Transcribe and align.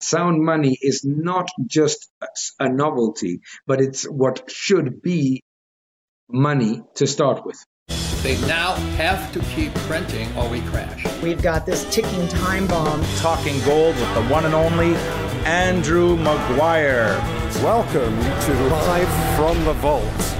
sound 0.00 0.42
money 0.42 0.78
is 0.80 1.04
not 1.04 1.48
just 1.66 2.08
a 2.58 2.68
novelty, 2.68 3.40
but 3.66 3.80
it's 3.80 4.04
what 4.04 4.50
should 4.50 5.02
be 5.02 5.42
money 6.28 6.82
to 6.96 7.06
start 7.06 7.44
with. 7.44 7.58
They 8.22 8.40
now 8.48 8.74
have 8.96 9.32
to 9.34 9.40
keep 9.54 9.72
printing 9.86 10.34
or 10.36 10.48
we 10.48 10.60
crash. 10.62 11.06
We've 11.22 11.40
got 11.40 11.64
this 11.64 11.84
ticking 11.94 12.26
time 12.28 12.66
bomb. 12.66 13.04
Talking 13.18 13.60
gold 13.64 13.94
with 13.94 14.14
the 14.14 14.22
one 14.24 14.44
and 14.44 14.54
only 14.54 14.94
Andrew 15.44 16.16
Maguire. 16.16 17.16
Welcome 17.62 18.18
to 18.18 18.52
Live 18.68 19.36
from 19.36 19.64
the 19.64 19.74
Vault. 19.74 20.35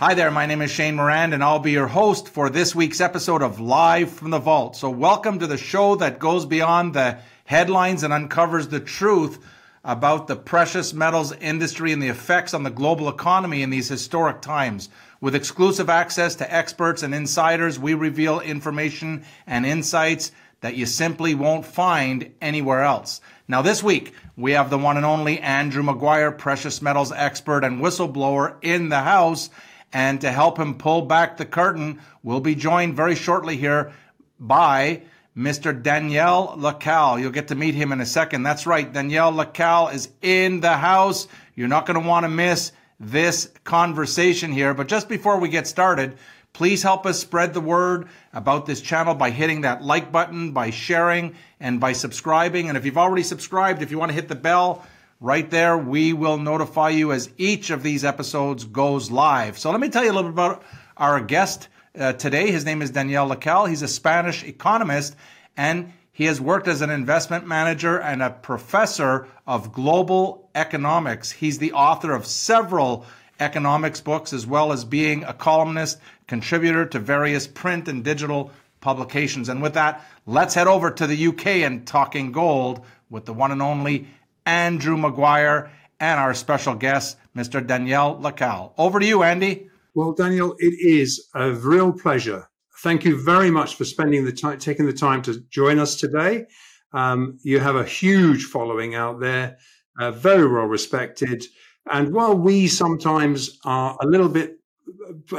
Hi 0.00 0.14
there, 0.14 0.30
my 0.30 0.46
name 0.46 0.62
is 0.62 0.70
Shane 0.70 0.96
Moran, 0.96 1.34
and 1.34 1.44
I'll 1.44 1.58
be 1.58 1.72
your 1.72 1.86
host 1.86 2.26
for 2.26 2.48
this 2.48 2.74
week's 2.74 3.02
episode 3.02 3.42
of 3.42 3.60
Live 3.60 4.10
from 4.10 4.30
the 4.30 4.38
Vault. 4.38 4.74
So, 4.74 4.88
welcome 4.88 5.38
to 5.40 5.46
the 5.46 5.58
show 5.58 5.94
that 5.96 6.18
goes 6.18 6.46
beyond 6.46 6.94
the 6.94 7.18
headlines 7.44 8.02
and 8.02 8.10
uncovers 8.10 8.68
the 8.68 8.80
truth 8.80 9.38
about 9.84 10.26
the 10.26 10.36
precious 10.36 10.94
metals 10.94 11.32
industry 11.32 11.92
and 11.92 12.02
the 12.02 12.08
effects 12.08 12.54
on 12.54 12.62
the 12.62 12.70
global 12.70 13.10
economy 13.10 13.60
in 13.60 13.68
these 13.68 13.90
historic 13.90 14.40
times. 14.40 14.88
With 15.20 15.34
exclusive 15.34 15.90
access 15.90 16.34
to 16.36 16.50
experts 16.50 17.02
and 17.02 17.14
insiders, 17.14 17.78
we 17.78 17.92
reveal 17.92 18.40
information 18.40 19.22
and 19.46 19.66
insights 19.66 20.32
that 20.62 20.76
you 20.76 20.86
simply 20.86 21.34
won't 21.34 21.66
find 21.66 22.32
anywhere 22.40 22.84
else. 22.84 23.20
Now, 23.48 23.60
this 23.60 23.82
week, 23.82 24.14
we 24.34 24.52
have 24.52 24.70
the 24.70 24.78
one 24.78 24.96
and 24.96 25.04
only 25.04 25.40
Andrew 25.40 25.82
Maguire, 25.82 26.32
precious 26.32 26.80
metals 26.80 27.12
expert 27.12 27.64
and 27.64 27.82
whistleblower, 27.82 28.56
in 28.62 28.88
the 28.88 29.00
house. 29.00 29.50
And 29.92 30.20
to 30.20 30.30
help 30.30 30.58
him 30.58 30.74
pull 30.74 31.02
back 31.02 31.36
the 31.36 31.44
curtain, 31.44 32.00
we'll 32.22 32.40
be 32.40 32.54
joined 32.54 32.94
very 32.94 33.16
shortly 33.16 33.56
here 33.56 33.92
by 34.38 35.02
Mr. 35.36 35.80
Danielle 35.80 36.56
Lacalle. 36.56 37.20
You'll 37.20 37.32
get 37.32 37.48
to 37.48 37.54
meet 37.54 37.74
him 37.74 37.92
in 37.92 38.00
a 38.00 38.06
second. 38.06 38.42
That's 38.42 38.66
right, 38.66 38.92
Danielle 38.92 39.32
Lacalle 39.32 39.92
is 39.92 40.08
in 40.22 40.60
the 40.60 40.76
house. 40.76 41.28
You're 41.54 41.68
not 41.68 41.86
going 41.86 42.00
to 42.00 42.08
want 42.08 42.24
to 42.24 42.28
miss 42.28 42.72
this 42.98 43.50
conversation 43.64 44.52
here. 44.52 44.74
But 44.74 44.86
just 44.86 45.08
before 45.08 45.38
we 45.38 45.48
get 45.48 45.66
started, 45.66 46.18
please 46.52 46.82
help 46.82 47.06
us 47.06 47.18
spread 47.18 47.54
the 47.54 47.60
word 47.60 48.08
about 48.32 48.66
this 48.66 48.80
channel 48.80 49.14
by 49.14 49.30
hitting 49.30 49.62
that 49.62 49.82
like 49.82 50.12
button, 50.12 50.52
by 50.52 50.70
sharing, 50.70 51.34
and 51.58 51.80
by 51.80 51.92
subscribing. 51.92 52.68
And 52.68 52.76
if 52.76 52.84
you've 52.84 52.98
already 52.98 53.22
subscribed, 53.22 53.82
if 53.82 53.90
you 53.90 53.98
want 53.98 54.10
to 54.10 54.14
hit 54.14 54.28
the 54.28 54.34
bell, 54.34 54.84
Right 55.22 55.50
there, 55.50 55.76
we 55.76 56.14
will 56.14 56.38
notify 56.38 56.88
you 56.88 57.12
as 57.12 57.30
each 57.36 57.68
of 57.68 57.82
these 57.82 58.06
episodes 58.06 58.64
goes 58.64 59.10
live. 59.10 59.58
So 59.58 59.70
let 59.70 59.78
me 59.78 59.90
tell 59.90 60.02
you 60.02 60.10
a 60.10 60.14
little 60.14 60.30
bit 60.30 60.34
about 60.34 60.62
our 60.96 61.20
guest 61.20 61.68
uh, 61.98 62.14
today. 62.14 62.50
His 62.50 62.64
name 62.64 62.80
is 62.80 62.90
Daniel 62.90 63.28
Lacalle. 63.28 63.68
He's 63.68 63.82
a 63.82 63.88
Spanish 63.88 64.42
economist 64.44 65.14
and 65.58 65.92
he 66.10 66.24
has 66.24 66.40
worked 66.40 66.68
as 66.68 66.80
an 66.80 66.88
investment 66.88 67.46
manager 67.46 68.00
and 68.00 68.22
a 68.22 68.30
professor 68.30 69.28
of 69.46 69.74
global 69.74 70.48
economics. 70.54 71.30
He's 71.30 71.58
the 71.58 71.72
author 71.72 72.14
of 72.14 72.24
several 72.24 73.04
economics 73.38 74.00
books, 74.00 74.32
as 74.32 74.46
well 74.46 74.72
as 74.72 74.86
being 74.86 75.24
a 75.24 75.34
columnist, 75.34 75.98
contributor 76.28 76.86
to 76.86 76.98
various 76.98 77.46
print 77.46 77.88
and 77.88 78.02
digital 78.02 78.52
publications. 78.80 79.50
And 79.50 79.60
with 79.60 79.74
that, 79.74 80.02
let's 80.24 80.54
head 80.54 80.66
over 80.66 80.90
to 80.90 81.06
the 81.06 81.26
UK 81.26 81.46
and 81.46 81.86
talking 81.86 82.32
gold 82.32 82.86
with 83.10 83.26
the 83.26 83.34
one 83.34 83.52
and 83.52 83.60
only 83.60 84.06
Andrew 84.50 84.96
Maguire, 84.96 85.70
and 86.00 86.18
our 86.18 86.34
special 86.34 86.74
guest, 86.74 87.16
Mr. 87.36 87.64
Daniel 87.64 88.18
Lacalle. 88.20 88.72
Over 88.76 88.98
to 88.98 89.06
you, 89.06 89.22
Andy. 89.22 89.68
Well, 89.94 90.12
Daniel, 90.12 90.56
it 90.58 90.74
is 90.80 91.28
a 91.34 91.52
real 91.52 91.92
pleasure. 91.92 92.48
Thank 92.82 93.04
you 93.04 93.22
very 93.22 93.50
much 93.52 93.76
for 93.76 93.84
spending 93.84 94.24
the 94.24 94.32
time, 94.32 94.58
taking 94.58 94.86
the 94.86 94.92
time 94.92 95.22
to 95.22 95.40
join 95.50 95.78
us 95.78 95.94
today. 95.94 96.46
Um, 96.92 97.38
you 97.42 97.60
have 97.60 97.76
a 97.76 97.84
huge 97.84 98.46
following 98.46 98.96
out 98.96 99.20
there, 99.20 99.56
uh, 100.00 100.10
very 100.10 100.50
well 100.52 100.64
respected. 100.64 101.44
And 101.88 102.12
while 102.12 102.36
we 102.36 102.66
sometimes 102.66 103.56
are 103.64 103.96
a 104.00 104.06
little 104.06 104.28
bit, 104.28 104.56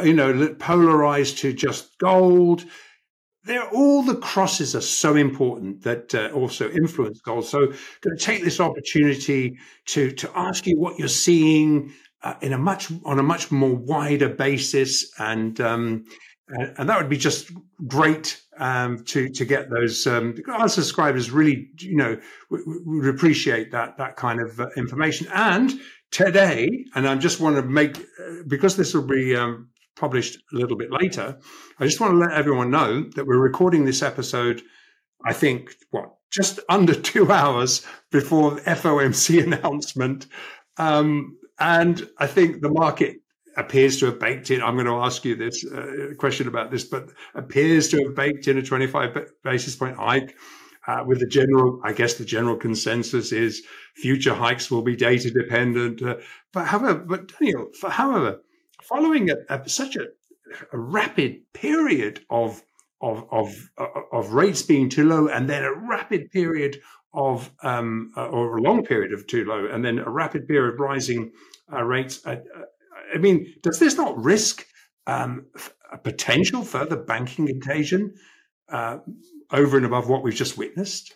you 0.03 0.13
know, 0.13 0.55
polarized 0.57 1.39
to 1.39 1.51
just 1.51 1.97
gold, 1.97 2.63
there 3.43 3.67
all 3.69 4.03
the 4.03 4.15
crosses 4.15 4.75
are 4.75 4.81
so 4.81 5.15
important 5.15 5.83
that 5.83 6.13
uh, 6.13 6.29
also 6.33 6.69
influence 6.69 7.21
goals. 7.21 7.49
So, 7.49 7.59
I'm 7.59 7.75
going 8.01 8.17
to 8.17 8.23
take 8.23 8.43
this 8.43 8.59
opportunity 8.59 9.57
to 9.87 10.11
to 10.11 10.31
ask 10.35 10.67
you 10.67 10.77
what 10.77 10.99
you're 10.99 11.07
seeing 11.07 11.93
uh, 12.23 12.35
in 12.41 12.53
a 12.53 12.57
much 12.57 12.91
on 13.05 13.19
a 13.19 13.23
much 13.23 13.51
more 13.51 13.75
wider 13.75 14.29
basis, 14.29 15.11
and 15.19 15.59
um, 15.59 16.05
and 16.47 16.89
that 16.89 16.97
would 16.97 17.09
be 17.09 17.17
just 17.17 17.51
great 17.87 18.41
um, 18.57 19.03
to 19.05 19.29
to 19.29 19.45
get 19.45 19.69
those. 19.69 20.05
Um, 20.05 20.35
our 20.47 20.69
subscribers 20.69 21.31
really, 21.31 21.69
you 21.79 21.95
know, 21.95 22.17
would 22.49 23.07
appreciate 23.07 23.71
that 23.71 23.97
that 23.97 24.17
kind 24.17 24.39
of 24.39 24.59
uh, 24.59 24.69
information. 24.77 25.27
And 25.33 25.73
today, 26.11 26.85
and 26.93 27.07
I 27.07 27.15
just 27.15 27.39
want 27.39 27.55
to 27.55 27.63
make 27.63 27.97
uh, 27.97 28.43
because 28.47 28.77
this 28.77 28.93
will 28.93 29.07
be 29.07 29.35
um, 29.35 29.70
published 29.95 30.37
a 30.53 30.55
little 30.55 30.77
bit 30.77 30.91
later. 30.91 31.37
I 31.79 31.85
just 31.85 31.99
want 31.99 32.13
to 32.13 32.17
let 32.17 32.31
everyone 32.31 32.71
know 32.71 33.03
that 33.15 33.25
we're 33.25 33.37
recording 33.37 33.85
this 33.85 34.01
episode, 34.01 34.61
I 35.25 35.33
think, 35.33 35.75
what, 35.91 36.15
just 36.31 36.59
under 36.69 36.93
two 36.93 37.31
hours 37.31 37.85
before 38.11 38.51
the 38.51 38.61
FOMC 38.61 39.43
announcement. 39.53 40.27
Um, 40.77 41.37
and 41.59 42.07
I 42.17 42.27
think 42.27 42.61
the 42.61 42.69
market 42.69 43.17
appears 43.57 43.99
to 43.99 44.05
have 44.07 44.19
baked 44.19 44.49
in. 44.49 44.61
I'm 44.61 44.75
going 44.75 44.85
to 44.85 44.93
ask 44.93 45.25
you 45.25 45.35
this 45.35 45.65
uh, 45.65 46.13
question 46.17 46.47
about 46.47 46.71
this, 46.71 46.85
but 46.85 47.09
appears 47.35 47.89
to 47.89 48.03
have 48.03 48.15
baked 48.15 48.47
in 48.47 48.57
a 48.57 48.61
25 48.61 49.31
basis 49.43 49.75
point 49.75 49.97
hike. 49.97 50.35
Uh, 50.87 51.03
with 51.05 51.19
the 51.19 51.27
general, 51.27 51.79
I 51.83 51.93
guess 51.93 52.15
the 52.15 52.25
general 52.25 52.55
consensus 52.55 53.31
is 53.31 53.61
future 53.95 54.33
hikes 54.33 54.71
will 54.71 54.81
be 54.81 54.95
data 54.95 55.29
dependent. 55.29 56.01
Uh, 56.01 56.15
but 56.51 56.65
however, 56.65 56.95
but 56.95 57.31
Daniel, 57.37 57.67
however, 57.87 58.41
following 58.91 59.29
a, 59.29 59.35
a, 59.49 59.69
such 59.69 59.95
a, 59.95 60.07
a, 60.71 60.77
rapid 60.77 61.41
period 61.53 62.25
of, 62.29 62.61
of, 63.01 63.25
of, 63.31 63.69
of 64.11 64.33
rates 64.33 64.61
being 64.61 64.89
too 64.89 65.07
low 65.07 65.27
and 65.27 65.49
then 65.49 65.63
a 65.63 65.73
rapid 65.73 66.29
period 66.31 66.77
of, 67.13 67.51
um, 67.63 68.11
uh, 68.17 68.27
or 68.27 68.57
a 68.57 68.61
long 68.61 68.83
period 68.83 69.13
of 69.13 69.25
too 69.27 69.45
low 69.45 69.65
and 69.65 69.83
then 69.83 69.99
a 69.99 70.09
rapid 70.09 70.47
period 70.47 70.73
of 70.73 70.79
rising 70.79 71.31
uh, 71.71 71.83
rates. 71.83 72.25
Uh, 72.25 72.37
uh 72.55 72.61
I 73.13 73.17
mean, 73.17 73.53
does 73.61 73.77
this 73.77 73.97
not 73.97 74.17
risk 74.23 74.65
um, 75.05 75.47
a 75.91 75.97
potential 75.97 76.63
further 76.63 76.95
banking 76.95 77.47
contagion 77.47 78.13
uh, 78.69 78.99
over 79.51 79.75
and 79.75 79.85
above 79.85 80.07
what 80.07 80.23
we've 80.23 80.33
just 80.33 80.57
witnessed? 80.57 81.13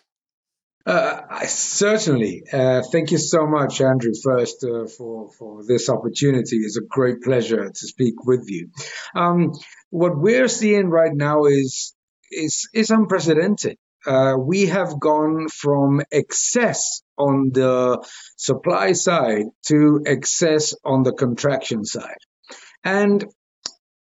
Uh, 0.86 1.44
certainly. 1.46 2.44
Uh, 2.52 2.80
thank 2.92 3.10
you 3.10 3.18
so 3.18 3.44
much, 3.44 3.80
Andrew, 3.80 4.12
first 4.22 4.64
uh, 4.64 4.86
for, 4.86 5.30
for 5.32 5.64
this 5.66 5.88
opportunity. 5.90 6.58
It's 6.58 6.76
a 6.76 6.86
great 6.88 7.22
pleasure 7.22 7.68
to 7.68 7.86
speak 7.86 8.24
with 8.24 8.44
you. 8.46 8.70
Um, 9.14 9.52
what 9.90 10.16
we're 10.16 10.46
seeing 10.46 10.88
right 10.88 11.12
now 11.12 11.46
is, 11.46 11.92
is, 12.30 12.68
is 12.72 12.90
unprecedented. 12.90 13.78
Uh, 14.06 14.34
we 14.38 14.66
have 14.66 15.00
gone 15.00 15.48
from 15.48 16.02
excess 16.12 17.02
on 17.18 17.50
the 17.52 18.06
supply 18.36 18.92
side 18.92 19.46
to 19.64 20.02
excess 20.06 20.72
on 20.84 21.02
the 21.02 21.12
contraction 21.12 21.84
side. 21.84 22.18
And 22.84 23.24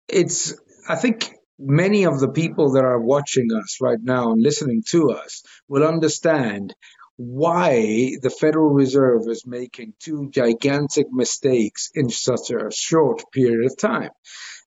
it's, 0.07 0.53
I 0.87 0.95
think 0.95 1.31
many 1.59 2.05
of 2.05 2.19
the 2.19 2.29
people 2.29 2.73
that 2.73 2.83
are 2.83 2.99
watching 2.99 3.47
us 3.53 3.77
right 3.81 3.99
now 4.01 4.31
and 4.31 4.41
listening 4.41 4.83
to 4.89 5.11
us 5.11 5.43
will 5.67 5.85
understand 5.85 6.73
why 7.17 8.11
the 8.21 8.29
Federal 8.29 8.69
Reserve 8.69 9.23
is 9.27 9.43
making 9.45 9.93
two 9.99 10.29
gigantic 10.29 11.07
mistakes 11.11 11.89
in 11.95 12.09
such 12.09 12.51
a 12.51 12.69
short 12.71 13.23
period 13.33 13.65
of 13.65 13.77
time. 13.77 14.11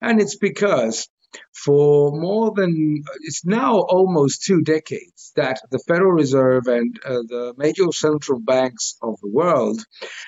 And 0.03 0.21
it's 0.21 0.37
because 0.37 1.09
for 1.55 2.11
more 2.13 2.53
than, 2.57 3.05
it's 3.21 3.45
now 3.45 3.79
almost 3.79 4.43
two 4.43 4.63
decades 4.63 5.33
that 5.37 5.61
the 5.71 5.79
Federal 5.87 6.11
Reserve 6.11 6.67
and 6.67 6.99
uh, 7.05 7.23
the 7.29 7.55
major 7.57 7.93
central 7.93 8.41
banks 8.41 8.97
of 9.01 9.15
the 9.21 9.31
world 9.31 9.81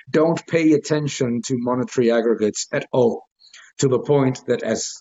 don't 0.08 0.46
pay 0.46 0.72
attention 0.72 1.42
to 1.46 1.56
monetary 1.58 2.12
aggregates 2.12 2.68
at 2.72 2.86
all. 2.92 3.24
To 3.78 3.88
the 3.88 3.98
point 3.98 4.42
that, 4.46 4.62
as 4.62 4.92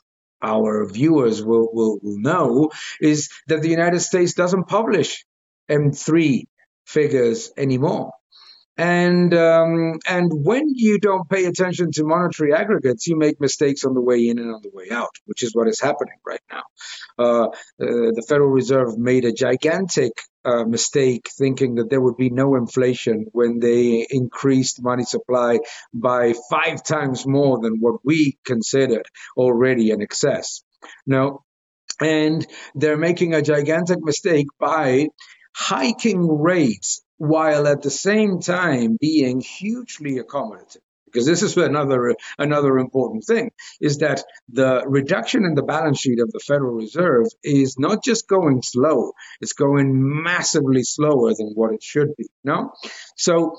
our 0.42 0.86
viewers 0.86 1.44
will, 1.44 1.70
will, 1.74 2.00
will 2.02 2.20
know 2.20 2.72
is 3.00 3.30
that 3.48 3.62
the 3.62 3.70
United 3.70 4.00
States 4.00 4.34
doesn't 4.34 4.68
publish 4.68 5.26
M3 5.70 6.44
figures 6.86 7.52
anymore. 7.58 8.12
And 8.82 9.32
um, 9.36 10.00
and 10.10 10.32
when 10.34 10.74
you 10.74 10.98
don't 10.98 11.30
pay 11.30 11.46
attention 11.46 11.92
to 11.92 12.04
monetary 12.04 12.52
aggregates, 12.52 13.06
you 13.06 13.16
make 13.16 13.40
mistakes 13.40 13.86
on 13.86 13.94
the 13.94 14.02
way 14.02 14.28
in 14.28 14.40
and 14.40 14.50
on 14.50 14.62
the 14.64 14.72
way 14.74 14.90
out, 14.90 15.12
which 15.26 15.44
is 15.44 15.54
what 15.54 15.68
is 15.68 15.80
happening 15.80 16.16
right 16.26 16.42
now. 16.52 16.64
Uh, 17.20 17.44
uh, 17.44 17.52
the 17.78 18.26
Federal 18.28 18.50
Reserve 18.50 18.98
made 18.98 19.24
a 19.24 19.32
gigantic 19.32 20.14
uh, 20.44 20.64
mistake 20.64 21.30
thinking 21.38 21.76
that 21.76 21.92
there 21.92 22.02
would 22.02 22.18
be 22.18 22.32
no 22.32 22.56
inflation 22.56 23.28
when 23.34 23.60
they 23.60 24.08
increased 24.10 24.82
money 24.82 25.04
supply 25.04 25.60
by 25.94 26.34
five 26.50 26.82
times 26.82 27.28
more 27.28 27.60
than 27.62 27.78
what 27.80 28.04
we 28.04 28.40
considered 28.44 29.06
already 29.38 29.92
an 29.92 30.02
excess. 30.02 30.64
No, 31.06 31.44
and 32.00 32.48
they're 32.74 32.98
making 32.98 33.36
a 33.36 33.44
gigantic 33.44 34.00
mistake 34.02 34.48
by 34.60 35.10
hiking 35.54 36.28
rates 36.28 37.04
while 37.22 37.68
at 37.68 37.84
the 37.84 37.92
same 37.92 38.40
time 38.40 38.98
being 39.00 39.42
hugely 39.42 40.16
accommodative 40.18 40.82
because 41.06 41.28
this 41.28 41.44
is 41.44 41.56
another 41.56 42.16
another 42.40 42.80
important 42.80 43.24
thing 43.24 43.52
is 43.80 44.00
that 44.00 44.24
the 44.50 44.84
reduction 44.88 45.46
in 45.46 45.54
the 45.54 45.62
balance 45.62 46.00
sheet 46.00 46.20
of 46.20 46.32
the 46.32 46.40
Federal 46.40 46.74
Reserve 46.74 47.28
is 47.44 47.78
not 47.78 48.04
just 48.04 48.28
going 48.28 48.64
slow; 48.64 49.12
it's 49.40 49.54
going 49.54 50.24
massively 50.24 50.82
slower 50.82 51.36
than 51.36 51.52
what 51.54 51.74
it 51.74 51.84
should 51.84 52.16
be. 52.18 52.26
No, 52.44 52.72
so 53.16 53.56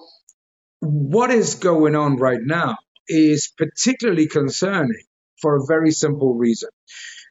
what 0.81 1.31
is 1.31 1.55
going 1.55 1.95
on 1.95 2.17
right 2.17 2.43
now 2.43 2.79
is 3.07 3.53
particularly 3.57 4.27
concerning 4.27 5.05
for 5.41 5.55
a 5.55 5.67
very 5.69 5.93
simple 5.93 6.35
reason. 6.35 6.71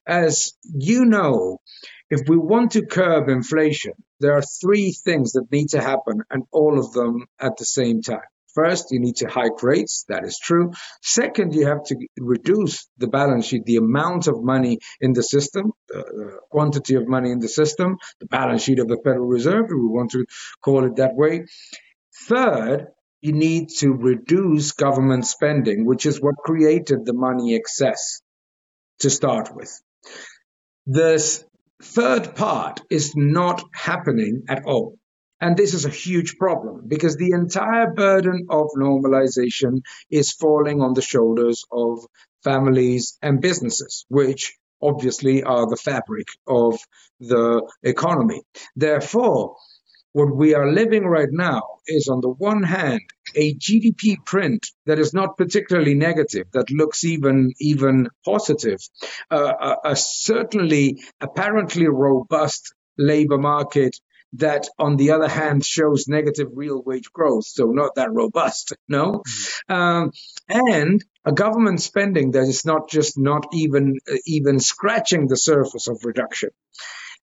As 0.07 0.53
you 0.63 1.05
know, 1.05 1.59
if 2.09 2.27
we 2.27 2.37
want 2.37 2.71
to 2.71 2.85
curb 2.85 3.29
inflation, 3.29 3.93
there 4.19 4.33
are 4.33 4.41
three 4.41 4.91
things 4.91 5.33
that 5.33 5.51
need 5.51 5.69
to 5.69 5.81
happen, 5.81 6.23
and 6.29 6.43
all 6.51 6.79
of 6.79 6.91
them 6.93 7.25
at 7.39 7.57
the 7.57 7.65
same 7.65 8.01
time. 8.01 8.21
First, 8.53 8.91
you 8.91 8.99
need 8.99 9.15
to 9.17 9.29
hike 9.29 9.63
rates. 9.63 10.03
That 10.09 10.25
is 10.25 10.37
true. 10.37 10.73
Second, 11.01 11.55
you 11.55 11.67
have 11.67 11.85
to 11.85 11.95
reduce 12.19 12.89
the 12.97 13.07
balance 13.07 13.45
sheet, 13.45 13.63
the 13.63 13.77
amount 13.77 14.27
of 14.27 14.43
money 14.43 14.79
in 14.99 15.13
the 15.13 15.23
system, 15.23 15.71
the 15.87 16.39
quantity 16.49 16.95
of 16.95 17.07
money 17.07 17.31
in 17.31 17.39
the 17.39 17.47
system, 17.47 17.97
the 18.19 18.25
balance 18.25 18.63
sheet 18.63 18.79
of 18.79 18.89
the 18.89 18.97
Federal 18.97 19.27
Reserve, 19.27 19.65
if 19.65 19.71
we 19.71 19.87
want 19.87 20.11
to 20.11 20.25
call 20.61 20.85
it 20.85 20.97
that 20.97 21.15
way. 21.15 21.45
Third, 22.27 22.87
you 23.21 23.31
need 23.31 23.69
to 23.77 23.93
reduce 23.93 24.73
government 24.73 25.25
spending, 25.25 25.85
which 25.85 26.05
is 26.05 26.19
what 26.19 26.35
created 26.35 27.05
the 27.05 27.13
money 27.13 27.55
excess 27.55 28.21
to 28.99 29.09
start 29.09 29.55
with. 29.55 29.81
This 30.85 31.43
third 31.81 32.35
part 32.35 32.81
is 32.89 33.13
not 33.15 33.63
happening 33.73 34.43
at 34.49 34.63
all. 34.65 34.97
And 35.39 35.57
this 35.57 35.73
is 35.73 35.85
a 35.85 35.89
huge 35.89 36.37
problem 36.37 36.83
because 36.87 37.17
the 37.17 37.31
entire 37.31 37.91
burden 37.91 38.45
of 38.49 38.67
normalization 38.77 39.81
is 40.09 40.31
falling 40.31 40.81
on 40.81 40.93
the 40.93 41.01
shoulders 41.01 41.63
of 41.71 42.05
families 42.43 43.17
and 43.23 43.41
businesses, 43.41 44.05
which 44.07 44.55
obviously 44.81 45.43
are 45.43 45.67
the 45.67 45.77
fabric 45.77 46.27
of 46.47 46.79
the 47.19 47.61
economy. 47.83 48.41
Therefore, 48.75 49.55
what 50.13 50.35
we 50.35 50.53
are 50.53 50.71
living 50.71 51.05
right 51.05 51.31
now 51.31 51.61
is, 51.87 52.07
on 52.07 52.21
the 52.21 52.29
one 52.29 52.63
hand, 52.63 53.01
a 53.35 53.53
GDP 53.55 54.17
print 54.25 54.67
that 54.85 54.99
is 54.99 55.13
not 55.13 55.37
particularly 55.37 55.95
negative, 55.95 56.47
that 56.53 56.69
looks 56.69 57.03
even 57.03 57.53
even 57.59 58.09
positive, 58.25 58.79
uh, 59.29 59.53
a, 59.85 59.91
a 59.91 59.95
certainly 59.95 61.01
apparently 61.21 61.87
robust 61.87 62.73
labor 62.97 63.37
market 63.37 63.95
that 64.33 64.67
on 64.79 64.95
the 64.95 65.11
other 65.11 65.27
hand 65.27 65.65
shows 65.65 66.07
negative 66.07 66.47
real 66.53 66.81
wage 66.81 67.11
growth. 67.11 67.45
So 67.45 67.65
not 67.65 67.95
that 67.95 68.11
robust 68.11 68.73
no? 68.87 69.23
Mm. 69.69 69.75
um, 69.75 70.11
and 70.47 71.03
a 71.25 71.31
government 71.31 71.81
spending 71.81 72.31
that 72.31 72.43
is 72.43 72.65
not 72.65 72.89
just 72.89 73.17
not 73.17 73.47
even 73.53 73.99
uh, 74.09 74.15
even 74.25 74.59
scratching 74.59 75.27
the 75.27 75.37
surface 75.37 75.87
of 75.87 76.03
reduction 76.05 76.49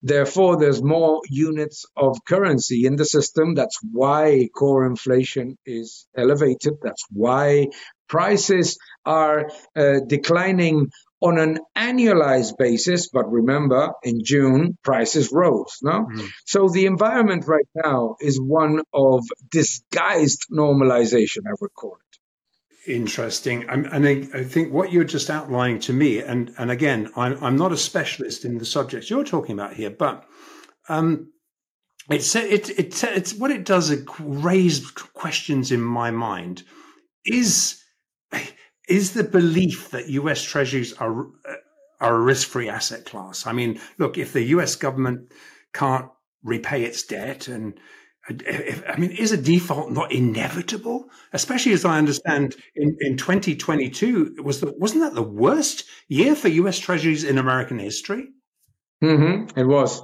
therefore 0.03 0.59
there's 0.59 0.83
more 0.83 1.21
units 1.29 1.85
of 1.97 2.17
currency 2.25 2.87
in 2.87 2.97
the 2.97 3.05
system 3.05 3.55
that's 3.55 3.79
why 3.93 4.49
core 4.55 4.87
inflation 4.87 5.57
is 5.67 6.07
elevated 6.17 6.75
that's 6.83 7.05
why 7.11 7.67
prices 8.09 8.79
are 9.05 9.51
uh, 9.77 10.01
declining 10.07 10.89
on 11.21 11.39
an 11.39 11.59
annualized 11.77 12.57
basis, 12.59 13.09
but 13.09 13.31
remember, 13.31 13.91
in 14.03 14.23
June, 14.25 14.79
prices 14.85 15.31
rose. 15.33 15.79
No? 15.83 16.05
Mm-hmm. 16.05 16.27
So 16.47 16.69
the 16.69 16.87
environment 16.87 17.45
right 17.47 17.69
now 17.75 18.17
is 18.21 18.41
one 18.41 18.83
of 18.93 19.25
disguised 19.51 20.47
normalization, 20.53 21.41
I 21.49 21.55
would 21.61 21.75
call 21.75 21.97
it. 21.97 22.08
Interesting. 22.87 23.69
and 23.69 24.07
I, 24.07 24.23
think 24.45 24.73
what 24.73 24.93
you're 24.93 25.05
just 25.05 25.31
outlining 25.31 25.81
to 25.81 25.93
me, 25.93 26.21
and, 26.21 26.53
and 26.59 26.71
again, 26.71 27.11
I'm, 27.17 27.43
I'm 27.43 27.57
not 27.57 27.73
a 27.73 27.77
specialist 27.77 28.45
in 28.45 28.59
the 28.59 28.65
subjects 28.65 29.11
you're 29.11 29.25
talking 29.25 29.55
about 29.55 29.75
here, 29.75 29.91
but 29.91 30.25
um, 30.89 31.33
it's, 32.11 32.35
it, 32.35 32.71
it, 32.71 33.05
it's 33.05 33.35
what 33.35 33.51
it 33.51 33.65
does 33.65 33.91
is 33.91 34.07
raise 34.19 34.91
questions 34.91 35.71
in 35.71 35.83
my 35.83 36.11
mind. 36.11 36.63
Is 37.27 37.83
is 38.89 39.13
the 39.13 39.25
belief 39.25 39.91
that 39.91 40.09
US 40.09 40.43
treasuries 40.43 40.95
are 40.95 41.27
are 42.01 42.15
a 42.15 42.21
risk-free 42.21 42.69
asset 42.69 43.05
class. 43.05 43.47
I 43.47 43.53
mean, 43.53 43.81
look, 43.99 44.17
if 44.19 44.33
the 44.33 44.45
US 44.45 44.77
government 44.77 45.33
can't 45.75 46.07
repay 46.43 46.85
its 46.85 47.03
debt 47.03 47.49
and 47.49 47.79
I 48.29 48.97
mean, 48.99 49.13
is 49.13 49.33
a 49.33 49.37
default 49.37 49.91
not 49.91 50.13
inevitable? 50.13 51.09
Especially 51.33 51.73
as 51.73 51.85
I 51.85 51.99
understand, 51.99 52.57
in, 52.75 52.97
in 53.01 53.17
2022 53.17 54.37
was 54.43 54.61
the 54.61 54.73
wasn't 54.77 55.03
that 55.03 55.15
the 55.15 55.23
worst 55.23 55.85
year 56.09 56.35
for 56.35 56.49
U.S. 56.49 56.79
Treasuries 56.79 57.25
in 57.25 57.39
American 57.39 57.79
history? 57.79 58.29
Mm-hmm. 59.03 59.59
It 59.59 59.67
was. 59.67 60.03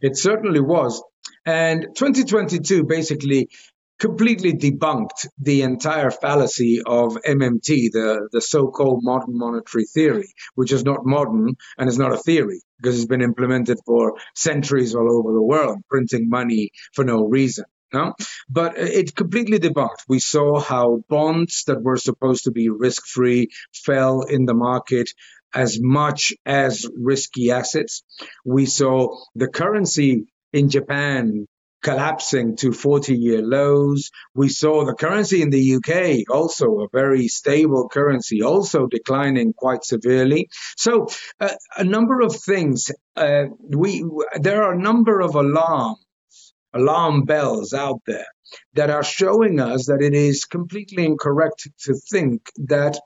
It 0.00 0.16
certainly 0.16 0.60
was. 0.60 1.02
And 1.44 1.86
2022 1.96 2.84
basically 2.84 3.48
completely 3.98 4.52
debunked 4.52 5.26
the 5.38 5.62
entire 5.62 6.10
fallacy 6.10 6.82
of 6.84 7.16
MMT, 7.16 7.90
the, 7.92 8.28
the 8.32 8.40
so 8.40 8.68
called 8.68 9.00
modern 9.02 9.38
monetary 9.38 9.84
theory, 9.84 10.28
which 10.54 10.72
is 10.72 10.84
not 10.84 11.06
modern 11.06 11.54
and 11.78 11.88
is 11.88 11.98
not 11.98 12.12
a 12.12 12.18
theory 12.18 12.60
because 12.78 12.96
it's 12.96 13.06
been 13.06 13.22
implemented 13.22 13.78
for 13.86 14.14
centuries 14.34 14.94
all 14.94 15.10
over 15.10 15.32
the 15.32 15.42
world, 15.42 15.78
printing 15.88 16.28
money 16.28 16.70
for 16.94 17.04
no 17.04 17.24
reason. 17.24 17.64
No? 17.92 18.14
But 18.50 18.76
it 18.76 19.14
completely 19.14 19.58
debunked. 19.58 20.04
We 20.08 20.18
saw 20.18 20.60
how 20.60 21.04
bonds 21.08 21.64
that 21.66 21.82
were 21.82 21.96
supposed 21.96 22.44
to 22.44 22.50
be 22.50 22.68
risk 22.68 23.06
free 23.06 23.48
fell 23.72 24.22
in 24.22 24.44
the 24.44 24.54
market 24.54 25.08
as 25.54 25.78
much 25.80 26.34
as 26.44 26.86
risky 26.94 27.52
assets. 27.52 28.02
We 28.44 28.66
saw 28.66 29.16
the 29.34 29.48
currency 29.48 30.26
in 30.52 30.68
Japan 30.68 31.46
collapsing 31.86 32.56
to 32.56 32.72
40 32.72 33.14
year 33.14 33.42
lows. 33.42 34.10
We 34.34 34.48
saw 34.48 34.84
the 34.84 34.94
currency 34.94 35.40
in 35.40 35.50
the 35.50 35.76
UK, 35.76 36.28
also 36.28 36.80
a 36.80 36.88
very 36.92 37.28
stable 37.28 37.88
currency, 37.88 38.42
also 38.42 38.88
declining 38.88 39.52
quite 39.52 39.84
severely. 39.84 40.48
So, 40.76 41.06
uh, 41.40 41.54
a 41.76 41.84
number 41.84 42.22
of 42.22 42.34
things. 42.34 42.90
Uh, 43.14 43.44
we 43.68 44.04
there 44.40 44.64
are 44.64 44.72
a 44.72 44.82
number 44.82 45.20
of 45.20 45.36
alarms, 45.36 46.04
alarm 46.74 47.24
bells 47.24 47.72
out 47.72 48.00
there 48.04 48.32
that 48.74 48.90
are 48.90 49.04
showing 49.04 49.60
us 49.60 49.86
that 49.86 50.02
it 50.02 50.14
is 50.14 50.44
completely 50.44 51.04
incorrect 51.04 51.68
to 51.84 51.94
think 51.94 52.50
that 52.66 52.98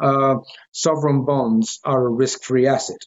uh, 0.00 0.36
sovereign 0.70 1.24
bonds 1.24 1.80
are 1.84 2.06
a 2.06 2.16
risk-free 2.22 2.68
asset. 2.68 3.02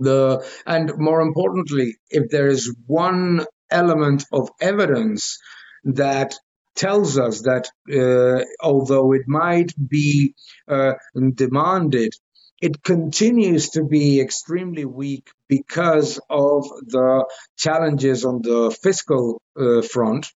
The 0.00 0.44
and 0.66 0.90
more 0.96 1.20
importantly, 1.20 1.98
if 2.10 2.30
there 2.30 2.48
is 2.48 2.74
one 2.86 3.46
element 3.70 4.24
of 4.32 4.50
evidence 4.60 5.38
that 5.84 6.34
tells 6.76 7.18
us 7.18 7.42
that 7.42 7.68
uh, 7.92 8.44
although 8.62 9.12
it 9.12 9.22
might 9.26 9.72
be 9.88 10.34
uh, 10.68 10.92
demanded, 11.34 12.12
it 12.60 12.82
continues 12.82 13.70
to 13.70 13.84
be 13.84 14.20
extremely 14.20 14.84
weak 14.84 15.30
because 15.50 16.18
of 16.30 16.64
the 16.86 17.26
challenges 17.58 18.24
on 18.24 18.40
the 18.40 18.74
fiscal 18.82 19.42
uh, 19.58 19.82
front, 19.82 20.26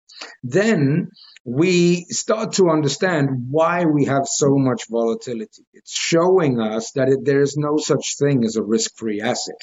then 0.42 1.08
we 1.44 2.06
start 2.08 2.54
to 2.54 2.70
understand 2.70 3.28
why 3.50 3.84
we 3.84 4.06
have 4.06 4.26
so 4.26 4.56
much 4.56 4.84
volatility. 4.90 5.62
It's 5.74 5.94
showing 5.94 6.58
us 6.58 6.92
that 6.92 7.08
it, 7.08 7.18
there 7.22 7.42
is 7.42 7.56
no 7.56 7.76
such 7.76 8.16
thing 8.18 8.44
as 8.44 8.56
a 8.56 8.62
risk 8.62 8.92
free 8.96 9.20
asset. 9.20 9.58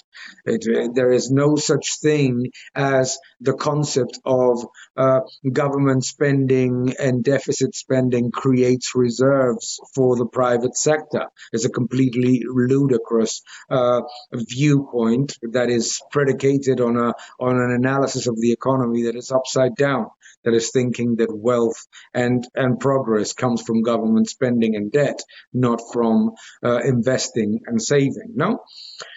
It, 0.45 0.93
there 0.93 1.11
is 1.11 1.31
no 1.31 1.55
such 1.55 1.99
thing 1.99 2.51
as 2.75 3.17
the 3.39 3.53
concept 3.53 4.19
of 4.23 4.63
uh, 4.95 5.21
government 5.51 6.05
spending 6.05 6.93
and 6.99 7.23
deficit 7.23 7.73
spending 7.75 8.29
creates 8.29 8.93
reserves 8.93 9.79
for 9.95 10.15
the 10.15 10.27
private 10.27 10.77
sector. 10.77 11.27
It's 11.51 11.65
a 11.65 11.69
completely 11.69 12.43
ludicrous 12.47 13.41
uh, 13.71 14.01
viewpoint 14.33 15.33
that 15.51 15.69
is 15.69 16.01
predicated 16.11 16.81
on 16.81 16.97
a 16.97 17.13
on 17.39 17.57
an 17.57 17.71
analysis 17.71 18.27
of 18.27 18.39
the 18.39 18.51
economy 18.51 19.03
that 19.03 19.15
is 19.15 19.31
upside 19.31 19.75
down 19.75 20.07
that 20.43 20.53
is 20.53 20.71
thinking 20.71 21.15
that 21.17 21.35
wealth 21.35 21.87
and, 22.13 22.47
and 22.55 22.79
progress 22.79 23.33
comes 23.33 23.61
from 23.61 23.83
government 23.83 24.29
spending 24.29 24.75
and 24.75 24.91
debt, 24.91 25.19
not 25.53 25.81
from 25.93 26.31
uh, 26.63 26.79
investing 26.79 27.61
and 27.65 27.81
saving. 27.81 28.33
No? 28.35 28.59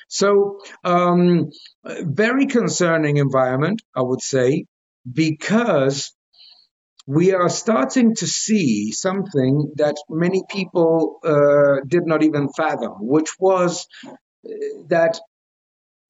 So, 0.08 0.60
um, 0.84 1.50
very 1.84 2.46
concerning 2.46 3.16
environment, 3.16 3.82
I 3.96 4.02
would 4.02 4.20
say, 4.20 4.66
because 5.10 6.14
we 7.06 7.32
are 7.32 7.48
starting 7.48 8.14
to 8.16 8.26
see 8.26 8.92
something 8.92 9.72
that 9.76 9.96
many 10.08 10.42
people 10.48 11.18
uh, 11.22 11.84
did 11.86 12.06
not 12.06 12.22
even 12.22 12.48
fathom, 12.56 12.94
which 13.00 13.30
was 13.38 13.86
uh, 14.06 14.10
that 14.88 15.20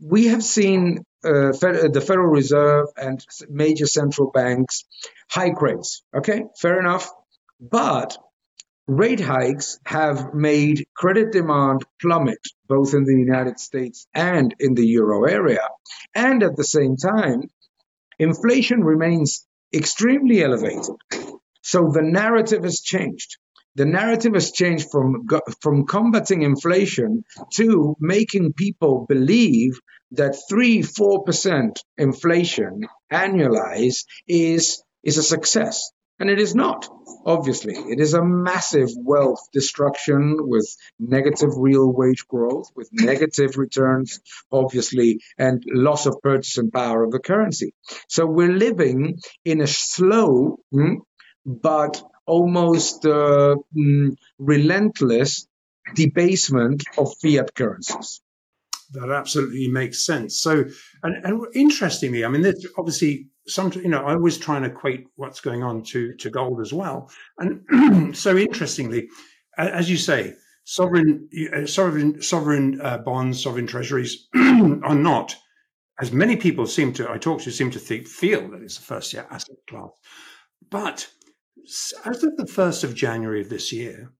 we 0.05 0.27
have 0.27 0.45
seen 0.45 0.99
uh, 1.25 1.53
the 1.53 2.05
Federal 2.07 2.29
Reserve 2.29 2.89
and 2.97 3.25
major 3.49 3.87
central 3.87 4.31
banks 4.31 4.85
hike 5.31 5.63
rates. 5.63 6.03
Okay, 6.15 6.45
fair 6.61 6.79
enough. 6.79 7.11
But 7.59 8.19
rate 8.87 9.21
hikes 9.21 9.79
have 9.87 10.35
made 10.35 10.87
credit 10.95 11.33
demand 11.33 11.87
plummet 12.03 12.41
both 12.69 12.93
in 12.93 13.05
the 13.05 13.15
United 13.15 13.59
States 13.59 14.07
and 14.13 14.55
in 14.61 14.75
the 14.75 14.87
euro 14.87 15.25
area. 15.25 15.67
And 16.15 16.43
at 16.43 16.57
the 16.57 16.65
same 16.65 16.97
time, 16.97 17.45
inflation 18.19 18.85
remains 18.85 19.47
extremely 19.73 20.43
elevated. 20.43 20.97
So 21.63 21.91
the 21.91 22.03
narrative 22.03 22.65
has 22.65 22.83
changed. 22.83 23.39
The 23.77 23.85
narrative 23.85 24.35
has 24.35 24.53
changed 24.53 24.91
from 24.91 25.27
from 25.61 25.87
combating 25.87 26.43
inflation 26.43 27.25
to 27.55 27.97
making 27.99 28.53
people 28.53 29.07
believe 29.09 29.81
that 30.13 30.37
three, 30.49 30.83
four 30.83 31.25
percent 31.25 31.81
inflation 31.99 32.87
annualized 33.13 34.05
is 34.29 34.83
is 35.03 35.19
a 35.19 35.23
success. 35.23 35.91
And 36.21 36.31
it 36.31 36.41
is 36.41 36.55
not, 36.55 36.89
obviously. 37.27 37.75
It 37.75 37.99
is 37.99 38.15
a 38.15 38.25
massive 38.25 38.89
wealth 38.97 39.41
destruction 39.53 40.37
with 40.39 40.65
negative 41.01 41.51
real 41.57 41.93
wage 41.93 42.29
growth, 42.29 42.71
with 42.77 42.89
negative 42.93 43.59
returns, 43.59 44.21
obviously, 44.53 45.19
and 45.37 45.61
loss 45.67 46.07
of 46.07 46.23
purchasing 46.23 46.71
power 46.71 47.03
of 47.03 47.11
the 47.11 47.19
currency. 47.19 47.75
So 48.09 48.27
we're 48.27 48.53
living 48.53 49.19
in 49.45 49.61
a 49.61 49.67
slow 49.67 50.61
mm, 50.73 50.99
but 51.45 52.01
almost 52.27 53.05
uh, 53.05 53.57
mm, 53.77 54.17
relentless 54.39 55.47
debasement 55.95 56.83
of 56.97 57.15
fiat 57.23 57.55
currencies. 57.55 58.21
That 58.93 59.11
absolutely 59.11 59.69
makes 59.69 60.05
sense. 60.05 60.41
So, 60.41 60.65
and, 61.03 61.25
and 61.25 61.47
interestingly, 61.55 62.25
I 62.25 62.29
mean, 62.29 62.43
there's 62.43 62.67
obviously 62.79 63.29
some, 63.47 63.73
you 63.73 63.89
know, 63.89 64.05
I 64.05 64.15
was 64.15 64.39
trying 64.39 64.63
to 64.63 64.69
equate 64.69 65.07
what's 65.17 65.41
going 65.41 65.63
on 65.63 65.83
to, 65.85 66.15
to 66.15 66.31
gold 66.31 66.61
as 66.61 66.73
well. 66.73 67.11
And 67.39 68.17
so 68.17 68.37
interestingly, 68.37 69.09
as 69.59 69.91
you 69.91 69.97
say, 69.97 70.35
sovereign, 70.65 71.29
uh, 71.53 71.67
sovereign, 71.67 72.23
sovereign 72.23 72.81
uh, 72.81 72.99
bonds, 72.99 73.43
sovereign 73.43 73.67
treasuries 73.67 74.29
are 74.35 74.95
not, 74.95 75.37
as 76.01 76.13
many 76.13 76.37
people 76.37 76.67
seem 76.67 76.93
to, 76.95 77.11
I 77.11 77.19
talk 77.19 77.43
to, 77.43 77.51
seem 77.51 77.71
to 77.73 77.79
think, 77.79 78.07
feel 78.07 78.49
that 78.51 78.63
it's 78.63 78.79
a 78.79 78.83
first 78.83 79.13
year 79.13 79.27
asset 79.31 79.57
class. 79.69 79.91
But 80.71 81.09
as 82.05 82.23
of 82.23 82.37
the 82.37 82.45
1st 82.45 82.85
of 82.85 82.95
January 82.95 83.41
of 83.41 83.49
this 83.49 83.73
year, 83.73 84.13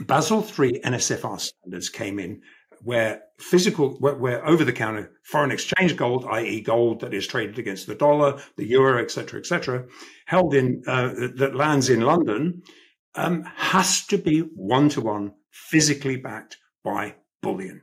Basel 0.00 0.42
III 0.42 0.80
NSFR 0.84 1.40
standards 1.40 1.88
came 1.88 2.18
in 2.18 2.40
where 2.82 3.22
physical, 3.38 3.90
where, 3.98 4.14
where 4.14 4.46
over 4.46 4.64
the 4.64 4.72
counter 4.72 5.10
foreign 5.24 5.50
exchange 5.50 5.96
gold, 5.96 6.24
i.e. 6.30 6.60
gold 6.60 7.00
that 7.00 7.14
is 7.14 7.26
traded 7.26 7.58
against 7.58 7.86
the 7.86 7.94
dollar, 7.94 8.40
the 8.56 8.66
euro, 8.66 9.02
etc., 9.02 9.40
etc., 9.40 9.84
held 10.26 10.54
in, 10.54 10.82
uh, 10.86 11.12
that 11.36 11.54
lands 11.54 11.88
in 11.88 12.00
London, 12.00 12.62
um, 13.14 13.42
has 13.56 14.06
to 14.06 14.18
be 14.18 14.40
one 14.54 14.88
to 14.88 15.00
one 15.00 15.32
physically 15.50 16.16
backed 16.16 16.56
by 16.84 17.14
bullion. 17.42 17.82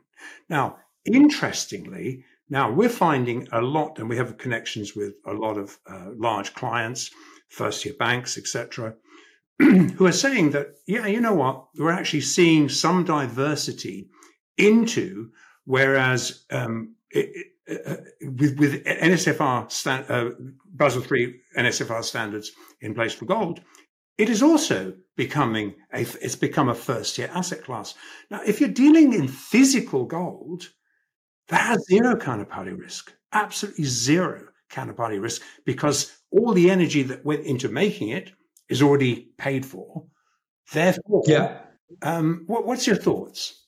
Now, 0.49 0.77
interestingly, 1.05 2.23
now 2.49 2.71
we're 2.71 2.89
finding 2.89 3.47
a 3.51 3.61
lot, 3.61 3.99
and 3.99 4.09
we 4.09 4.17
have 4.17 4.37
connections 4.37 4.95
with 4.95 5.13
a 5.25 5.33
lot 5.33 5.57
of 5.57 5.77
uh, 5.89 6.11
large 6.15 6.53
clients, 6.53 7.11
first 7.55 7.85
year 7.85 7.95
banks, 7.97 8.37
etc., 8.37 8.95
who 9.59 10.05
are 10.05 10.11
saying 10.11 10.51
that, 10.51 10.67
yeah, 10.85 11.07
you 11.07 11.21
know 11.21 11.33
what, 11.33 11.67
we're 11.77 11.91
actually 11.91 12.21
seeing 12.21 12.67
some 12.67 13.05
diversity 13.05 14.09
into, 14.57 15.29
whereas 15.63 16.43
um, 16.51 16.95
it, 17.09 17.29
uh, 17.69 17.95
with, 18.21 18.59
with 18.59 18.83
NSFR 18.83 19.71
stand, 19.71 20.05
uh, 20.09 20.31
Basel 20.65 21.01
III 21.01 21.35
NSFR 21.57 22.03
standards 22.03 22.51
in 22.81 22.93
place 22.93 23.13
for 23.13 23.25
gold, 23.25 23.61
it 24.17 24.29
is 24.29 24.43
also 24.43 24.93
becoming 25.15 25.73
a 25.93 26.01
it's 26.21 26.35
become 26.35 26.69
a 26.69 26.75
first 26.75 27.17
year 27.17 27.29
asset 27.33 27.63
class. 27.63 27.95
Now, 28.29 28.41
if 28.45 28.59
you're 28.59 28.69
dealing 28.69 29.13
in 29.13 29.27
physical 29.27 30.05
gold, 30.05 30.69
that 31.47 31.61
has 31.61 31.85
zero 31.87 32.15
counterparty 32.15 32.77
risk, 32.77 33.13
absolutely 33.31 33.85
zero 33.85 34.47
counterparty 34.69 35.21
risk, 35.21 35.41
because 35.65 36.11
all 36.37 36.53
the 36.53 36.69
energy 36.69 37.03
that 37.03 37.25
went 37.25 37.45
into 37.45 37.69
making 37.69 38.09
it 38.09 38.31
is 38.69 38.81
already 38.81 39.29
paid 39.37 39.65
for. 39.65 40.05
Therefore, 40.73 41.23
yeah. 41.27 41.59
Um, 42.01 42.43
what, 42.47 42.65
what's 42.65 42.87
your 42.87 42.95
thoughts? 42.95 43.63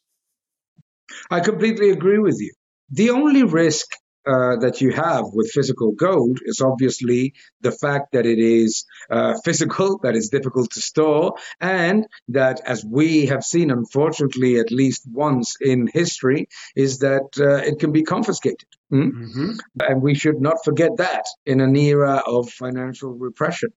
I 1.29 1.39
completely 1.39 1.91
agree 1.91 2.19
with 2.19 2.37
you. 2.39 2.51
The 2.89 3.11
only 3.11 3.43
risk 3.43 3.87
uh, 4.27 4.57
that 4.57 4.81
you 4.81 4.91
have 4.91 5.25
with 5.33 5.49
physical 5.51 5.93
gold 5.93 6.39
is 6.43 6.61
obviously 6.61 7.33
the 7.61 7.71
fact 7.71 8.11
that 8.11 8.25
it 8.25 8.39
is 8.39 8.85
uh, 9.09 9.35
physical, 9.43 9.99
that 10.03 10.15
it's 10.15 10.29
difficult 10.29 10.71
to 10.71 10.81
store, 10.81 11.35
and 11.61 12.07
that, 12.29 12.61
as 12.65 12.85
we 12.85 13.27
have 13.27 13.43
seen, 13.43 13.71
unfortunately, 13.71 14.59
at 14.59 14.71
least 14.71 15.03
once 15.09 15.55
in 15.61 15.87
history, 15.87 16.49
is 16.75 16.99
that 16.99 17.27
uh, 17.39 17.57
it 17.69 17.79
can 17.79 17.91
be 17.91 18.03
confiscated. 18.03 18.67
Mm? 18.91 19.11
Mm-hmm. 19.11 19.51
And 19.79 20.01
we 20.01 20.15
should 20.15 20.41
not 20.41 20.63
forget 20.63 20.91
that 20.97 21.25
in 21.45 21.61
an 21.61 21.75
era 21.75 22.21
of 22.25 22.49
financial 22.49 23.11
repression. 23.11 23.69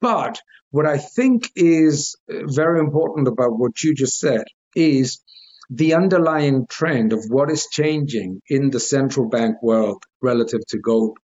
But 0.00 0.40
what 0.70 0.86
I 0.86 0.98
think 0.98 1.50
is 1.56 2.16
uh, 2.30 2.46
very 2.46 2.80
important 2.80 3.28
about 3.28 3.58
what 3.58 3.82
you 3.82 3.94
just 3.94 4.18
said 4.18 4.44
is 4.74 5.20
the 5.70 5.94
underlying 5.94 6.66
trend 6.68 7.12
of 7.12 7.24
what 7.28 7.50
is 7.50 7.68
changing 7.70 8.42
in 8.48 8.70
the 8.70 8.80
central 8.80 9.28
bank 9.28 9.56
world 9.62 10.02
relative 10.20 10.60
to 10.68 10.78
gold. 10.78 11.16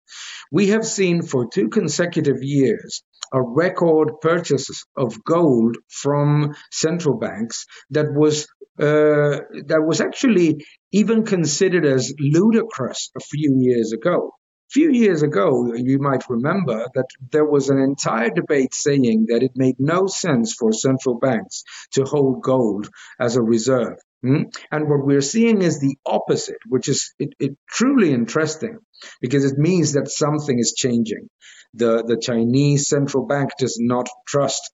We 0.52 0.68
have 0.68 0.86
seen 0.86 1.22
for 1.22 1.48
two 1.48 1.68
consecutive 1.68 2.42
years 2.42 3.02
a 3.32 3.42
record 3.42 4.20
purchases 4.20 4.84
of 4.96 5.22
gold 5.24 5.76
from 5.88 6.54
central 6.70 7.18
banks 7.18 7.66
that 7.90 8.06
was 8.12 8.46
uh, 8.78 9.40
that 9.66 9.82
was 9.86 10.00
actually 10.00 10.64
even 10.92 11.24
considered 11.24 11.86
as 11.86 12.12
ludicrous 12.20 13.10
a 13.16 13.20
few 13.20 13.56
years 13.58 13.92
ago. 13.92 14.32
A 14.68 14.72
few 14.72 14.90
years 14.90 15.22
ago, 15.22 15.72
you 15.74 15.98
might 15.98 16.28
remember 16.28 16.86
that 16.94 17.06
there 17.32 17.44
was 17.44 17.70
an 17.70 17.78
entire 17.78 18.30
debate 18.30 18.74
saying 18.74 19.26
that 19.28 19.42
it 19.42 19.52
made 19.54 19.76
no 19.78 20.06
sense 20.06 20.52
for 20.52 20.72
central 20.72 21.18
banks 21.18 21.62
to 21.92 22.04
hold 22.04 22.42
gold 22.42 22.90
as 23.18 23.36
a 23.36 23.42
reserve. 23.42 23.96
Hmm? 24.22 24.44
And 24.70 24.88
what 24.88 25.04
we're 25.04 25.20
seeing 25.20 25.62
is 25.62 25.78
the 25.78 25.96
opposite, 26.06 26.58
which 26.66 26.88
is 26.88 27.14
it, 27.18 27.30
it, 27.38 27.52
truly 27.68 28.12
interesting 28.12 28.78
because 29.20 29.44
it 29.44 29.58
means 29.58 29.92
that 29.92 30.08
something 30.08 30.58
is 30.58 30.74
changing. 30.76 31.28
The, 31.74 32.02
the 32.02 32.16
Chinese 32.16 32.88
central 32.88 33.26
bank 33.26 33.50
does 33.58 33.76
not 33.78 34.08
trust 34.26 34.70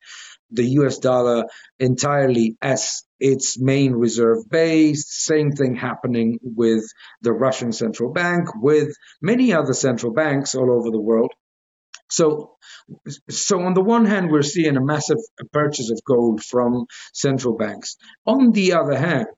the 0.53 0.65
US 0.81 0.99
dollar 0.99 1.45
entirely 1.79 2.57
as 2.61 3.03
its 3.19 3.59
main 3.59 3.93
reserve 3.93 4.39
base. 4.49 5.07
Same 5.09 5.53
thing 5.53 5.75
happening 5.75 6.39
with 6.43 6.85
the 7.23 7.33
Russian 7.33 7.73
central 7.73 8.13
bank, 8.13 8.49
with 8.55 8.95
many 9.21 9.53
other 9.53 9.73
central 9.73 10.13
banks 10.13 10.55
all 10.55 10.71
over 10.71 10.91
the 10.91 11.01
world. 11.01 11.33
So, 12.13 12.57
so 13.31 13.63
on 13.63 13.73
the 13.73 13.81
one 13.81 14.05
hand, 14.05 14.31
we're 14.31 14.43
seeing 14.43 14.77
a 14.77 14.85
massive 14.85 15.17
purchase 15.51 15.91
of 15.91 16.01
gold 16.05 16.45
from 16.45 16.85
central 17.15 17.57
banks. 17.57 17.97
On 18.27 18.53
the 18.53 18.75
other 18.75 18.99
hand, 18.99 19.29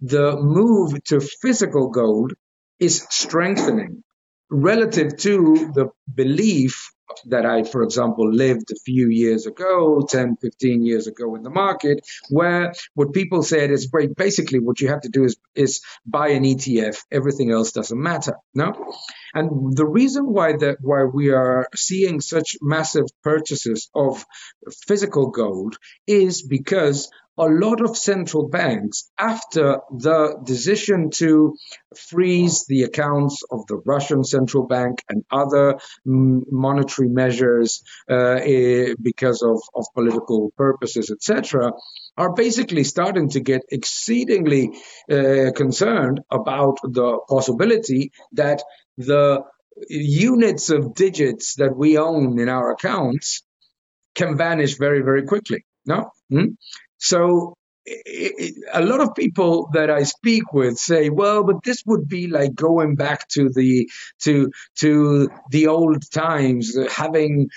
the 0.00 0.36
move 0.36 1.02
to 1.04 1.20
physical 1.20 1.90
gold 1.90 2.32
is 2.78 3.04
strengthening 3.10 4.04
relative 4.50 5.16
to 5.16 5.72
the 5.74 5.88
belief 6.14 6.92
that 7.26 7.46
I, 7.46 7.64
for 7.64 7.82
example, 7.82 8.32
lived 8.32 8.70
a 8.70 8.76
few 8.84 9.08
years 9.08 9.46
ago, 9.46 10.06
10, 10.08 10.36
15 10.36 10.82
years 10.82 11.06
ago 11.06 11.34
in 11.34 11.42
the 11.42 11.50
market, 11.50 12.06
where 12.30 12.74
what 12.94 13.12
people 13.12 13.42
said 13.42 13.70
is. 13.70 13.90
Basically, 14.16 14.58
what 14.58 14.80
you 14.80 14.88
have 14.88 15.02
to 15.02 15.08
do 15.08 15.24
is, 15.24 15.36
is 15.54 15.80
buy 16.04 16.28
an 16.28 16.44
ETF. 16.44 16.98
Everything 17.10 17.50
else 17.50 17.72
doesn't 17.72 18.00
matter. 18.00 18.34
No? 18.54 18.72
And 19.34 19.76
the 19.76 19.86
reason 19.86 20.26
why 20.26 20.56
that 20.56 20.78
why 20.80 21.04
we 21.04 21.30
are 21.30 21.68
seeing 21.74 22.20
such 22.20 22.56
massive 22.62 23.06
purchases 23.22 23.90
of 23.94 24.24
physical 24.86 25.30
gold 25.30 25.76
is 26.06 26.42
because 26.42 27.10
a 27.38 27.46
lot 27.46 27.80
of 27.80 27.96
central 27.96 28.48
banks, 28.48 29.10
after 29.18 29.80
the 29.90 30.38
decision 30.44 31.10
to 31.10 31.54
freeze 31.94 32.64
the 32.66 32.82
accounts 32.84 33.42
of 33.50 33.66
the 33.66 33.76
Russian 33.84 34.24
central 34.24 34.66
bank 34.66 35.02
and 35.08 35.24
other 35.30 35.78
monetary 36.04 37.08
measures 37.08 37.82
uh, 38.10 38.38
eh, 38.42 38.94
because 39.00 39.42
of, 39.42 39.60
of 39.74 39.86
political 39.94 40.50
purposes, 40.56 41.10
etc., 41.10 41.72
are 42.16 42.32
basically 42.32 42.84
starting 42.84 43.28
to 43.30 43.40
get 43.40 43.62
exceedingly 43.70 44.70
uh, 45.10 45.50
concerned 45.54 46.20
about 46.30 46.78
the 46.82 47.18
possibility 47.28 48.12
that 48.32 48.62
the 48.96 49.42
units 49.88 50.70
of 50.70 50.94
digits 50.94 51.56
that 51.56 51.76
we 51.76 51.98
own 51.98 52.38
in 52.38 52.48
our 52.48 52.72
accounts 52.72 53.42
can 54.14 54.38
vanish 54.38 54.78
very, 54.78 55.02
very 55.02 55.26
quickly. 55.26 55.64
No? 55.84 56.10
Hmm? 56.30 56.54
So 56.98 57.54
a 58.72 58.82
lot 58.82 59.00
of 59.00 59.14
people 59.14 59.70
that 59.74 59.90
I 59.90 60.02
speak 60.02 60.52
with 60.52 60.76
say, 60.76 61.08
"Well, 61.08 61.44
but 61.44 61.62
this 61.64 61.82
would 61.86 62.08
be 62.08 62.26
like 62.26 62.54
going 62.54 62.96
back 62.96 63.28
to 63.28 63.48
the 63.48 63.88
to 64.24 64.50
to 64.80 65.28
the 65.50 65.68
old 65.68 66.10
times, 66.10 66.76
uh, 66.76 66.88
having 66.90 67.48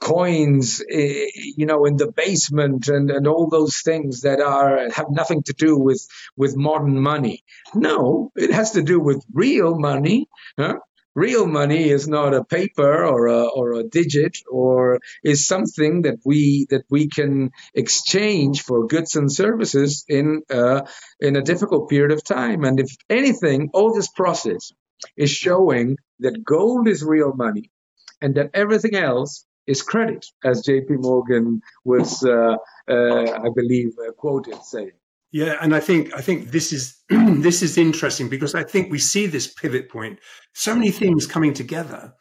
coins, 0.00 0.82
you 0.90 1.66
know, 1.66 1.86
in 1.86 1.96
the 1.96 2.12
basement 2.12 2.88
and, 2.88 3.10
and 3.10 3.26
all 3.26 3.48
those 3.48 3.80
things 3.82 4.22
that 4.22 4.40
are 4.40 4.90
have 4.90 5.06
nothing 5.10 5.42
to 5.44 5.54
do 5.56 5.78
with 5.78 6.06
with 6.36 6.56
modern 6.56 7.00
money. 7.00 7.42
No, 7.74 8.32
it 8.36 8.52
has 8.52 8.72
to 8.72 8.82
do 8.82 9.00
with 9.00 9.24
real 9.32 9.78
money. 9.78 10.28
Huh? 10.58 10.78
Real 11.14 11.46
money 11.46 11.90
is 11.90 12.08
not 12.08 12.34
a 12.34 12.44
paper 12.44 13.04
or 13.04 13.26
a 13.26 13.44
or 13.44 13.74
a 13.74 13.84
digit 13.84 14.38
or 14.50 14.98
is 15.22 15.46
something 15.46 16.02
that 16.02 16.18
we 16.24 16.66
that 16.70 16.84
we 16.90 17.08
can 17.08 17.50
exchange 17.74 18.62
for 18.62 18.86
goods 18.86 19.16
and 19.16 19.30
services 19.30 20.04
in 20.08 20.42
uh, 20.50 20.82
in 21.20 21.36
a 21.36 21.42
difficult 21.42 21.90
period 21.90 22.12
of 22.12 22.24
time. 22.24 22.64
And 22.64 22.80
if 22.80 22.96
anything, 23.10 23.70
all 23.74 23.94
this 23.94 24.08
process 24.08 24.72
is 25.16 25.30
showing 25.30 25.96
that 26.20 26.42
gold 26.44 26.88
is 26.88 27.02
real 27.02 27.32
money 27.34 27.70
and 28.22 28.34
that 28.36 28.50
everything 28.54 28.94
else 28.94 29.44
is 29.66 29.82
credit, 29.82 30.24
as 30.44 30.62
J.P. 30.64 30.94
Morgan 30.94 31.60
was, 31.84 32.24
uh, 32.24 32.56
uh, 32.88 33.22
I 33.46 33.48
believe, 33.54 33.92
uh, 33.98 34.12
quoted 34.12 34.62
saying. 34.64 34.92
Yeah, 35.32 35.56
and 35.62 35.74
I 35.74 35.80
think 35.80 36.14
I 36.14 36.20
think 36.20 36.50
this 36.50 36.72
is 36.72 37.02
this 37.08 37.62
is 37.62 37.78
interesting 37.78 38.28
because 38.28 38.54
I 38.54 38.64
think 38.64 38.92
we 38.92 38.98
see 38.98 39.26
this 39.26 39.52
pivot 39.52 39.90
point, 39.90 40.18
so 40.52 40.74
many 40.74 40.90
things 40.90 41.26
coming 41.26 41.54
together 41.54 42.12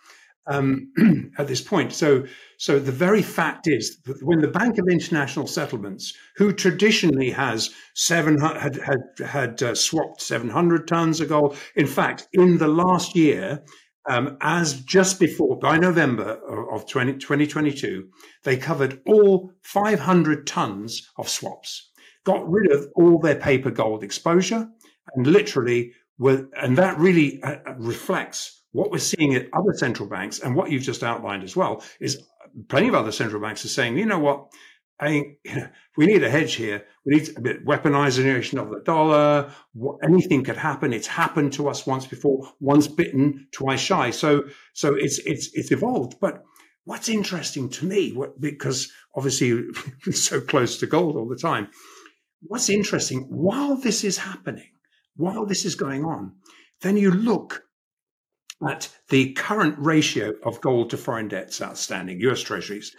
um, 0.48 0.94
at 1.38 1.48
this 1.48 1.62
point. 1.62 1.92
So 1.92 2.26
so 2.58 2.80
the 2.80 2.94
very 2.94 3.22
fact 3.22 3.68
is 3.68 4.00
that 4.06 4.24
when 4.24 4.40
the 4.40 4.48
Bank 4.48 4.78
of 4.78 4.88
International 4.90 5.46
Settlements, 5.46 6.14
who 6.38 6.54
traditionally 6.54 7.32
has 7.32 7.72
seven 7.96 8.40
had 8.40 8.78
had 8.78 9.02
had 9.26 9.62
uh, 9.62 9.76
swapped 9.76 10.22
seven 10.22 10.50
hundred 10.50 10.88
tons 10.88 11.20
of 11.20 11.28
gold, 11.28 11.58
in 11.76 11.88
fact, 11.88 12.30
in 12.32 12.60
the 12.60 12.70
last 12.70 13.14
year 13.14 13.62
um, 14.10 14.38
as 14.42 14.82
just 14.82 15.20
before, 15.20 15.60
by 15.60 15.78
November 15.78 16.40
of 16.74 16.88
20, 16.88 17.14
2022, 17.14 18.08
they 18.44 18.58
covered 18.58 19.00
all 19.06 19.52
500 19.62 20.48
tons 20.48 21.08
of 21.18 21.30
swaps, 21.30 21.91
got 22.24 22.50
rid 22.50 22.72
of 22.72 22.88
all 22.96 23.20
their 23.20 23.36
paper 23.36 23.72
gold 23.72 24.04
exposure, 24.04 24.70
and 25.16 25.28
literally 25.28 25.94
were, 26.18 26.48
and 26.62 26.78
that 26.78 26.98
really 26.98 27.42
uh, 27.44 27.58
uh, 27.66 27.74
reflects 27.78 28.64
what 28.72 28.92
we're 28.92 29.00
seeing 29.00 29.34
at 29.36 29.48
other 29.54 29.74
central 29.74 30.08
banks 30.08 30.40
and 30.40 30.56
what 30.56 30.72
you've 30.72 30.84
just 30.84 31.04
outlined 31.04 31.44
as 31.44 31.56
well 31.56 31.84
is 32.00 32.26
plenty 32.70 32.88
of 32.88 32.96
other 32.96 33.12
central 33.12 33.42
banks 33.42 33.66
are 33.66 33.70
saying, 33.70 33.98
you 33.98 34.06
know 34.06 34.20
what, 34.20 34.48
I, 35.02 35.10
you 35.44 35.56
know, 35.56 35.68
we 35.98 36.06
need 36.06 36.24
a 36.24 36.30
hedge 36.30 36.54
here. 36.54 36.86
We 37.06 37.16
need 37.16 37.36
a 37.36 37.42
bit 37.42 37.66
weaponization 37.66 38.62
of 38.62 38.70
the 38.70 38.82
dollar. 38.82 39.52
Anything 40.04 40.44
could 40.44 40.58
happen. 40.58 40.94
It's 40.94 41.08
happened 41.08 41.54
to 41.54 41.68
us 41.68 41.88
once 41.88 42.06
before. 42.06 42.48
Once 42.60 42.88
bitten, 42.88 43.48
twice 43.52 43.80
shy. 43.80 44.12
So, 44.12 44.44
so 44.74 44.94
it's 44.94 45.18
it's 45.20 45.50
it's 45.54 45.72
evolved. 45.72 46.20
But 46.22 46.44
what's 46.86 47.10
interesting 47.10 47.68
to 47.70 47.86
me, 47.86 48.12
what, 48.14 48.40
because 48.40 48.92
obviously 49.16 49.64
it's 50.06 50.22
so 50.22 50.40
close 50.40 50.78
to 50.80 50.86
gold 50.86 51.16
all 51.16 51.28
the 51.28 51.36
time. 51.36 51.70
What's 52.42 52.70
interesting 52.70 53.28
while 53.30 53.76
this 53.76 54.04
is 54.04 54.18
happening, 54.18 54.72
while 55.16 55.46
this 55.46 55.66
is 55.66 55.76
going 55.76 56.04
on, 56.06 56.34
then 56.82 56.98
you 56.98 57.12
look 57.12 57.64
at 58.68 58.90
the 59.10 59.34
current 59.34 59.76
ratio 59.80 60.34
of 60.44 60.62
gold 60.62 60.90
to 60.92 60.98
foreign 60.98 61.28
debts 61.28 61.62
outstanding, 61.62 62.20
U.S. 62.22 62.42
Treasuries. 62.42 62.96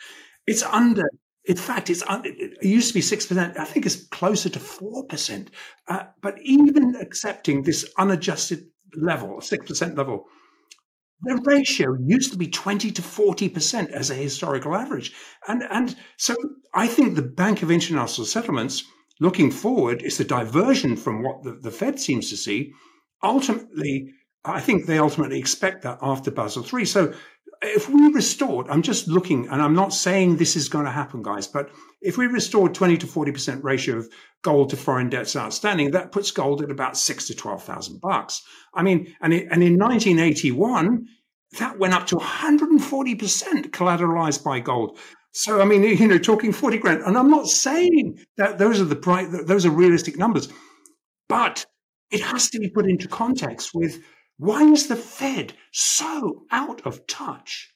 It's 0.47 0.63
under 0.63 1.09
in 1.45 1.57
fact, 1.57 1.91
it's 1.91 2.05
under, 2.07 2.29
it 2.29 2.63
used 2.63 2.89
to 2.89 2.95
be 2.95 3.01
six 3.01 3.27
percent. 3.27 3.59
I 3.59 3.65
think 3.65 3.85
it's 3.85 4.07
closer 4.09 4.49
to 4.49 4.61
four 4.61 5.05
percent. 5.07 5.51
Uh, 5.89 6.05
but 6.21 6.37
even 6.43 6.95
accepting 7.01 7.63
this 7.63 7.91
unadjusted 7.99 8.67
level, 8.95 9.41
six 9.41 9.67
percent 9.67 9.97
level, 9.97 10.27
the 11.23 11.41
ratio 11.45 11.97
used 12.01 12.31
to 12.33 12.39
be 12.39 12.47
twenty 12.47 12.93
to 12.93 13.03
forty 13.03 13.49
percent 13.49 13.91
as 13.91 14.11
a 14.11 14.15
historical 14.15 14.77
average. 14.77 15.13
And 15.49 15.65
and 15.69 15.97
so 16.17 16.37
I 16.75 16.87
think 16.87 17.17
the 17.17 17.23
Bank 17.23 17.63
of 17.63 17.73
International 17.73 18.27
Settlements, 18.27 18.85
looking 19.21 19.51
forward, 19.51 20.03
is 20.03 20.19
the 20.19 20.25
diversion 20.25 20.97
from 20.97 21.23
what 21.23 21.43
the, 21.43 21.53
the 21.53 21.71
Fed 21.71 22.01
seems 22.01 22.31
to 22.31 22.37
see. 22.37 22.73
Ultimately, 23.23 24.13
I 24.45 24.61
think 24.61 24.87
they 24.87 24.99
ultimately 24.99 25.39
expect 25.39 25.83
that 25.83 25.99
after 26.03 26.31
Basel 26.31 26.67
III. 26.67 26.85
So 26.85 27.15
if 27.63 27.89
we 27.89 28.13
restored, 28.13 28.69
I'm 28.69 28.83
just 28.83 29.07
looking, 29.07 29.49
and 29.49 29.63
I'm 29.63 29.75
not 29.75 29.93
saying 29.93 30.37
this 30.37 30.57
is 30.57 30.69
going 30.69 30.85
to 30.85 30.91
happen, 30.91 31.23
guys, 31.23 31.47
but 31.47 31.71
if 32.01 32.19
we 32.19 32.27
restored 32.27 32.75
20 32.75 32.99
to 32.99 33.07
40% 33.07 33.63
ratio 33.63 33.99
of 33.99 34.09
gold 34.43 34.71
to 34.71 34.77
foreign 34.77 35.09
debts 35.09 35.37
outstanding, 35.37 35.93
that 35.93 36.11
puts 36.11 36.33
gold 36.33 36.63
at 36.63 36.71
about 36.71 36.97
six 36.97 37.29
to 37.29 37.35
12,000 37.35 38.01
bucks. 38.01 38.43
I 38.75 38.83
mean, 38.83 39.15
and, 39.21 39.33
it, 39.33 39.47
and 39.51 39.63
in 39.63 39.79
1981, 39.79 41.07
that 41.59 41.79
went 41.79 41.95
up 41.95 42.07
to 42.09 42.17
140% 42.17 43.71
collateralized 43.71 44.43
by 44.43 44.59
gold. 44.59 44.99
So, 45.33 45.61
I 45.61 45.65
mean, 45.65 45.83
you 45.83 46.07
know, 46.07 46.19
talking 46.19 46.53
40 46.53 46.79
grand. 46.79 47.03
And 47.03 47.17
I'm 47.17 47.31
not 47.31 47.49
saying 47.49 48.21
that 48.37 48.59
those 48.59 48.81
are 48.81 48.85
the 48.85 48.97
price, 48.97 49.29
those 49.47 49.65
are 49.65 49.71
realistic 49.71 50.19
numbers, 50.19 50.49
but 51.29 51.65
it 52.11 52.21
has 52.21 52.51
to 52.51 52.59
be 52.59 52.69
put 52.69 52.89
into 52.89 53.09
context 53.09 53.71
with 53.75 54.03
why 54.37 54.63
is 54.63 54.89
the 54.89 54.97
Fed 54.97 55.55
so 55.73 56.45
out 56.51 56.87
of 56.87 57.07
touch? 57.07 57.73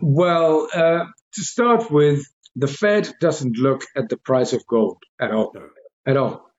Well, 0.00 0.68
uh, 0.74 1.04
to 1.34 1.42
start 1.42 1.90
with, 1.90 2.22
the 2.56 2.68
Fed 2.68 3.12
doesn't 3.20 3.56
look 3.56 3.82
at 3.96 4.08
the 4.08 4.16
price 4.16 4.52
of 4.52 4.66
gold 4.66 4.98
at 5.20 5.32
all, 5.32 5.52
no. 5.54 5.68
at 6.06 6.16
all. 6.16 6.50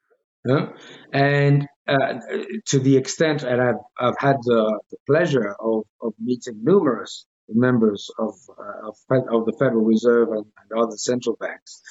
And 1.14 1.68
uh, 1.88 2.20
to 2.68 2.80
the 2.80 2.98
extent, 2.98 3.44
and 3.44 3.62
I've, 3.62 3.76
I've 4.00 4.18
had 4.18 4.38
the, 4.44 4.80
the 4.92 4.98
pleasure 5.08 5.56
of, 5.60 5.84
of 6.02 6.14
meeting 6.20 6.62
numerous 6.64 7.26
members 7.50 8.10
of, 8.18 8.36
uh, 8.58 8.90
of, 8.90 8.96
of, 9.10 9.46
the 9.46 9.56
Federal 9.60 9.84
Reserve 9.84 10.30
and, 10.30 10.46
and 10.70 10.80
other 10.80 10.98
central 10.98 11.36
banks. 11.40 11.82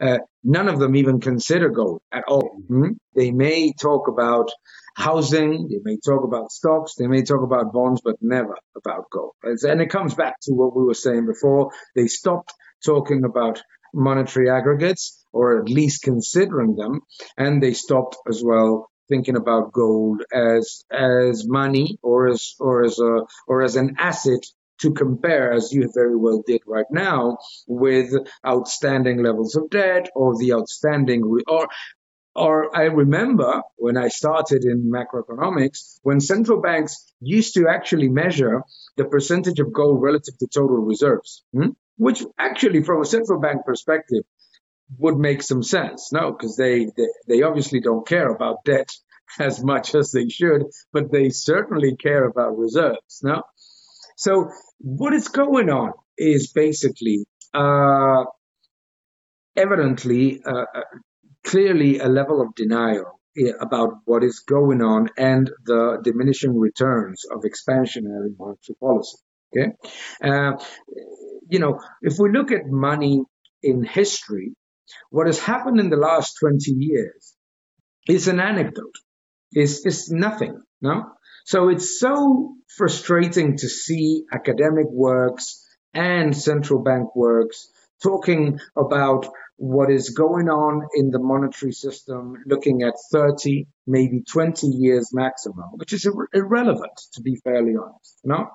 Uh, 0.00 0.18
none 0.42 0.68
of 0.68 0.78
them 0.78 0.96
even 0.96 1.20
consider 1.20 1.68
gold 1.68 2.02
at 2.10 2.24
all. 2.26 2.56
Mm-hmm. 2.70 2.92
They 3.14 3.30
may 3.30 3.72
talk 3.72 4.08
about 4.08 4.50
housing, 4.96 5.68
they 5.68 5.78
may 5.82 5.98
talk 6.04 6.24
about 6.24 6.50
stocks, 6.50 6.94
they 6.96 7.06
may 7.06 7.22
talk 7.22 7.42
about 7.42 7.72
bonds, 7.72 8.00
but 8.04 8.16
never 8.20 8.56
about 8.76 9.10
gold. 9.10 9.32
And 9.42 9.80
it 9.80 9.90
comes 9.90 10.14
back 10.14 10.40
to 10.42 10.52
what 10.52 10.76
we 10.76 10.84
were 10.84 10.94
saying 10.94 11.26
before. 11.26 11.70
They 11.94 12.08
stopped 12.08 12.52
talking 12.84 13.24
about 13.24 13.62
monetary 13.94 14.50
aggregates, 14.50 15.24
or 15.32 15.60
at 15.60 15.68
least 15.68 16.02
considering 16.02 16.76
them, 16.76 17.00
and 17.36 17.62
they 17.62 17.74
stopped 17.74 18.16
as 18.28 18.42
well 18.44 18.90
thinking 19.08 19.36
about 19.36 19.72
gold 19.72 20.22
as 20.32 20.84
as 20.90 21.46
money 21.46 21.98
or 22.02 22.28
as 22.28 22.54
or 22.58 22.84
as 22.84 22.98
a 22.98 23.20
or 23.46 23.62
as 23.62 23.76
an 23.76 23.96
asset 23.98 24.40
to 24.82 24.92
compare, 24.92 25.52
as 25.52 25.72
you 25.72 25.88
very 25.94 26.16
well 26.16 26.42
did 26.46 26.62
right 26.66 26.90
now, 26.90 27.38
with 27.66 28.12
outstanding 28.46 29.22
levels 29.22 29.56
of 29.56 29.70
debt 29.70 30.08
or 30.14 30.36
the 30.38 30.52
outstanding 30.52 31.22
or 31.46 31.68
or 32.34 32.74
I 32.74 32.84
remember 32.84 33.62
when 33.76 33.98
I 33.98 34.08
started 34.08 34.64
in 34.64 34.90
macroeconomics, 34.90 35.98
when 36.02 36.20
central 36.20 36.62
banks 36.62 37.04
used 37.20 37.54
to 37.54 37.68
actually 37.68 38.08
measure 38.08 38.62
the 38.96 39.04
percentage 39.04 39.60
of 39.60 39.72
gold 39.72 40.00
relative 40.00 40.38
to 40.38 40.46
total 40.46 40.78
reserves, 40.78 41.44
hmm? 41.52 41.70
which 41.96 42.24
actually, 42.38 42.82
from 42.82 43.02
a 43.02 43.04
central 43.04 43.38
bank 43.38 43.66
perspective, 43.66 44.24
would 44.98 45.18
make 45.18 45.42
some 45.42 45.62
sense. 45.62 46.10
No, 46.12 46.32
because 46.32 46.56
they, 46.56 46.86
they, 46.96 47.08
they 47.28 47.42
obviously 47.42 47.80
don't 47.80 48.06
care 48.06 48.28
about 48.28 48.64
debt 48.64 48.90
as 49.38 49.62
much 49.62 49.94
as 49.94 50.12
they 50.12 50.28
should, 50.28 50.62
but 50.92 51.12
they 51.12 51.28
certainly 51.30 51.96
care 51.96 52.24
about 52.24 52.58
reserves. 52.58 53.20
No, 53.22 53.42
so 54.24 54.50
what 54.78 55.12
is 55.14 55.28
going 55.28 55.68
on 55.68 55.92
is 56.16 56.52
basically 56.52 57.24
uh, 57.52 58.24
evidently 59.56 60.40
uh, 60.44 60.66
uh 60.80 60.82
clearly 61.44 61.98
a 61.98 62.08
level 62.08 62.40
of 62.40 62.54
denial 62.54 63.18
about 63.60 63.94
what 64.04 64.22
is 64.22 64.44
going 64.46 64.80
on 64.80 65.08
and 65.16 65.50
the 65.64 65.98
diminishing 66.04 66.56
returns 66.56 67.24
of 67.24 67.42
expansionary 67.42 68.30
monetary 68.38 68.76
policy. 68.78 69.18
Okay, 69.50 69.72
uh, 70.22 70.52
you 71.48 71.58
know, 71.58 71.80
if 72.02 72.14
we 72.18 72.30
look 72.30 72.52
at 72.52 72.66
money 72.66 73.24
in 73.62 73.82
history, 73.82 74.54
what 75.10 75.26
has 75.26 75.38
happened 75.38 75.80
in 75.80 75.90
the 75.90 75.96
last 75.96 76.36
20 76.40 76.72
years 76.72 77.34
is 78.08 78.28
an 78.28 78.40
anecdote. 78.40 78.96
Is 79.54 80.10
nothing. 80.10 80.62
No, 80.80 81.12
so 81.44 81.68
it's 81.68 81.98
so 81.98 82.54
frustrating 82.76 83.56
to 83.56 83.68
see 83.68 84.24
academic 84.32 84.86
works 84.90 85.64
and 85.94 86.36
central 86.36 86.82
bank 86.82 87.14
works 87.14 87.68
talking 88.02 88.58
about 88.76 89.28
what 89.56 89.90
is 89.90 90.10
going 90.10 90.48
on 90.48 90.88
in 90.94 91.10
the 91.10 91.20
monetary 91.20 91.72
system, 91.72 92.34
looking 92.46 92.82
at 92.82 92.94
30, 93.12 93.66
maybe 93.86 94.22
20 94.22 94.66
years 94.66 95.10
maximum, 95.12 95.70
which 95.74 95.92
is 95.92 96.04
ir- 96.04 96.28
irrelevant, 96.32 97.00
to 97.12 97.22
be 97.22 97.36
fairly 97.36 97.74
honest. 97.76 98.18
No? 98.24 98.48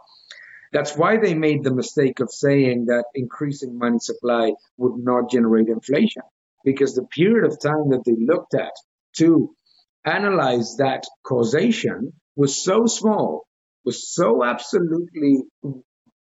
That's 0.73 0.97
why 0.97 1.17
they 1.17 1.33
made 1.33 1.63
the 1.63 1.73
mistake 1.73 2.19
of 2.19 2.29
saying 2.29 2.87
that 2.87 3.05
increasing 3.15 3.77
money 3.77 3.99
supply 3.99 4.51
would 4.77 5.01
not 5.01 5.31
generate 5.31 5.69
inflation. 5.69 6.23
because 6.65 6.95
the 6.95 7.05
period 7.05 7.45
of 7.45 7.61
time 7.61 7.89
that 7.91 8.03
they 8.05 8.15
looked 8.19 8.53
at 8.53 8.73
to 9.15 9.55
analyze 10.03 10.75
that 10.77 11.03
causation 11.23 12.11
was 12.37 12.63
so 12.63 12.85
small, 12.85 13.45
was 13.83 14.13
so 14.13 14.43
absolutely 14.43 15.43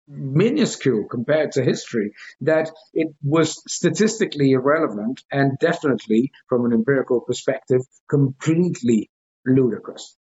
minuscule 0.08 1.06
compared 1.10 1.52
to 1.52 1.62
history 1.62 2.12
that 2.40 2.70
it 2.94 3.08
was 3.22 3.62
statistically 3.70 4.52
irrelevant 4.52 5.22
and 5.30 5.58
definitely 5.60 6.30
from 6.48 6.64
an 6.64 6.72
empirical 6.72 7.20
perspective 7.20 7.82
completely 8.08 9.10
ludicrous. 9.46 10.16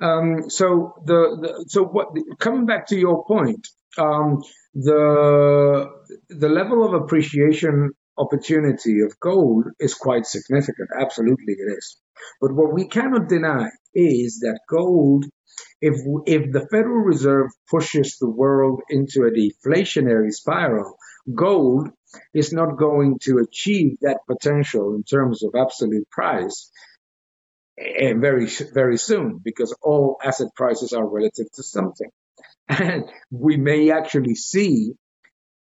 Um, 0.00 0.50
so 0.50 0.94
the, 1.04 1.38
the, 1.40 1.64
so 1.68 1.84
what 1.84 2.08
coming 2.38 2.66
back 2.66 2.88
to 2.88 2.98
your 2.98 3.24
point 3.24 3.66
um, 3.96 4.42
the 4.74 5.90
the 6.28 6.48
level 6.48 6.84
of 6.84 6.94
appreciation 6.94 7.90
opportunity 8.16 9.00
of 9.00 9.18
gold 9.20 9.64
is 9.78 9.94
quite 9.94 10.26
significant. 10.26 10.88
Absolutely 11.00 11.54
it 11.54 11.72
is. 11.78 11.96
But 12.40 12.54
what 12.54 12.74
we 12.74 12.88
cannot 12.88 13.28
deny 13.28 13.70
is 13.94 14.40
that 14.40 14.60
gold 14.68 15.24
if 15.80 15.94
if 16.26 16.52
the 16.52 16.66
Federal 16.70 17.04
Reserve 17.04 17.50
pushes 17.70 18.16
the 18.18 18.28
world 18.28 18.82
into 18.88 19.24
a 19.24 19.30
deflationary 19.30 20.32
spiral, 20.32 20.96
gold 21.34 21.88
is 22.34 22.52
not 22.52 22.78
going 22.78 23.18
to 23.22 23.38
achieve 23.38 23.98
that 24.00 24.20
potential 24.26 24.94
in 24.94 25.04
terms 25.04 25.44
of 25.44 25.54
absolute 25.54 26.08
price 26.10 26.70
eh, 27.78 28.14
very 28.14 28.48
very 28.74 28.98
soon 28.98 29.40
because 29.42 29.74
all 29.82 30.18
asset 30.24 30.48
prices 30.56 30.92
are 30.92 31.08
relative 31.08 31.46
to 31.54 31.62
something, 31.62 32.10
and 32.68 33.04
we 33.30 33.56
may 33.56 33.90
actually 33.90 34.34
see 34.34 34.92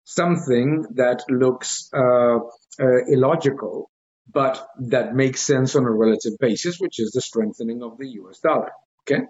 something 0.05 0.85
that 0.95 1.23
looks 1.29 1.89
uh, 1.95 2.37
uh, 2.79 3.05
illogical 3.07 3.89
but 4.31 4.67
that 4.79 5.15
makes 5.15 5.41
sense 5.41 5.75
on 5.75 5.85
a 5.85 5.91
relative 5.91 6.33
basis, 6.39 6.79
which 6.79 6.99
is 6.99 7.11
the 7.11 7.21
strengthening 7.21 7.83
of 7.83 7.97
the 7.97 8.07
US 8.21 8.39
dollar. 8.39 8.71
Okay? 9.01 9.23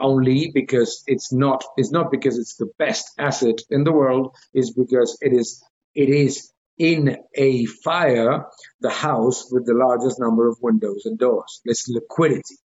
Only 0.00 0.50
because 0.54 1.02
it's 1.06 1.32
not 1.32 1.64
it's 1.76 1.90
not 1.90 2.10
because 2.10 2.38
it's 2.38 2.56
the 2.56 2.70
best 2.78 3.10
asset 3.18 3.58
in 3.70 3.82
the 3.82 3.92
world 3.92 4.36
is 4.52 4.72
because 4.72 5.18
it 5.20 5.32
is 5.32 5.64
it 5.94 6.08
is 6.08 6.52
in 6.78 7.16
a 7.34 7.64
fire 7.66 8.46
the 8.80 8.90
house 8.90 9.48
with 9.50 9.66
the 9.66 9.74
largest 9.74 10.20
number 10.20 10.48
of 10.48 10.58
windows 10.60 11.02
and 11.06 11.18
doors. 11.18 11.60
This 11.64 11.88
liquidity. 11.88 12.56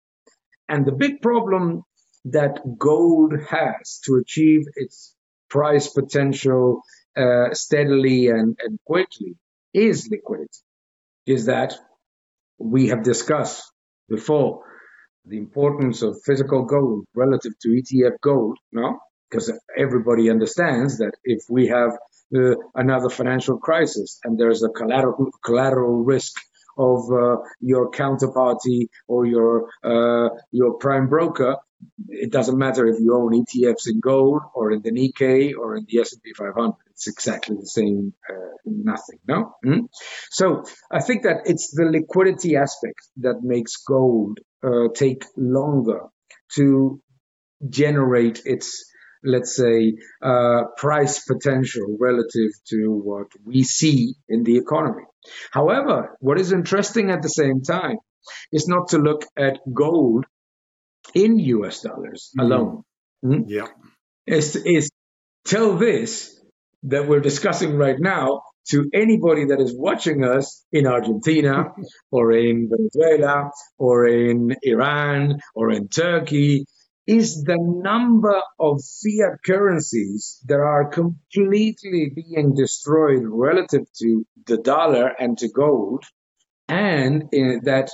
And 0.68 0.86
the 0.86 0.92
big 0.92 1.22
problem 1.22 1.84
that 2.26 2.60
gold 2.78 3.34
has 3.50 4.00
to 4.06 4.16
achieve 4.16 4.62
its 4.76 5.16
price 5.50 5.88
potential 5.88 6.84
uh, 7.18 7.54
steadily 7.54 8.28
and, 8.28 8.56
and 8.64 8.78
quickly 8.86 9.36
is 9.74 10.08
liquidity 10.12 10.60
is 11.30 11.46
that 11.46 11.76
we 12.58 12.88
have 12.88 13.04
discussed 13.04 13.64
before 14.10 14.64
the 15.26 15.38
importance 15.38 16.02
of 16.02 16.18
physical 16.26 16.66
gold 16.66 17.06
relative 17.14 17.54
to 17.62 17.70
ETF 17.70 18.16
gold, 18.22 18.58
no? 18.72 18.98
Because 19.30 19.54
everybody 19.78 20.32
understands 20.32 20.98
that 20.98 21.12
if 21.24 21.42
we 21.50 21.68
have 21.68 21.92
uh, 22.36 22.56
another 22.74 23.10
financial 23.10 23.60
crisis 23.60 24.20
and 24.24 24.40
there's 24.40 24.64
a 24.64 24.70
collateral, 24.70 25.30
collateral 25.46 26.04
risk 26.04 26.34
of 26.78 27.00
uh, 27.12 27.36
your 27.60 27.92
counterparty 27.92 28.88
or 29.08 29.28
your 29.28 29.70
uh, 29.84 30.30
your 30.52 30.74
prime 30.80 31.10
broker, 31.10 31.58
it 32.08 32.32
doesn't 32.32 32.58
matter 32.58 32.88
if 32.88 33.00
you 33.00 33.16
own 33.16 33.32
ETFs 33.34 33.88
in 33.88 34.00
gold 34.00 34.42
or 34.54 34.72
in 34.72 34.82
the 34.82 34.92
Nikkei 34.92 35.54
or 35.58 35.76
in 35.76 35.86
the 35.88 36.00
S&P 36.00 36.34
500. 36.34 36.74
It's 36.92 37.08
exactly 37.08 37.56
the 37.58 37.66
same, 37.68 38.14
uh, 38.30 38.58
nothing, 38.66 39.20
no? 39.28 39.56
Mm? 39.66 39.88
So 40.30 40.64
I 40.92 41.02
think 41.02 41.24
that 41.24 41.44
it's 41.46 41.72
the 41.72 41.86
liquidity 41.86 42.56
aspect 42.56 43.00
that 43.18 43.42
makes 43.42 43.78
gold 43.78 44.40
uh, 44.64 44.90
take 44.94 45.24
longer 45.38 46.08
to 46.56 47.02
generate 47.70 48.42
its 48.46 48.86
let's 49.24 49.56
say, 49.56 49.98
uh, 50.22 50.64
price 50.78 51.26
potential 51.26 51.98
relative 52.00 52.52
to 52.70 53.02
what 53.04 53.28
we 53.46 53.64
see 53.64 54.14
in 54.30 54.44
the 54.44 54.58
economy. 54.58 55.04
However, 55.52 56.16
what 56.20 56.40
is 56.40 56.54
interesting 56.54 57.12
at 57.12 57.22
the 57.22 57.30
same 57.30 57.62
time 57.62 57.98
is 58.52 58.68
not 58.68 58.90
to 58.90 58.98
look 58.98 59.26
at 59.38 59.60
gold 59.74 60.26
in 61.14 61.40
US 61.40 61.82
dollars 61.82 62.32
mm-hmm. 62.38 62.52
alone. 62.52 62.84
Mm-hmm. 63.24 63.44
Yeah. 63.48 63.68
Is, 64.28 64.56
is 64.56 64.90
tell 65.46 65.78
this 65.78 66.40
that 66.84 67.08
we're 67.08 67.20
discussing 67.20 67.76
right 67.78 68.00
now 68.00 68.42
to 68.70 68.90
anybody 68.94 69.46
that 69.46 69.60
is 69.60 69.74
watching 69.76 70.24
us 70.24 70.64
in 70.72 70.86
Argentina 70.86 71.66
or 72.12 72.32
in 72.32 72.70
Venezuela 72.70 73.50
or 73.78 74.08
in 74.08 74.56
Iran 74.64 75.40
or 75.56 75.72
in 75.72 75.88
Turkey 75.88 76.66
is 77.08 77.44
the 77.44 77.58
number 77.60 78.40
of 78.60 78.80
fiat 79.02 79.40
currencies 79.44 80.40
that 80.46 80.60
are 80.60 80.90
completely 80.90 82.12
being 82.14 82.54
destroyed 82.54 83.24
relative 83.24 83.86
to 83.98 84.24
the 84.46 84.58
dollar 84.58 85.08
and 85.08 85.36
to 85.40 85.50
gold 85.50 86.04
and 86.70 87.24
uh, 87.24 87.60
that 87.64 87.90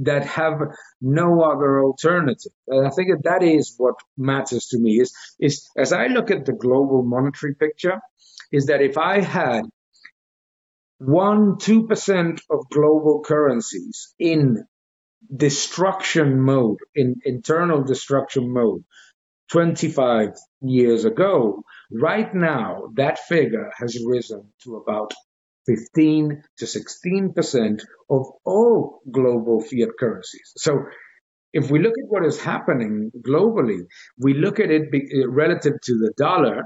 that 0.00 0.26
have 0.26 0.60
no 1.00 1.40
other 1.42 1.82
alternative. 1.82 2.52
And 2.68 2.86
I 2.86 2.90
think 2.90 3.08
that 3.10 3.24
that 3.24 3.42
is 3.42 3.74
what 3.78 3.94
matters 4.16 4.66
to 4.68 4.78
me 4.78 5.00
is, 5.00 5.14
is 5.40 5.68
as 5.76 5.92
I 5.92 6.06
look 6.08 6.30
at 6.30 6.44
the 6.44 6.52
global 6.52 7.02
monetary 7.02 7.54
picture, 7.54 8.00
is 8.52 8.66
that 8.66 8.82
if 8.82 8.98
I 8.98 9.20
had 9.20 9.62
one, 10.98 11.56
2% 11.56 12.40
of 12.50 12.68
global 12.70 13.22
currencies 13.24 14.14
in 14.18 14.64
destruction 15.34 16.40
mode, 16.40 16.78
in 16.94 17.16
internal 17.24 17.82
destruction 17.82 18.52
mode, 18.52 18.84
25 19.50 20.30
years 20.62 21.04
ago, 21.04 21.62
right 21.90 22.34
now, 22.34 22.88
that 22.94 23.18
figure 23.18 23.70
has 23.78 23.98
risen 24.06 24.52
to 24.62 24.76
about 24.76 25.12
15 25.66 26.42
to 26.58 26.64
16% 26.64 27.82
of 28.10 28.26
all 28.44 29.00
global 29.10 29.60
fiat 29.60 29.90
currencies. 29.98 30.52
So 30.56 30.84
if 31.52 31.70
we 31.70 31.78
look 31.78 31.92
at 31.92 32.08
what 32.08 32.26
is 32.26 32.40
happening 32.40 33.10
globally, 33.26 33.80
we 34.18 34.34
look 34.34 34.60
at 34.60 34.70
it 34.70 34.90
be, 34.90 35.08
relative 35.26 35.74
to 35.82 35.98
the 35.98 36.12
dollar, 36.16 36.64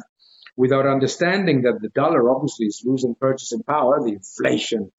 without 0.57 0.87
understanding 0.87 1.63
that 1.63 1.79
the 1.81 1.91
dollar 1.91 2.31
obviously 2.31 2.67
is 2.67 2.83
losing 2.85 3.15
purchasing 3.21 3.63
power. 3.63 4.01
The 4.03 4.15
inflation 4.15 4.91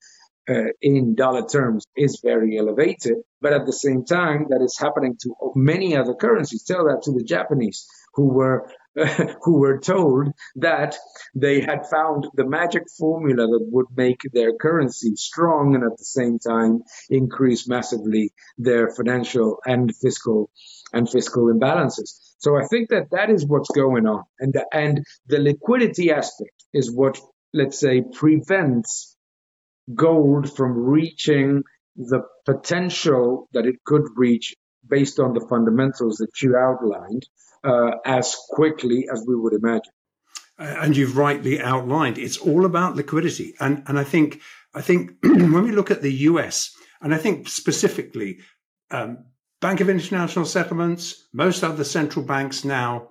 uh, 0.48 0.72
in 0.80 1.14
dollar 1.14 1.46
terms 1.46 1.84
is 1.96 2.20
very 2.24 2.56
elevated, 2.58 3.16
but 3.40 3.52
at 3.52 3.66
the 3.66 3.72
same 3.72 4.04
time, 4.04 4.46
that 4.48 4.62
is 4.64 4.78
happening 4.78 5.16
to 5.22 5.34
many 5.54 5.96
other 5.96 6.14
currencies. 6.14 6.64
Tell 6.64 6.84
that 6.84 7.02
to 7.02 7.12
the 7.12 7.24
Japanese 7.24 7.86
who 8.14 8.32
were 8.32 8.70
who 9.42 9.58
were 9.58 9.78
told 9.78 10.28
that 10.56 10.96
they 11.34 11.60
had 11.60 11.86
found 11.86 12.26
the 12.34 12.44
magic 12.44 12.82
formula 12.98 13.46
that 13.46 13.66
would 13.70 13.86
make 13.96 14.20
their 14.32 14.52
currency 14.54 15.14
strong 15.14 15.74
and 15.74 15.84
at 15.84 15.96
the 15.96 16.04
same 16.04 16.38
time 16.38 16.82
increase 17.08 17.68
massively 17.68 18.32
their 18.58 18.90
financial 18.90 19.58
and 19.64 19.94
fiscal 19.94 20.50
and 20.92 21.08
fiscal 21.08 21.44
imbalances. 21.44 22.18
So 22.38 22.56
I 22.56 22.66
think 22.66 22.88
that 22.90 23.10
that 23.12 23.30
is 23.30 23.46
what's 23.46 23.70
going 23.70 24.06
on, 24.06 24.24
and 24.40 24.52
the, 24.52 24.66
and 24.72 25.04
the 25.26 25.38
liquidity 25.38 26.10
aspect 26.10 26.64
is 26.72 26.90
what 26.90 27.20
let's 27.52 27.78
say 27.78 28.02
prevents 28.12 29.16
gold 29.94 30.54
from 30.56 30.72
reaching 30.72 31.62
the 31.96 32.22
potential 32.44 33.48
that 33.52 33.66
it 33.66 33.76
could 33.84 34.04
reach 34.16 34.54
based 34.90 35.18
on 35.18 35.34
the 35.34 35.46
fundamentals 35.48 36.16
that 36.16 36.42
you 36.42 36.56
outlined 36.56 37.26
uh, 37.64 37.92
as 38.04 38.36
quickly 38.50 39.08
as 39.12 39.24
we 39.26 39.36
would 39.36 39.52
imagine. 39.52 39.92
And 40.58 40.96
you've 40.96 41.16
rightly 41.16 41.60
outlined 41.60 42.18
it's 42.18 42.36
all 42.36 42.66
about 42.66 42.94
liquidity, 42.94 43.54
and 43.60 43.82
and 43.86 43.98
I 43.98 44.04
think 44.04 44.40
I 44.74 44.82
think 44.82 45.12
when 45.22 45.62
we 45.62 45.72
look 45.72 45.90
at 45.90 46.02
the 46.02 46.12
U.S. 46.12 46.76
and 47.00 47.14
I 47.14 47.16
think 47.16 47.48
specifically 47.48 48.40
um, 48.90 49.24
Bank 49.60 49.80
of 49.80 49.88
International 49.88 50.44
Settlements, 50.44 51.26
most 51.32 51.64
other 51.64 51.84
central 51.84 52.24
banks 52.24 52.64
now, 52.64 53.08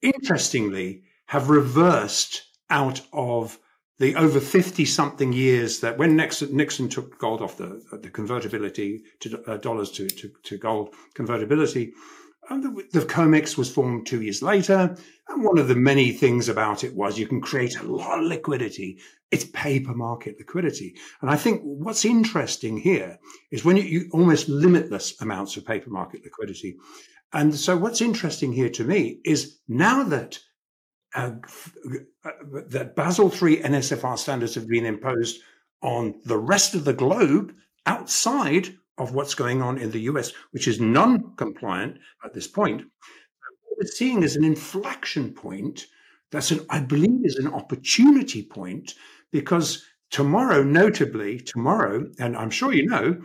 interestingly, 0.00 1.02
have 1.26 1.50
reversed 1.50 2.42
out 2.70 3.00
of 3.12 3.58
the 3.98 4.14
over 4.14 4.40
50 4.40 4.84
something 4.84 5.32
years 5.32 5.80
that 5.80 5.96
when 5.96 6.16
Nixon, 6.16 6.54
Nixon 6.54 6.88
took 6.88 7.18
gold 7.18 7.40
off 7.40 7.56
the, 7.56 7.82
the 7.92 8.10
convertibility 8.10 9.02
to 9.20 9.42
uh, 9.46 9.56
dollars 9.56 9.90
to, 9.92 10.06
to, 10.06 10.30
to, 10.42 10.58
gold 10.58 10.94
convertibility, 11.14 11.94
the, 12.50 12.84
the 12.92 13.00
COMEX 13.00 13.56
was 13.56 13.72
formed 13.72 14.06
two 14.06 14.22
years 14.22 14.42
later. 14.42 14.96
And 15.28 15.44
one 15.44 15.58
of 15.58 15.68
the 15.68 15.74
many 15.74 16.12
things 16.12 16.48
about 16.48 16.84
it 16.84 16.94
was 16.94 17.18
you 17.18 17.26
can 17.26 17.40
create 17.40 17.78
a 17.78 17.82
lot 17.82 18.20
of 18.20 18.26
liquidity. 18.26 18.98
It's 19.30 19.44
paper 19.44 19.94
market 19.94 20.36
liquidity. 20.38 20.96
And 21.20 21.30
I 21.30 21.36
think 21.36 21.62
what's 21.64 22.04
interesting 22.04 22.76
here 22.76 23.18
is 23.50 23.64
when 23.64 23.76
you, 23.76 23.82
you 23.82 24.10
almost 24.12 24.48
limitless 24.48 25.20
amounts 25.20 25.56
of 25.56 25.66
paper 25.66 25.90
market 25.90 26.22
liquidity. 26.22 26.76
And 27.32 27.54
so 27.54 27.76
what's 27.76 28.00
interesting 28.00 28.52
here 28.52 28.70
to 28.70 28.84
me 28.84 29.20
is 29.24 29.58
now 29.66 30.04
that 30.04 30.38
uh, 31.16 31.30
that 32.68 32.94
Basel 32.94 33.32
III 33.32 33.62
NSFR 33.62 34.18
standards 34.18 34.54
have 34.54 34.68
been 34.68 34.84
imposed 34.84 35.40
on 35.82 36.20
the 36.24 36.38
rest 36.38 36.74
of 36.74 36.84
the 36.84 36.92
globe 36.92 37.54
outside 37.86 38.76
of 38.98 39.14
what's 39.14 39.34
going 39.34 39.62
on 39.62 39.78
in 39.78 39.90
the 39.90 40.00
US, 40.00 40.32
which 40.50 40.68
is 40.68 40.80
non 40.80 41.34
compliant 41.36 41.98
at 42.24 42.34
this 42.34 42.46
point. 42.46 42.82
What 42.82 43.78
we're 43.78 43.86
seeing 43.86 44.22
is 44.22 44.36
an 44.36 44.44
inflection 44.44 45.32
point 45.32 45.86
that's 46.30 46.50
an, 46.50 46.66
I 46.70 46.80
believe, 46.80 47.24
is 47.24 47.36
an 47.36 47.52
opportunity 47.52 48.42
point 48.42 48.94
because 49.32 49.84
tomorrow, 50.10 50.62
notably 50.62 51.38
tomorrow, 51.40 52.06
and 52.18 52.36
I'm 52.36 52.50
sure 52.50 52.72
you 52.72 52.86
know, 52.86 53.20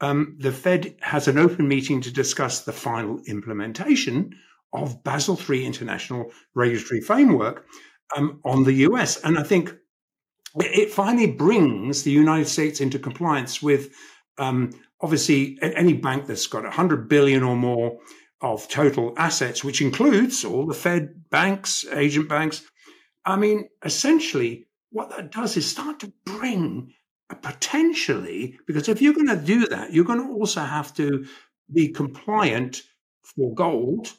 um, 0.00 0.36
the 0.38 0.52
Fed 0.52 0.96
has 1.00 1.28
an 1.28 1.38
open 1.38 1.68
meeting 1.68 2.00
to 2.02 2.12
discuss 2.12 2.64
the 2.64 2.72
final 2.72 3.20
implementation 3.26 4.34
of 4.76 5.02
Basel 5.02 5.38
III 5.48 5.66
International 5.66 6.30
Regulatory 6.54 7.00
Framework 7.00 7.66
um, 8.16 8.40
on 8.44 8.64
the 8.64 8.72
US. 8.88 9.20
And 9.22 9.38
I 9.38 9.42
think 9.42 9.74
it 10.56 10.90
finally 10.90 11.30
brings 11.30 12.02
the 12.02 12.10
United 12.10 12.48
States 12.48 12.80
into 12.80 12.98
compliance 12.98 13.62
with 13.62 13.94
um, 14.38 14.70
obviously 15.00 15.58
any 15.62 15.94
bank 15.94 16.26
that's 16.26 16.46
got 16.46 16.62
100 16.62 17.08
billion 17.08 17.42
or 17.42 17.56
more 17.56 17.98
of 18.40 18.68
total 18.68 19.14
assets, 19.16 19.64
which 19.64 19.80
includes 19.80 20.44
all 20.44 20.66
the 20.66 20.74
Fed 20.74 21.28
banks, 21.30 21.84
agent 21.92 22.28
banks. 22.28 22.62
I 23.24 23.36
mean, 23.36 23.68
essentially, 23.84 24.66
what 24.90 25.10
that 25.10 25.32
does 25.32 25.56
is 25.56 25.68
start 25.68 26.00
to 26.00 26.12
bring 26.24 26.92
potentially, 27.42 28.58
because 28.66 28.88
if 28.88 29.02
you're 29.02 29.14
going 29.14 29.26
to 29.28 29.36
do 29.36 29.66
that, 29.68 29.92
you're 29.92 30.04
going 30.04 30.20
to 30.20 30.32
also 30.32 30.60
have 30.60 30.94
to 30.94 31.26
be 31.72 31.88
compliant 31.88 32.82
for 33.22 33.52
gold 33.54 34.12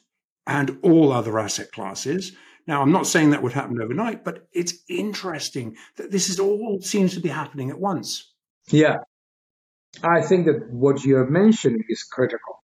and 0.48 0.78
all 0.82 1.12
other 1.12 1.38
asset 1.38 1.70
classes. 1.70 2.32
Now, 2.66 2.82
I'm 2.82 2.90
not 2.90 3.06
saying 3.06 3.30
that 3.30 3.42
would 3.42 3.52
happen 3.52 3.80
overnight, 3.80 4.24
but 4.24 4.48
it's 4.52 4.74
interesting 4.88 5.76
that 5.96 6.10
this 6.10 6.28
is 6.28 6.40
all 6.40 6.80
seems 6.80 7.14
to 7.14 7.20
be 7.20 7.28
happening 7.28 7.70
at 7.70 7.78
once. 7.78 8.32
Yeah. 8.70 8.96
I 10.02 10.22
think 10.22 10.46
that 10.46 10.70
what 10.70 11.04
you're 11.04 11.30
mentioning 11.30 11.84
is 11.88 12.02
critical, 12.02 12.62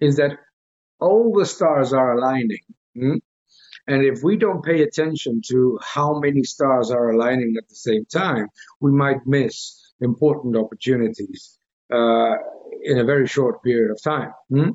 is 0.00 0.16
that 0.16 0.38
all 1.00 1.34
the 1.36 1.44
stars 1.44 1.92
are 1.92 2.16
aligning. 2.16 2.64
Hmm? 2.96 3.16
And 3.86 4.02
if 4.04 4.22
we 4.22 4.36
don't 4.36 4.64
pay 4.64 4.82
attention 4.82 5.42
to 5.50 5.78
how 5.82 6.18
many 6.18 6.42
stars 6.44 6.90
are 6.90 7.10
aligning 7.10 7.54
at 7.58 7.68
the 7.68 7.74
same 7.74 8.06
time, 8.06 8.48
we 8.80 8.92
might 8.92 9.26
miss 9.26 9.92
important 10.00 10.56
opportunities 10.56 11.58
uh, 11.92 12.34
in 12.84 12.98
a 12.98 13.04
very 13.04 13.26
short 13.26 13.62
period 13.62 13.90
of 13.90 14.02
time. 14.02 14.32
Hmm? 14.50 14.70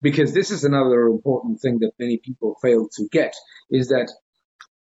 Because 0.00 0.32
this 0.32 0.50
is 0.50 0.64
another 0.64 1.06
important 1.06 1.60
thing 1.60 1.78
that 1.80 1.92
many 1.98 2.18
people 2.24 2.56
fail 2.62 2.88
to 2.96 3.08
get 3.10 3.34
is 3.70 3.88
that 3.88 4.10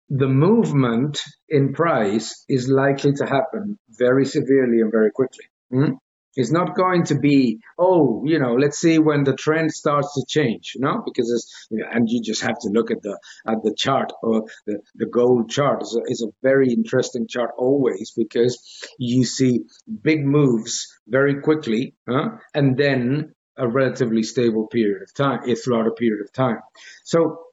the 0.09 0.27
movement 0.27 1.21
in 1.49 1.73
price 1.73 2.45
is 2.47 2.69
likely 2.69 3.13
to 3.13 3.25
happen 3.25 3.77
very 3.89 4.25
severely 4.25 4.79
and 4.79 4.91
very 4.91 5.11
quickly. 5.11 5.45
Hmm? 5.71 5.93
It's 6.35 6.51
not 6.51 6.75
going 6.75 7.05
to 7.05 7.15
be, 7.19 7.59
oh, 7.77 8.23
you 8.25 8.39
know, 8.39 8.55
let's 8.55 8.79
see 8.79 8.97
when 8.97 9.23
the 9.23 9.35
trend 9.35 9.71
starts 9.71 10.13
to 10.15 10.25
change, 10.27 10.73
you 10.75 10.81
know, 10.81 11.03
because 11.05 11.31
it's, 11.31 11.67
and 11.93 12.09
you 12.09 12.21
just 12.21 12.41
have 12.41 12.57
to 12.61 12.69
look 12.69 12.91
at 12.91 13.01
the 13.01 13.19
at 13.47 13.61
the 13.63 13.73
chart 13.77 14.11
or 14.21 14.45
the, 14.65 14.79
the 14.95 15.05
gold 15.05 15.49
chart 15.49 15.83
is 15.83 15.95
a, 15.95 16.11
is 16.11 16.23
a 16.23 16.31
very 16.41 16.73
interesting 16.73 17.27
chart 17.27 17.51
always 17.57 18.11
because 18.15 18.83
you 18.97 19.23
see 19.23 19.61
big 20.01 20.25
moves 20.25 20.87
very 21.07 21.41
quickly, 21.41 21.95
huh? 22.09 22.29
and 22.53 22.77
then 22.77 23.33
a 23.57 23.67
relatively 23.67 24.23
stable 24.23 24.67
period 24.67 25.03
of 25.03 25.13
time 25.13 25.41
throughout 25.55 25.87
a 25.87 25.91
period 25.91 26.25
of 26.25 26.33
time. 26.33 26.57
So 27.03 27.43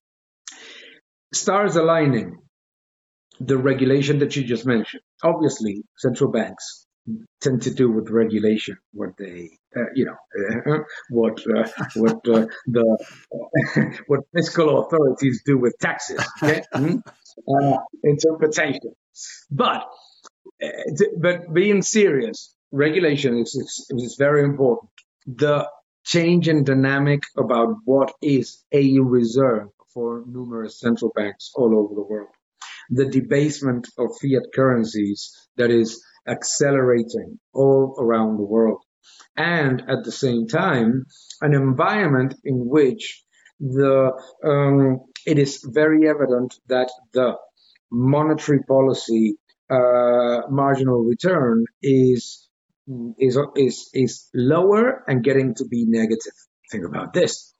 stars 1.34 1.76
aligning, 1.76 2.38
the 3.40 3.56
regulation 3.56 4.18
that 4.18 4.36
you 4.36 4.44
just 4.44 4.66
mentioned. 4.66 5.02
Obviously, 5.22 5.82
central 5.96 6.30
banks 6.30 6.86
tend 7.40 7.62
to 7.62 7.70
do 7.70 7.90
with 7.90 8.10
regulation 8.10 8.76
what 8.92 9.10
they 9.18 9.50
uh, 9.76 9.90
you 9.94 10.04
know 10.04 10.16
uh, 10.72 10.78
what 11.10 11.40
uh, 11.56 11.68
what 11.96 12.16
uh, 12.28 12.46
the 12.66 13.06
what 14.06 14.20
fiscal 14.34 14.80
authorities 14.80 15.42
do 15.44 15.58
with 15.58 15.74
taxes 15.80 16.24
okay? 16.42 16.62
mm-hmm. 16.74 17.72
interpretation 18.04 18.92
but 19.50 19.86
uh, 20.62 20.68
but 21.18 21.52
being 21.52 21.82
serious 21.82 22.54
regulation 22.72 23.38
is, 23.38 23.54
is, 23.54 23.86
is 24.04 24.16
very 24.18 24.44
important 24.44 24.90
the 25.26 25.66
change 26.04 26.48
in 26.48 26.64
dynamic 26.64 27.22
about 27.36 27.76
what 27.84 28.12
is 28.22 28.62
a 28.72 28.98
reserve 29.00 29.68
for 29.92 30.22
numerous 30.26 30.78
central 30.78 31.10
banks 31.14 31.50
all 31.54 31.76
over 31.78 31.94
the 31.94 32.02
world 32.02 32.28
the 32.90 33.06
debasement 33.06 33.88
of 33.98 34.08
fiat 34.20 34.46
currencies 34.54 35.32
that 35.56 35.70
is 35.70 36.02
accelerating 36.30 37.38
all 37.52 37.96
around 37.98 38.36
the 38.36 38.44
world. 38.44 38.82
And 39.36 39.80
at 39.88 40.04
the 40.04 40.12
same 40.12 40.46
time, 40.46 41.04
an 41.40 41.54
environment 41.54 42.34
in 42.44 42.68
which 42.68 43.24
the 43.58 44.12
um, 44.44 45.00
it 45.26 45.38
is 45.38 45.62
very 45.64 46.08
evident 46.08 46.54
that 46.68 46.90
the 47.12 47.36
monetary 47.90 48.60
policy 48.62 49.36
uh, 49.70 50.42
marginal 50.50 51.02
return 51.04 51.64
is 51.82 52.48
is 53.18 53.38
is 53.56 53.90
is 53.94 54.28
lower 54.34 55.04
and 55.06 55.22
getting 55.22 55.54
to 55.56 55.64
be 55.66 55.84
negative. 55.86 56.32
Think 56.70 56.84
about 56.86 57.12
this: 57.12 57.54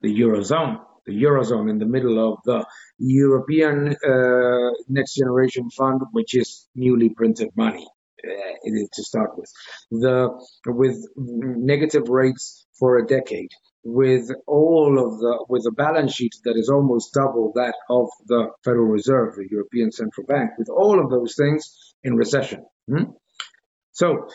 the 0.00 0.08
eurozone 0.08 0.78
the 1.10 1.22
Eurozone 1.24 1.68
in 1.68 1.78
the 1.78 1.86
middle 1.86 2.18
of 2.32 2.38
the 2.44 2.64
European 2.98 3.96
uh, 4.12 4.70
Next 4.88 5.14
Generation 5.14 5.70
Fund, 5.70 6.00
which 6.12 6.34
is 6.34 6.68
newly 6.74 7.08
printed 7.10 7.48
money 7.56 7.86
uh, 8.24 8.86
to 8.94 9.02
start 9.02 9.30
with, 9.36 9.50
the 9.90 10.28
with 10.66 10.96
negative 11.16 12.08
rates 12.08 12.66
for 12.78 12.98
a 12.98 13.06
decade, 13.06 13.50
with 13.82 14.30
all 14.46 14.92
of 15.04 15.18
the 15.18 15.44
with 15.48 15.64
a 15.66 15.72
balance 15.72 16.12
sheet 16.14 16.34
that 16.44 16.56
is 16.56 16.68
almost 16.68 17.14
double 17.14 17.52
that 17.54 17.74
of 17.88 18.08
the 18.26 18.50
Federal 18.64 18.86
Reserve, 18.86 19.34
the 19.34 19.48
European 19.50 19.90
Central 19.90 20.26
Bank, 20.26 20.50
with 20.58 20.68
all 20.68 21.02
of 21.02 21.10
those 21.10 21.34
things 21.36 21.94
in 22.04 22.14
recession. 22.14 22.64
Hmm? 22.88 23.10
So 23.92 24.28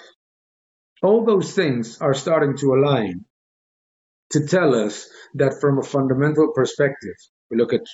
all 1.02 1.26
those 1.26 1.54
things 1.54 2.02
are 2.02 2.14
starting 2.14 2.58
to 2.58 2.74
align 2.74 3.26
to 4.32 4.46
tell 4.48 4.76
us 4.76 5.08
that 5.36 5.60
from 5.62 5.80
a 5.80 5.84
fundamental 5.84 6.52
perspective, 6.54 7.16
we 7.50 7.58
look 7.58 7.74
at 7.74 7.86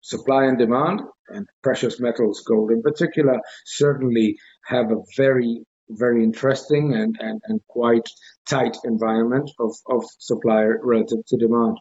supply 0.00 0.44
and 0.44 0.58
demand, 0.58 1.00
and 1.28 1.46
precious 1.62 1.98
metals, 1.98 2.42
gold 2.46 2.70
in 2.70 2.82
particular, 2.82 3.38
certainly 3.64 4.36
have 4.66 4.90
a 4.90 5.02
very, 5.16 5.62
very 5.88 6.22
interesting 6.22 6.94
and, 6.94 7.16
and, 7.18 7.40
and 7.44 7.60
quite 7.68 8.06
tight 8.46 8.76
environment 8.84 9.50
of, 9.58 9.74
of 9.88 10.04
supply 10.18 10.64
relative 10.82 11.24
to 11.26 11.36
demand. 11.38 11.78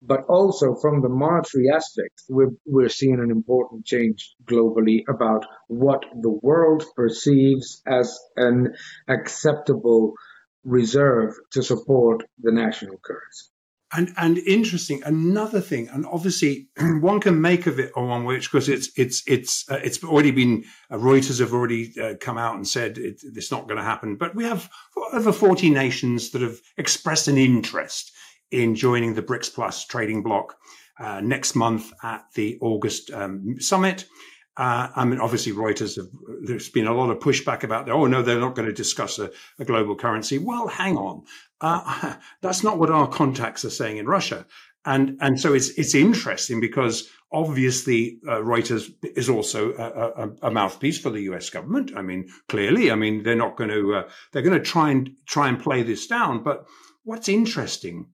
But 0.00 0.20
also 0.28 0.76
from 0.80 1.02
the 1.02 1.08
monetary 1.08 1.68
aspect, 1.74 2.22
we're, 2.28 2.52
we're 2.64 2.88
seeing 2.88 3.20
an 3.20 3.30
important 3.30 3.84
change 3.84 4.34
globally 4.48 5.02
about 5.08 5.44
what 5.66 6.04
the 6.22 6.30
world 6.30 6.84
perceives 6.94 7.82
as 7.86 8.16
an 8.36 8.74
acceptable 9.08 10.14
reserve 10.68 11.34
to 11.52 11.62
support 11.62 12.24
the 12.38 12.52
national 12.52 12.98
currency. 12.98 13.46
And 13.90 14.12
and 14.18 14.36
interesting, 14.36 15.02
another 15.04 15.62
thing, 15.62 15.88
and 15.88 16.04
obviously 16.04 16.68
one 17.00 17.20
can 17.20 17.40
make 17.40 17.66
of 17.66 17.80
it 17.80 17.90
on 17.96 18.08
one 18.08 18.24
which 18.24 18.52
because 18.52 18.68
it's 18.68 18.90
it's 18.96 19.22
it's 19.26 19.64
uh, 19.70 19.80
it's 19.82 20.04
already 20.04 20.30
been 20.30 20.64
uh, 20.90 20.96
Reuters 20.96 21.40
have 21.40 21.54
already 21.54 21.94
uh, 21.98 22.14
come 22.20 22.36
out 22.36 22.56
and 22.56 22.68
said 22.68 22.98
it, 22.98 23.22
it's 23.24 23.50
not 23.50 23.66
going 23.66 23.78
to 23.78 23.82
happen. 23.82 24.16
But 24.16 24.34
we 24.34 24.44
have 24.44 24.68
over 25.14 25.32
forty 25.32 25.70
nations 25.70 26.30
that 26.32 26.42
have 26.42 26.58
expressed 26.76 27.28
an 27.28 27.38
interest 27.38 28.12
in 28.50 28.74
joining 28.74 29.14
the 29.14 29.22
BRICS 29.22 29.54
Plus 29.54 29.86
trading 29.86 30.22
bloc 30.22 30.54
uh, 31.00 31.20
next 31.22 31.54
month 31.54 31.90
at 32.02 32.26
the 32.34 32.58
August 32.60 33.10
um, 33.10 33.56
summit. 33.58 34.04
Uh, 34.58 34.88
I 34.96 35.04
mean, 35.04 35.20
obviously, 35.20 35.52
Reuters 35.52 35.94
have, 35.96 36.08
there's 36.42 36.68
been 36.68 36.88
a 36.88 36.92
lot 36.92 37.10
of 37.10 37.20
pushback 37.20 37.62
about, 37.62 37.86
that. 37.86 37.92
oh, 37.92 38.06
no, 38.06 38.22
they're 38.22 38.40
not 38.40 38.56
going 38.56 38.66
to 38.66 38.74
discuss 38.74 39.20
a, 39.20 39.30
a 39.60 39.64
global 39.64 39.94
currency. 39.94 40.38
Well, 40.38 40.66
hang 40.66 40.96
on. 40.96 41.22
Uh, 41.60 42.14
that's 42.42 42.64
not 42.64 42.78
what 42.78 42.90
our 42.90 43.06
contacts 43.06 43.64
are 43.64 43.70
saying 43.70 43.98
in 43.98 44.06
Russia. 44.06 44.44
And, 44.84 45.16
and 45.20 45.38
so 45.40 45.54
it's, 45.54 45.68
it's 45.70 45.94
interesting 45.94 46.60
because 46.60 47.08
obviously 47.30 48.18
uh, 48.26 48.38
Reuters 48.38 48.92
is 49.16 49.28
also 49.28 49.74
a, 49.74 50.24
a, 50.24 50.48
a, 50.48 50.50
mouthpiece 50.50 50.98
for 50.98 51.10
the 51.10 51.22
US 51.22 51.50
government. 51.50 51.92
I 51.94 52.02
mean, 52.02 52.28
clearly, 52.48 52.90
I 52.90 52.96
mean, 52.96 53.22
they're 53.22 53.36
not 53.36 53.56
going 53.56 53.70
to, 53.70 53.94
uh, 53.94 54.08
they're 54.32 54.42
going 54.42 54.58
to 54.58 54.64
try 54.64 54.90
and 54.90 55.10
try 55.26 55.48
and 55.48 55.60
play 55.60 55.82
this 55.82 56.06
down. 56.06 56.42
But 56.42 56.66
what's 57.04 57.28
interesting 57.28 58.06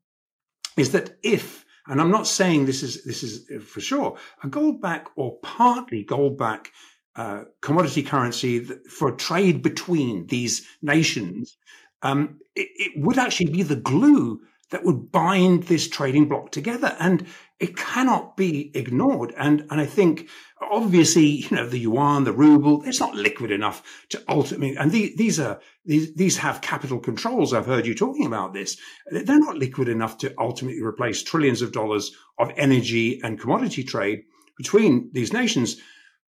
is 0.77 0.93
that 0.93 1.17
if 1.23 1.64
and 1.87 2.01
I'm 2.01 2.11
not 2.11 2.27
saying 2.27 2.67
this 2.67 2.83
is 2.83 3.05
this 3.05 3.23
is 3.23 3.47
for 3.67 3.81
sure 3.81 4.17
a 4.43 4.49
gold 4.49 4.81
back 4.81 5.09
or 5.17 5.39
partly 5.43 6.03
gold 6.03 6.39
back 6.39 6.73
uh, 7.17 7.45
commodity 7.61 8.03
currency 8.03 8.61
for 8.61 9.13
trade 9.13 9.63
between 9.63 10.27
these 10.27 10.67
nations. 10.83 11.57
Um, 12.03 12.41
it, 12.57 12.69
it, 12.75 12.93
would 12.97 13.19
actually 13.19 13.53
be 13.53 13.63
the 13.63 13.77
glue 13.77 14.41
that 14.71 14.85
would 14.85 15.13
bind 15.13 15.65
this 15.65 15.89
trading 15.89 16.29
block 16.29 16.51
together. 16.51 16.97
And 16.99 17.27
it 17.61 17.77
cannot 17.77 18.37
be 18.37 18.71
ignored. 18.75 19.33
And, 19.37 19.67
and 19.71 19.81
I 19.81 19.87
think 19.87 20.29
obviously, 20.61 21.27
you 21.27 21.57
know, 21.57 21.69
the 21.69 21.79
yuan, 21.79 22.25
the 22.25 22.33
ruble, 22.33 22.83
it's 22.85 23.01
not 23.01 23.15
liquid 23.15 23.51
enough 23.51 23.83
to 24.11 24.23
ultimately, 24.29 24.77
and 24.77 24.91
the, 24.91 25.15
these 25.17 25.39
are, 25.39 25.61
these, 25.85 26.15
these 26.15 26.39
have 26.39 26.61
capital 26.61 26.99
controls. 26.99 27.53
I've 27.53 27.67
heard 27.67 27.87
you 27.87 27.95
talking 27.95 28.27
about 28.27 28.55
this. 28.55 28.77
They're 29.11 29.39
not 29.39 29.57
liquid 29.57 29.89
enough 29.89 30.19
to 30.19 30.35
ultimately 30.39 30.83
replace 30.83 31.23
trillions 31.23 31.63
of 31.63 31.73
dollars 31.73 32.13
of 32.39 32.51
energy 32.57 33.21
and 33.23 33.41
commodity 33.41 33.85
trade 33.85 34.23
between 34.57 35.11
these 35.13 35.33
nations. 35.33 35.77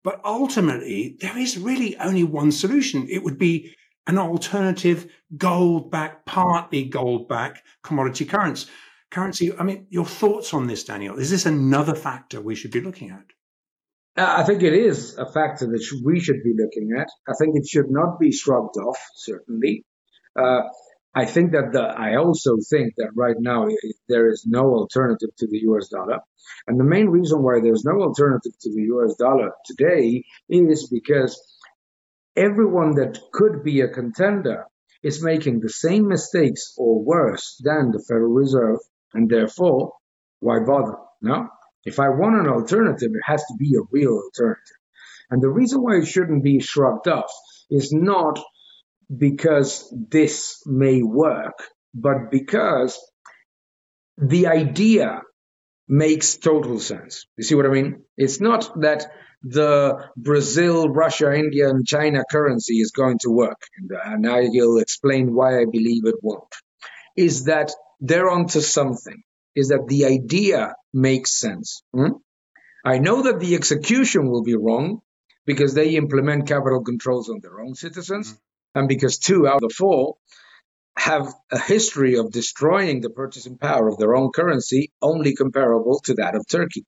But 0.04 0.20
ultimately, 0.24 1.16
there 1.20 1.38
is 1.38 1.56
really 1.56 1.96
only 1.98 2.24
one 2.24 2.50
solution. 2.50 3.06
It 3.08 3.22
would 3.22 3.38
be 3.38 3.74
an 4.08 4.18
alternative 4.18 5.06
gold 5.36 5.92
back, 5.92 6.26
partly 6.26 6.84
gold 6.84 7.28
back 7.28 7.62
commodity 7.84 8.24
currency. 8.24 8.68
Currency. 9.12 9.52
I 9.56 9.62
mean, 9.62 9.86
your 9.90 10.06
thoughts 10.06 10.54
on 10.54 10.66
this, 10.66 10.84
Daniel? 10.84 11.18
Is 11.18 11.30
this 11.30 11.44
another 11.44 11.94
factor 11.94 12.40
we 12.40 12.54
should 12.54 12.70
be 12.70 12.80
looking 12.80 13.10
at? 13.10 13.24
Uh, 14.16 14.40
I 14.40 14.44
think 14.44 14.62
it 14.62 14.72
is 14.72 15.18
a 15.18 15.30
factor 15.30 15.66
that 15.66 16.00
we 16.04 16.18
should 16.18 16.42
be 16.42 16.54
looking 16.56 16.90
at. 16.98 17.08
I 17.28 17.32
think 17.38 17.56
it 17.56 17.66
should 17.66 17.90
not 17.90 18.18
be 18.18 18.32
shrugged 18.32 18.76
off, 18.76 18.98
certainly. 19.16 19.84
Uh, 20.38 20.62
I 21.14 21.26
think 21.26 21.52
that 21.52 21.72
the, 21.72 21.82
I 21.82 22.16
also 22.16 22.56
think 22.70 22.94
that 22.96 23.10
right 23.14 23.36
now 23.38 23.68
there 24.08 24.30
is 24.30 24.46
no 24.46 24.74
alternative 24.74 25.28
to 25.38 25.46
the 25.46 25.58
US 25.68 25.88
dollar. 25.88 26.20
And 26.66 26.80
the 26.80 26.84
main 26.84 27.08
reason 27.08 27.42
why 27.42 27.60
there's 27.60 27.84
no 27.84 28.00
alternative 28.00 28.52
to 28.60 28.70
the 28.70 28.82
US 28.94 29.16
dollar 29.16 29.50
today 29.66 30.24
is 30.48 30.88
because 30.88 31.38
everyone 32.34 32.94
that 32.94 33.18
could 33.30 33.62
be 33.62 33.82
a 33.82 33.88
contender 33.88 34.64
is 35.02 35.22
making 35.22 35.60
the 35.60 35.68
same 35.68 36.08
mistakes 36.08 36.74
or 36.78 37.04
worse 37.04 37.60
than 37.62 37.90
the 37.90 38.02
Federal 38.08 38.32
Reserve. 38.32 38.78
And 39.14 39.28
therefore, 39.28 39.92
why 40.40 40.60
bother? 40.66 40.96
No? 41.20 41.48
If 41.84 41.98
I 41.98 42.08
want 42.10 42.36
an 42.36 42.48
alternative, 42.48 43.10
it 43.12 43.22
has 43.24 43.42
to 43.44 43.54
be 43.58 43.74
a 43.76 43.86
real 43.90 44.12
alternative. 44.12 44.76
And 45.30 45.42
the 45.42 45.50
reason 45.50 45.82
why 45.82 45.96
it 45.96 46.06
shouldn't 46.06 46.44
be 46.44 46.60
shrugged 46.60 47.08
off 47.08 47.32
is 47.70 47.92
not 47.92 48.38
because 49.14 49.92
this 50.10 50.62
may 50.66 51.02
work, 51.02 51.58
but 51.94 52.30
because 52.30 52.98
the 54.18 54.46
idea 54.46 55.22
makes 55.88 56.36
total 56.36 56.78
sense. 56.78 57.26
You 57.36 57.44
see 57.44 57.54
what 57.54 57.66
I 57.66 57.70
mean? 57.70 58.04
It's 58.16 58.40
not 58.40 58.80
that 58.80 59.06
the 59.42 60.08
Brazil, 60.16 60.88
Russia, 60.88 61.34
India, 61.34 61.68
and 61.68 61.86
China 61.86 62.24
currency 62.30 62.74
is 62.76 62.92
going 62.92 63.18
to 63.22 63.30
work. 63.30 63.60
And 63.78 64.26
uh, 64.26 64.30
I'll 64.30 64.78
explain 64.78 65.34
why 65.34 65.60
I 65.60 65.64
believe 65.70 66.06
it 66.06 66.14
won't. 66.22 66.54
Is 67.16 67.44
that 67.44 67.72
they're 68.02 68.28
onto 68.28 68.60
something. 68.60 69.22
Is 69.54 69.68
that 69.68 69.86
the 69.86 70.06
idea 70.06 70.74
makes 70.92 71.38
sense. 71.38 71.82
Hmm? 71.94 72.18
I 72.84 72.98
know 72.98 73.22
that 73.22 73.38
the 73.38 73.54
execution 73.54 74.28
will 74.28 74.42
be 74.42 74.56
wrong 74.56 75.00
because 75.46 75.72
they 75.72 75.90
implement 75.96 76.48
capital 76.48 76.82
controls 76.82 77.30
on 77.30 77.40
their 77.40 77.60
own 77.60 77.74
citizens, 77.74 78.32
mm-hmm. 78.32 78.78
and 78.80 78.88
because 78.88 79.18
two 79.18 79.46
out 79.46 79.62
of 79.62 79.68
the 79.68 79.74
four 79.74 80.16
have 80.96 81.32
a 81.50 81.58
history 81.58 82.16
of 82.16 82.32
destroying 82.32 83.00
the 83.00 83.10
purchasing 83.10 83.56
power 83.56 83.88
of 83.88 83.98
their 83.98 84.14
own 84.14 84.30
currency, 84.30 84.92
only 85.00 85.34
comparable 85.34 86.00
to 86.04 86.14
that 86.14 86.34
of 86.34 86.46
Turkey. 86.46 86.84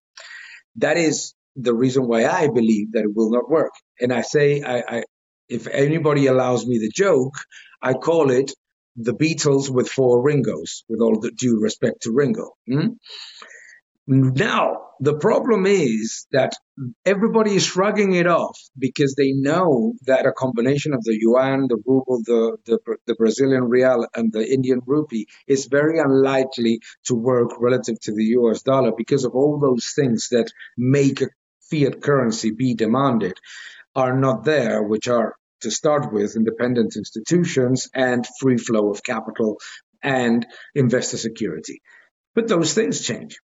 That 0.76 0.96
is 0.96 1.32
the 1.56 1.74
reason 1.74 2.06
why 2.08 2.26
I 2.26 2.48
believe 2.48 2.92
that 2.92 3.04
it 3.04 3.14
will 3.14 3.30
not 3.30 3.48
work. 3.48 3.72
And 4.00 4.12
I 4.12 4.22
say, 4.22 4.62
I, 4.62 4.78
I 4.88 5.04
if 5.48 5.68
anybody 5.68 6.26
allows 6.26 6.66
me 6.66 6.78
the 6.78 6.90
joke, 6.94 7.34
I 7.80 7.92
call 7.92 8.30
it 8.30 8.52
the 8.96 9.14
Beatles 9.14 9.70
with 9.70 9.88
four 9.88 10.22
Ringos, 10.22 10.84
with 10.88 11.00
all 11.00 11.20
the 11.20 11.30
due 11.30 11.60
respect 11.60 12.02
to 12.02 12.12
Ringo. 12.12 12.56
Hmm? 12.66 12.94
Now, 14.06 14.88
the 15.00 15.16
problem 15.16 15.64
is 15.64 16.26
that 16.30 16.54
everybody 17.06 17.56
is 17.56 17.64
shrugging 17.64 18.12
it 18.12 18.26
off 18.26 18.58
because 18.78 19.14
they 19.14 19.32
know 19.32 19.94
that 20.02 20.26
a 20.26 20.32
combination 20.32 20.92
of 20.92 21.02
the 21.04 21.16
yuan, 21.18 21.68
the 21.68 21.78
ruble, 21.86 22.20
the, 22.22 22.58
the, 22.66 22.78
the, 23.06 23.14
Brazilian 23.14 23.64
real, 23.64 24.06
and 24.14 24.30
the 24.30 24.46
Indian 24.46 24.82
rupee 24.86 25.26
is 25.46 25.66
very 25.66 25.98
unlikely 26.00 26.80
to 27.04 27.14
work 27.14 27.52
relative 27.58 27.98
to 28.00 28.12
the 28.12 28.24
US 28.38 28.60
dollar 28.60 28.92
because 28.94 29.24
of 29.24 29.34
all 29.34 29.58
those 29.58 29.92
things 29.96 30.28
that 30.32 30.52
make 30.76 31.22
a 31.22 31.28
fiat 31.70 32.02
currency 32.02 32.50
be 32.50 32.74
demanded 32.74 33.38
are 33.96 34.14
not 34.14 34.44
there, 34.44 34.82
which 34.82 35.08
are 35.08 35.34
to 35.64 35.70
start 35.70 36.12
with 36.12 36.36
independent 36.36 36.96
institutions 36.96 37.90
and 37.94 38.26
free 38.40 38.56
flow 38.56 38.90
of 38.90 39.02
capital 39.02 39.58
and 40.02 40.46
investor 40.74 41.18
security. 41.18 41.82
But 42.34 42.48
those 42.48 42.72
things 42.72 43.00
change 43.04 43.36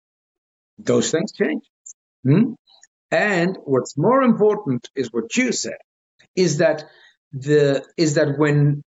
those 0.78 1.10
things 1.10 1.32
change. 1.32 1.64
Hmm? 2.24 2.52
And 3.10 3.56
what's 3.64 3.96
more 3.96 4.22
important 4.22 4.88
is 4.94 5.08
what 5.08 5.36
you 5.36 5.52
said, 5.52 5.78
is 6.36 6.58
that 6.58 6.84
the 7.32 7.84
is 7.96 8.14
that 8.14 8.38
when 8.38 8.82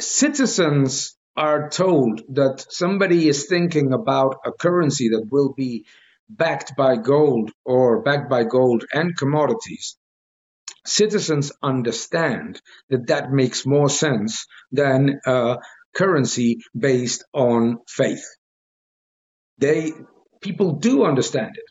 citizens 0.00 1.16
are 1.36 1.68
told 1.70 2.22
that 2.34 2.64
somebody 2.68 3.28
is 3.28 3.46
thinking 3.46 3.92
about 3.92 4.36
a 4.44 4.52
currency 4.52 5.10
that 5.10 5.28
will 5.30 5.52
be 5.52 5.86
backed 6.28 6.74
by 6.76 6.96
gold 6.96 7.50
or 7.64 8.02
backed 8.02 8.28
by 8.28 8.44
gold 8.44 8.84
and 8.92 9.16
commodities, 9.16 9.96
citizens 10.86 11.52
understand 11.62 12.60
that 12.88 13.08
that 13.08 13.30
makes 13.30 13.66
more 13.66 13.88
sense 13.88 14.46
than 14.72 15.20
a 15.26 15.58
currency 15.94 16.58
based 16.76 17.24
on 17.32 17.78
faith. 17.88 18.24
They 19.58 19.92
people 20.40 20.72
do 20.72 21.04
understand 21.04 21.52
it. 21.56 21.64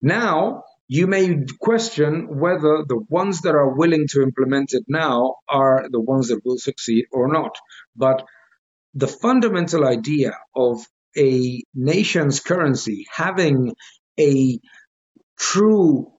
Now, 0.00 0.62
you 0.88 1.06
may 1.08 1.44
question 1.60 2.38
whether 2.38 2.84
the 2.86 3.02
ones 3.08 3.40
that 3.42 3.54
are 3.54 3.74
willing 3.74 4.06
to 4.10 4.22
implement 4.22 4.72
it 4.72 4.84
now 4.86 5.36
are 5.48 5.88
the 5.90 6.00
ones 6.00 6.28
that 6.28 6.44
will 6.44 6.58
succeed 6.58 7.06
or 7.10 7.26
not. 7.26 7.56
But 7.96 8.24
the 8.94 9.08
fundamental 9.08 9.84
idea 9.84 10.36
of 10.54 10.84
a 11.16 11.62
nation's 11.74 12.40
currency 12.40 13.06
having 13.10 13.74
a 14.18 14.60
true 15.38 16.12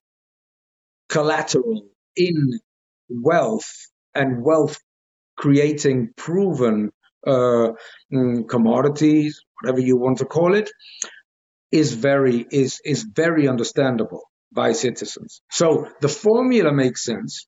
collateral 1.08 1.88
in 2.18 2.60
wealth 3.08 3.70
and 4.14 4.44
wealth 4.44 4.78
creating 5.36 6.10
proven 6.16 6.90
uh, 7.26 7.70
mm, 8.12 8.48
commodities, 8.48 9.40
whatever 9.60 9.80
you 9.80 9.96
want 9.96 10.18
to 10.18 10.24
call 10.24 10.54
it, 10.54 10.70
is 11.70 11.92
very 11.94 12.46
is 12.50 12.80
is 12.84 13.02
very 13.02 13.48
understandable 13.48 14.22
by 14.52 14.72
citizens. 14.72 15.42
So 15.50 15.88
the 16.00 16.08
formula 16.08 16.72
makes 16.72 17.04
sense. 17.04 17.46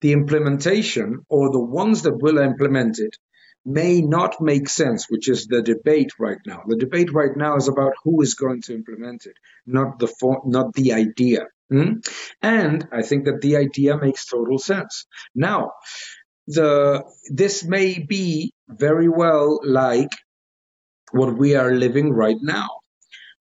The 0.00 0.12
implementation 0.12 1.20
or 1.28 1.50
the 1.50 1.64
ones 1.64 2.02
that 2.02 2.18
will 2.20 2.38
implement 2.38 2.98
it 2.98 3.16
may 3.64 4.00
not 4.00 4.40
make 4.40 4.68
sense, 4.68 5.06
which 5.08 5.28
is 5.28 5.46
the 5.46 5.62
debate 5.62 6.12
right 6.18 6.38
now. 6.46 6.62
The 6.66 6.76
debate 6.76 7.12
right 7.12 7.34
now 7.36 7.56
is 7.56 7.68
about 7.68 7.94
who 8.04 8.22
is 8.22 8.34
going 8.34 8.62
to 8.62 8.74
implement 8.74 9.26
it, 9.26 9.36
not 9.66 9.98
the 9.98 10.06
for, 10.06 10.42
not 10.44 10.74
the 10.74 10.92
idea. 10.92 11.46
Hmm? 11.70 11.94
And 12.42 12.86
I 12.92 13.02
think 13.02 13.24
that 13.24 13.40
the 13.40 13.56
idea 13.56 13.96
makes 13.96 14.26
total 14.26 14.58
sense. 14.58 15.06
Now, 15.34 15.72
the 16.46 17.04
this 17.30 17.64
may 17.64 17.98
be 17.98 18.52
very 18.68 19.08
well 19.08 19.60
like 19.64 20.12
what 21.12 21.38
we 21.38 21.54
are 21.54 21.72
living 21.72 22.12
right 22.12 22.36
now 22.40 22.68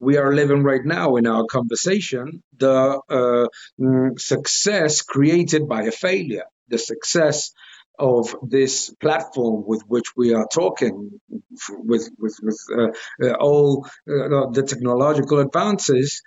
we 0.03 0.17
are 0.17 0.33
living 0.33 0.63
right 0.63 0.83
now 0.83 1.15
in 1.15 1.25
our 1.25 1.45
conversation, 1.45 2.43
the 2.57 2.99
uh, 3.09 3.47
mm, 3.79 4.19
success 4.19 5.01
created 5.01 5.67
by 5.67 5.83
a 5.83 5.91
failure, 5.91 6.43
the 6.67 6.77
success 6.77 7.51
of 7.99 8.35
this 8.41 8.89
platform 8.95 9.63
with 9.65 9.83
which 9.87 10.15
we 10.15 10.33
are 10.33 10.47
talking, 10.47 11.19
with 11.69 12.09
with, 12.17 12.39
with 12.41 12.59
uh, 12.77 12.87
uh, 13.23 13.33
all 13.39 13.85
uh, 13.85 14.49
the 14.51 14.65
technological 14.67 15.39
advances, 15.39 16.21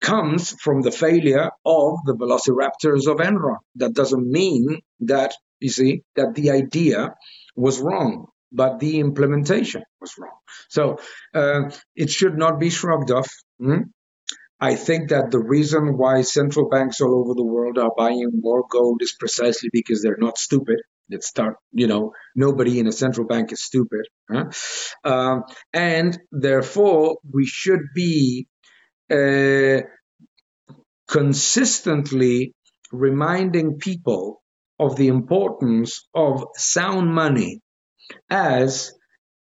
comes 0.00 0.52
from 0.62 0.82
the 0.82 0.92
failure 0.92 1.50
of 1.64 1.98
the 2.04 2.14
Velociraptors 2.14 3.10
of 3.10 3.18
Enron. 3.18 3.58
That 3.76 3.94
doesn't 3.94 4.30
mean 4.30 4.80
that 5.00 5.34
you 5.60 5.70
see 5.70 6.02
that 6.14 6.34
the 6.34 6.50
idea 6.50 7.14
was 7.56 7.80
wrong 7.80 8.28
but 8.52 8.78
the 8.78 9.00
implementation 9.00 9.82
was 10.00 10.14
wrong. 10.18 10.38
So 10.68 10.98
uh, 11.34 11.70
it 11.94 12.10
should 12.10 12.36
not 12.36 12.58
be 12.58 12.70
shrugged 12.70 13.10
off. 13.10 13.30
Hmm? 13.58 13.82
I 14.60 14.74
think 14.74 15.10
that 15.10 15.30
the 15.30 15.38
reason 15.38 15.96
why 15.96 16.22
central 16.22 16.68
banks 16.68 17.00
all 17.00 17.14
over 17.14 17.34
the 17.34 17.44
world 17.44 17.78
are 17.78 17.92
buying 17.96 18.30
more 18.34 18.64
gold 18.68 19.02
is 19.02 19.14
precisely 19.18 19.70
because 19.72 20.02
they're 20.02 20.16
not 20.18 20.36
stupid. 20.36 20.80
Let's 21.10 21.26
start, 21.26 21.56
you 21.72 21.86
know, 21.86 22.12
nobody 22.34 22.78
in 22.78 22.86
a 22.86 22.92
central 22.92 23.26
bank 23.26 23.52
is 23.52 23.62
stupid. 23.62 24.06
Huh? 24.30 24.50
Um, 25.04 25.42
and 25.72 26.18
therefore, 26.30 27.18
we 27.32 27.46
should 27.46 27.80
be 27.94 28.46
uh, 29.10 29.80
consistently 31.08 32.54
reminding 32.92 33.78
people 33.78 34.42
of 34.78 34.96
the 34.96 35.08
importance 35.08 36.06
of 36.14 36.44
sound 36.56 37.12
money 37.14 37.60
as 38.30 38.92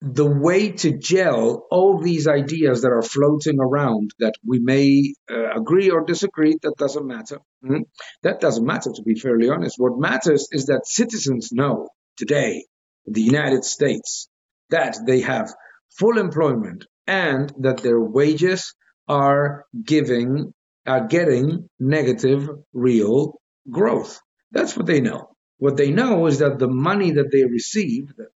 the 0.03 0.26
way 0.26 0.72
to 0.72 0.96
gel 0.96 1.66
all 1.70 1.98
these 1.98 2.26
ideas 2.26 2.82
that 2.82 2.92
are 2.92 3.03
floating 3.03 3.61
around 3.61 4.12
that 4.18 4.34
we 4.44 4.59
may 4.59 5.12
uh, 5.30 5.53
agree 5.55 5.90
or 5.90 6.05
disagree, 6.05 6.57
that 6.62 6.74
doesn't 6.78 7.07
matter. 7.07 7.38
Mm? 7.62 7.82
That 8.22 8.40
doesn't 8.40 8.64
matter, 8.64 8.90
to 8.94 9.03
be 9.03 9.14
fairly 9.14 9.51
honest. 9.51 9.76
What 9.78 9.98
matters 9.98 10.48
is 10.53 10.66
that 10.66 10.86
citizens 10.86 11.53
know 11.53 11.88
today, 12.16 12.64
in 13.07 13.12
the 13.12 13.22
United 13.22 13.64
States, 13.64 14.28
that 14.70 14.96
they 15.07 15.20
have 15.20 15.53
full 15.90 16.18
employment 16.18 16.86
and 17.07 17.53
that 17.59 17.78
their 17.78 18.01
wages 18.01 18.74
are 19.07 19.66
giving, 19.84 20.55
are 20.86 21.09
getting 21.09 21.68
negative 21.78 22.48
real 22.72 23.34
growth. 23.70 24.20
That's 24.51 24.76
what 24.76 24.86
they 24.86 25.01
know. 25.01 25.28
What 25.59 25.76
they 25.76 25.90
know 25.90 26.26
is 26.26 26.38
that 26.38 26.59
the 26.59 26.68
money 26.68 27.11
that 27.12 27.30
they 27.30 27.44
receive, 27.44 28.14
the 28.16 28.28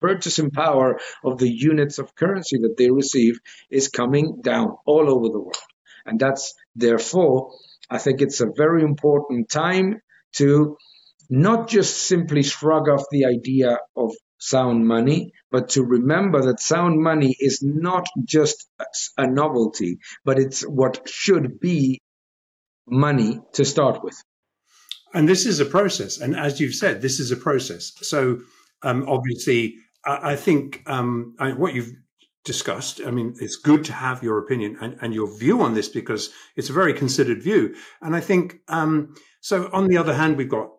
purchasing 0.00 0.50
power 0.50 0.98
of 1.24 1.38
the 1.38 1.50
units 1.50 1.98
of 1.98 2.14
currency 2.14 2.58
that 2.58 2.76
they 2.76 2.90
receive, 2.90 3.38
is 3.70 3.88
coming 3.88 4.40
down 4.42 4.76
all 4.86 5.10
over 5.10 5.28
the 5.28 5.40
world. 5.40 5.56
And 6.06 6.18
that's 6.18 6.54
therefore, 6.74 7.52
I 7.90 7.98
think 7.98 8.20
it's 8.20 8.40
a 8.40 8.52
very 8.56 8.82
important 8.82 9.48
time 9.50 10.00
to 10.34 10.76
not 11.30 11.68
just 11.68 12.06
simply 12.06 12.42
shrug 12.42 12.88
off 12.88 13.04
the 13.10 13.26
idea 13.26 13.78
of 13.96 14.12
sound 14.38 14.86
money, 14.86 15.32
but 15.50 15.70
to 15.70 15.82
remember 15.82 16.42
that 16.42 16.60
sound 16.60 17.00
money 17.00 17.34
is 17.38 17.60
not 17.62 18.06
just 18.24 18.66
a 19.16 19.26
novelty, 19.26 19.98
but 20.24 20.38
it's 20.38 20.62
what 20.62 21.08
should 21.08 21.60
be 21.60 22.00
money 22.86 23.40
to 23.54 23.64
start 23.64 24.02
with. 24.02 24.16
And 25.12 25.28
this 25.28 25.46
is 25.46 25.60
a 25.60 25.64
process. 25.64 26.18
And 26.18 26.36
as 26.36 26.60
you've 26.60 26.74
said, 26.74 27.02
this 27.02 27.18
is 27.18 27.32
a 27.32 27.36
process. 27.36 27.92
So 28.02 28.38
um, 28.82 29.06
obviously, 29.08 29.76
I, 30.08 30.36
think 30.36 30.82
um, 30.86 31.34
I, 31.38 31.52
what 31.52 31.74
you've 31.74 31.92
discussed, 32.44 33.00
I 33.06 33.10
mean, 33.10 33.34
it's 33.40 33.56
good 33.56 33.84
to 33.86 33.92
have 33.92 34.22
your 34.22 34.38
opinion 34.38 34.76
and, 34.80 34.96
and, 35.00 35.14
your 35.14 35.38
view 35.38 35.60
on 35.62 35.74
this 35.74 35.88
because 35.88 36.30
it's 36.56 36.70
a 36.70 36.72
very 36.72 36.94
considered 36.94 37.42
view. 37.42 37.74
And 38.00 38.16
I 38.16 38.20
think, 38.20 38.60
um, 38.68 39.14
so 39.40 39.68
on 39.72 39.88
the 39.88 39.98
other 39.98 40.14
hand, 40.14 40.36
we've 40.36 40.48
got 40.48 40.70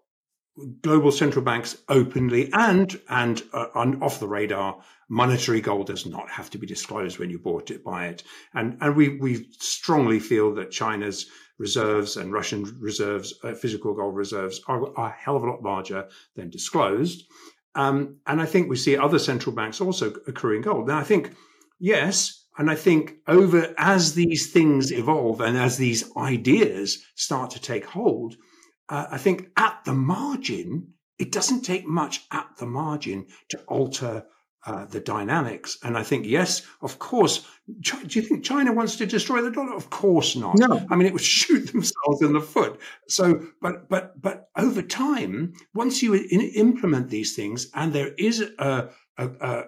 global 0.82 1.12
central 1.12 1.46
banks 1.46 1.78
openly 1.88 2.50
and 2.52 3.00
and 3.08 3.44
uh, 3.54 3.68
off 4.02 4.20
the 4.20 4.28
radar 4.28 4.78
monetary 5.08 5.62
gold 5.62 5.88
does 5.88 6.06
not 6.06 6.30
have 6.30 6.50
to 6.50 6.58
be 6.58 6.68
disclosed 6.68 7.18
when 7.18 7.30
you 7.30 7.40
bought 7.40 7.72
it 7.72 7.82
buy 7.82 8.08
it 8.08 8.24
and 8.54 8.78
and 8.82 8.94
we 8.94 9.18
we 9.20 9.48
strongly 9.54 10.20
feel 10.20 10.54
that 10.54 10.70
china's 10.70 11.28
reserves 11.60 12.16
and 12.18 12.34
Russian 12.34 12.64
reserves, 12.80 13.34
uh, 13.44 13.54
physical 13.54 13.94
gold 13.94 14.16
reserves, 14.16 14.62
are, 14.68 14.98
are, 14.98 15.10
a 15.10 15.12
hell 15.12 15.36
of 15.36 15.44
a 15.44 15.48
lot 15.48 15.62
larger 15.62 16.08
than 16.36 16.50
disclosed. 16.50 17.26
Um, 17.76 18.18
and 18.26 18.42
I 18.42 18.46
think 18.46 18.70
we 18.70 18.76
see 18.76 18.98
other 18.98 19.20
central 19.20 19.56
banks 19.56 19.80
also 19.80 20.14
accruing 20.28 20.64
gold. 20.64 20.88
Now, 20.88 20.98
I 20.98 21.04
think, 21.04 21.34
yes, 21.80 22.46
and 22.58 22.70
I 22.70 22.76
think 22.76 23.16
over 23.28 23.74
as 23.78 24.16
these 24.16 24.52
things 24.52 24.92
evolve 24.92 25.40
and 25.40 25.58
as 25.58 25.78
these 25.78 26.12
ideas 26.18 27.04
start 27.16 27.52
to 27.52 27.62
take 27.62 27.86
hold, 27.86 28.36
uh, 28.90 29.06
I 29.12 29.18
think 29.18 29.50
at 29.56 29.80
the 29.86 29.94
margin, 29.94 30.94
it 31.18 31.32
doesn't 31.32 31.62
take 31.62 31.86
much 31.86 32.26
at 32.32 32.48
the 32.58 32.66
margin 32.66 33.28
to 33.50 33.60
alter 33.68 34.26
uh, 34.66 34.86
the 34.86 35.00
dynamics. 35.00 35.78
And 35.84 35.98
I 35.98 36.04
think, 36.04 36.26
yes, 36.26 36.64
of 36.82 37.00
course. 37.00 37.46
do 37.82 37.98
you 38.10 38.22
think 38.22 38.44
China 38.44 38.74
wants 38.74 38.98
to 38.98 39.06
destroy 39.06 39.42
the 39.42 39.52
dollar? 39.52 39.74
Of 39.74 39.90
course 39.90 40.36
not. 40.36 40.58
No. 40.58 40.86
I 40.90 40.96
mean, 40.96 41.08
it 41.08 41.14
would 41.14 41.22
shoot 41.40 41.72
themselves 41.72 42.22
in 42.22 42.34
the 42.34 42.42
foot. 42.42 42.80
So, 43.08 43.46
but 43.62 43.90
but 43.90 44.22
but 44.22 44.50
over 44.58 44.82
time, 44.82 45.54
once 45.74 46.04
you 46.04 46.14
in, 46.14 46.42
implement 46.42 47.10
these 47.10 47.36
things, 47.36 47.70
and 47.74 47.94
there 47.94 48.14
is 48.18 48.42
a, 48.42 48.90
a, 49.18 49.28
a, 49.28 49.64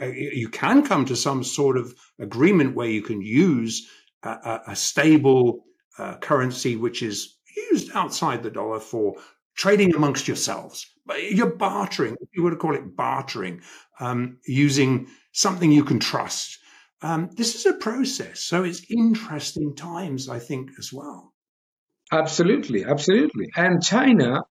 a, 0.00 0.12
you 0.12 0.48
can 0.48 0.84
come 0.84 1.04
to 1.06 1.16
some 1.16 1.42
sort 1.42 1.76
of 1.76 1.94
agreement 2.18 2.76
where 2.76 2.88
you 2.88 3.02
can 3.02 3.20
use 3.20 3.88
a, 4.24 4.74
stable 4.74 5.64
uh, 5.98 6.16
currency 6.16 6.76
which 6.76 7.02
is 7.02 7.36
used 7.70 7.90
outside 7.94 8.42
the 8.42 8.50
dollar 8.50 8.80
for 8.80 9.14
trading 9.54 9.94
amongst 9.94 10.26
yourselves. 10.26 10.86
You're 11.30 11.54
bartering, 11.54 12.16
you 12.32 12.48
to 12.48 12.56
call 12.56 12.74
it 12.74 12.96
bartering, 12.96 13.60
um, 14.00 14.38
using 14.46 15.08
something 15.32 15.70
you 15.70 15.84
can 15.84 16.00
trust. 16.00 16.58
Um, 17.02 17.30
this 17.36 17.54
is 17.54 17.66
a 17.66 17.74
process. 17.74 18.40
So 18.40 18.64
it's 18.64 18.82
interesting 18.90 19.74
times, 19.76 20.28
I 20.28 20.38
think, 20.38 20.70
as 20.78 20.92
well. 20.92 21.32
Absolutely, 22.10 22.84
absolutely. 22.84 23.46
And 23.56 23.82
China, 23.82 24.42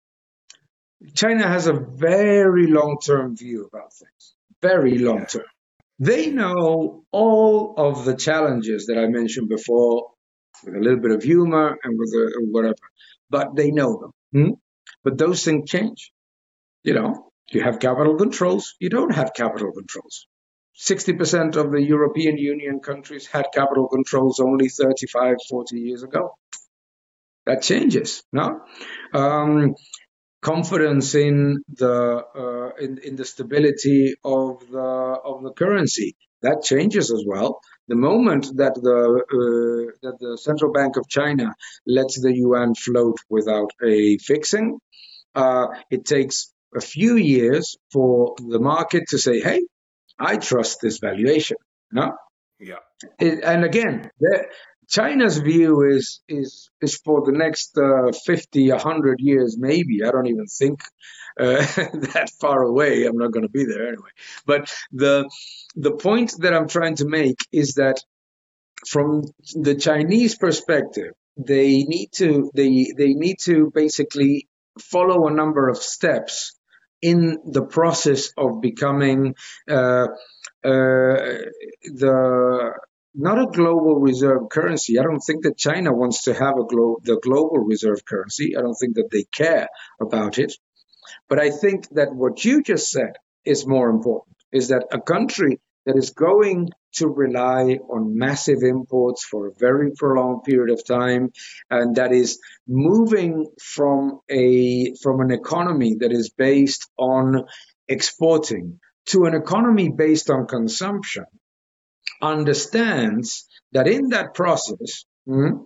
China 1.15 1.47
has 1.47 1.67
a 1.67 1.73
very 1.73 2.67
long-term 2.67 3.37
view 3.37 3.69
about 3.71 3.93
things. 3.93 4.35
Very 4.61 4.97
long 4.97 5.25
term. 5.25 5.43
Yeah. 5.43 6.05
They 6.07 6.31
know 6.31 7.03
all 7.11 7.75
of 7.77 8.05
the 8.05 8.15
challenges 8.15 8.87
that 8.87 8.97
I 8.97 9.07
mentioned 9.07 9.49
before, 9.49 10.11
with 10.63 10.75
a 10.75 10.79
little 10.79 10.99
bit 10.99 11.11
of 11.11 11.23
humor 11.23 11.77
and 11.83 11.97
with 11.97 12.09
a, 12.09 12.47
whatever, 12.51 12.75
but 13.29 13.55
they 13.55 13.71
know 13.71 13.99
them. 13.99 14.11
Hmm? 14.33 14.51
But 15.03 15.17
those 15.17 15.43
things 15.43 15.69
change. 15.69 16.11
You 16.83 16.93
know, 16.93 17.31
you 17.49 17.61
have 17.61 17.79
capital 17.79 18.15
controls, 18.15 18.75
you 18.79 18.89
don't 18.89 19.13
have 19.13 19.33
capital 19.33 19.71
controls. 19.71 20.27
60% 20.79 21.55
of 21.55 21.71
the 21.71 21.81
European 21.81 22.37
Union 22.37 22.79
countries 22.79 23.27
had 23.27 23.45
capital 23.53 23.87
controls 23.87 24.39
only 24.39 24.69
35, 24.69 25.35
40 25.49 25.79
years 25.79 26.03
ago. 26.03 26.35
That 27.45 27.61
changes, 27.61 28.23
no? 28.31 28.61
Um, 29.13 29.75
confidence 30.41 31.15
in 31.15 31.63
the 31.69 32.23
uh, 32.35 32.83
in, 32.83 32.99
in 32.99 33.15
the 33.15 33.25
stability 33.25 34.15
of 34.23 34.59
the 34.69 34.79
of 34.79 35.43
the 35.43 35.51
currency 35.51 36.15
that 36.41 36.61
changes 36.61 37.11
as 37.11 37.23
well. 37.25 37.59
The 37.87 37.95
moment 37.95 38.45
that 38.57 38.75
the 38.75 38.99
uh, 39.39 39.91
that 40.03 40.19
the 40.19 40.37
central 40.37 40.71
bank 40.71 40.97
of 40.97 41.07
China 41.09 41.53
lets 41.85 42.21
the 42.21 42.33
yuan 42.33 42.75
float 42.75 43.17
without 43.29 43.71
a 43.83 44.17
fixing, 44.19 44.79
uh, 45.35 45.67
it 45.89 46.05
takes 46.05 46.52
a 46.75 46.81
few 46.81 47.15
years 47.15 47.77
for 47.91 48.35
the 48.37 48.59
market 48.59 49.09
to 49.09 49.17
say, 49.17 49.39
"Hey, 49.39 49.61
I 50.19 50.37
trust 50.37 50.79
this 50.81 50.99
valuation." 50.99 51.57
No. 51.91 52.13
Yeah. 52.59 52.79
It, 53.19 53.43
and 53.43 53.65
again, 53.65 54.09
China's 54.87 55.37
view 55.37 55.83
is 55.89 56.21
is 56.27 56.69
is 56.81 56.97
for 56.97 57.25
the 57.25 57.31
next 57.31 57.77
uh, 57.77 58.11
50, 58.11 58.69
100 58.69 59.19
years, 59.19 59.57
maybe. 59.57 60.03
I 60.05 60.11
don't 60.11 60.27
even 60.27 60.47
think 60.47 60.81
uh, 61.39 61.55
that 62.13 62.31
far 62.39 62.61
away. 62.61 63.05
I'm 63.05 63.17
not 63.17 63.31
going 63.31 63.43
to 63.43 63.51
be 63.51 63.65
there 63.65 63.87
anyway. 63.87 64.09
But 64.45 64.73
the 64.91 65.29
the 65.75 65.91
point 65.91 66.33
that 66.39 66.53
I'm 66.53 66.67
trying 66.67 66.95
to 66.97 67.07
make 67.07 67.37
is 67.51 67.75
that 67.75 68.01
from 68.87 69.23
the 69.55 69.75
Chinese 69.75 70.35
perspective, 70.37 71.13
they 71.37 71.83
need 71.83 72.09
to 72.17 72.51
they 72.53 72.93
they 72.97 73.13
need 73.13 73.37
to 73.41 73.71
basically 73.73 74.47
follow 74.79 75.27
a 75.27 75.33
number 75.33 75.69
of 75.69 75.77
steps 75.77 76.55
in 77.03 77.39
the 77.45 77.63
process 77.63 78.31
of 78.37 78.61
becoming 78.61 79.35
uh, 79.69 80.07
uh, 80.63 81.15
the 82.01 82.73
not 83.13 83.37
a 83.39 83.45
global 83.45 83.99
reserve 83.99 84.49
currency. 84.49 84.97
I 84.97 85.03
don't 85.03 85.19
think 85.19 85.43
that 85.43 85.57
China 85.57 85.93
wants 85.93 86.23
to 86.23 86.33
have 86.33 86.57
a 86.57 86.65
glo- 86.65 86.99
the 87.03 87.19
global 87.21 87.59
reserve 87.59 88.05
currency. 88.05 88.55
I 88.57 88.61
don't 88.61 88.79
think 88.81 88.95
that 88.95 89.09
they 89.11 89.25
care 89.25 89.67
about 90.01 90.39
it. 90.39 90.53
But 91.27 91.39
I 91.39 91.51
think 91.51 91.89
that 91.89 92.15
what 92.15 92.43
you 92.45 92.63
just 92.63 92.89
said 92.89 93.13
is 93.43 93.67
more 93.67 93.89
important 93.89 94.37
is 94.51 94.69
that 94.69 94.87
a 94.91 95.01
country 95.01 95.59
that 95.85 95.97
is 95.97 96.11
going 96.11 96.69
to 96.93 97.07
rely 97.07 97.79
on 97.89 98.17
massive 98.17 98.59
imports 98.61 99.25
for 99.25 99.47
a 99.47 99.53
very 99.57 99.91
prolonged 99.97 100.43
period 100.43 100.71
of 100.71 100.85
time 100.85 101.31
and 101.69 101.95
that 101.95 102.11
is 102.11 102.39
moving 102.67 103.47
from 103.61 104.19
a 104.29 104.93
from 105.01 105.19
an 105.21 105.31
economy 105.31 105.95
that 105.99 106.11
is 106.11 106.29
based 106.29 106.89
on 106.97 107.43
exporting 107.87 108.79
to 109.05 109.25
an 109.25 109.33
economy 109.33 109.89
based 109.89 110.29
on 110.29 110.47
consumption 110.47 111.25
understands 112.21 113.47
that 113.73 113.87
in 113.87 114.09
that 114.09 114.33
process 114.33 115.05
hmm, 115.25 115.63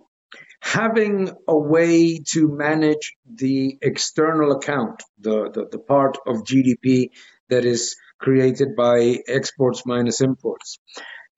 having 0.60 1.30
a 1.46 1.56
way 1.56 2.18
to 2.18 2.48
manage 2.48 3.14
the 3.32 3.78
external 3.80 4.52
account 4.52 5.02
the, 5.20 5.50
the, 5.52 5.66
the 5.70 5.78
part 5.78 6.18
of 6.26 6.42
gdp 6.42 7.10
that 7.48 7.64
is 7.64 7.96
created 8.18 8.76
by 8.76 9.18
exports 9.28 9.84
minus 9.86 10.20
imports 10.20 10.78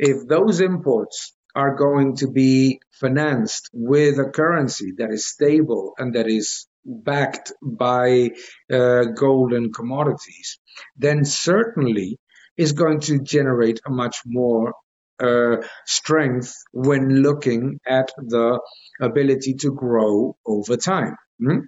if 0.01 0.27
those 0.27 0.63
imports 0.63 1.35
are 1.55 1.75
going 1.75 2.17
to 2.17 2.27
be 2.27 2.81
financed 2.91 3.69
with 3.73 4.19
a 4.19 4.31
currency 4.31 4.93
that 4.97 5.11
is 5.11 5.27
stable 5.27 5.93
and 5.99 6.15
that 6.15 6.27
is 6.27 6.67
backed 6.85 7.53
by 7.63 8.31
uh, 8.73 9.05
gold 9.15 9.53
and 9.53 9.75
commodities, 9.75 10.59
then 10.97 11.25
certainly 11.25 12.19
is 12.57 12.73
going 12.73 13.01
to 13.01 13.21
generate 13.21 13.81
a 13.85 13.91
much 13.91 14.23
more 14.25 14.73
uh, 15.19 15.57
strength 15.85 16.55
when 16.73 17.23
looking 17.23 17.79
at 17.87 18.11
the 18.17 18.59
ability 19.03 19.55
to 19.55 19.71
grow 19.71 20.37
over 20.47 20.79
time. 20.79 21.17
Hmm? 21.39 21.59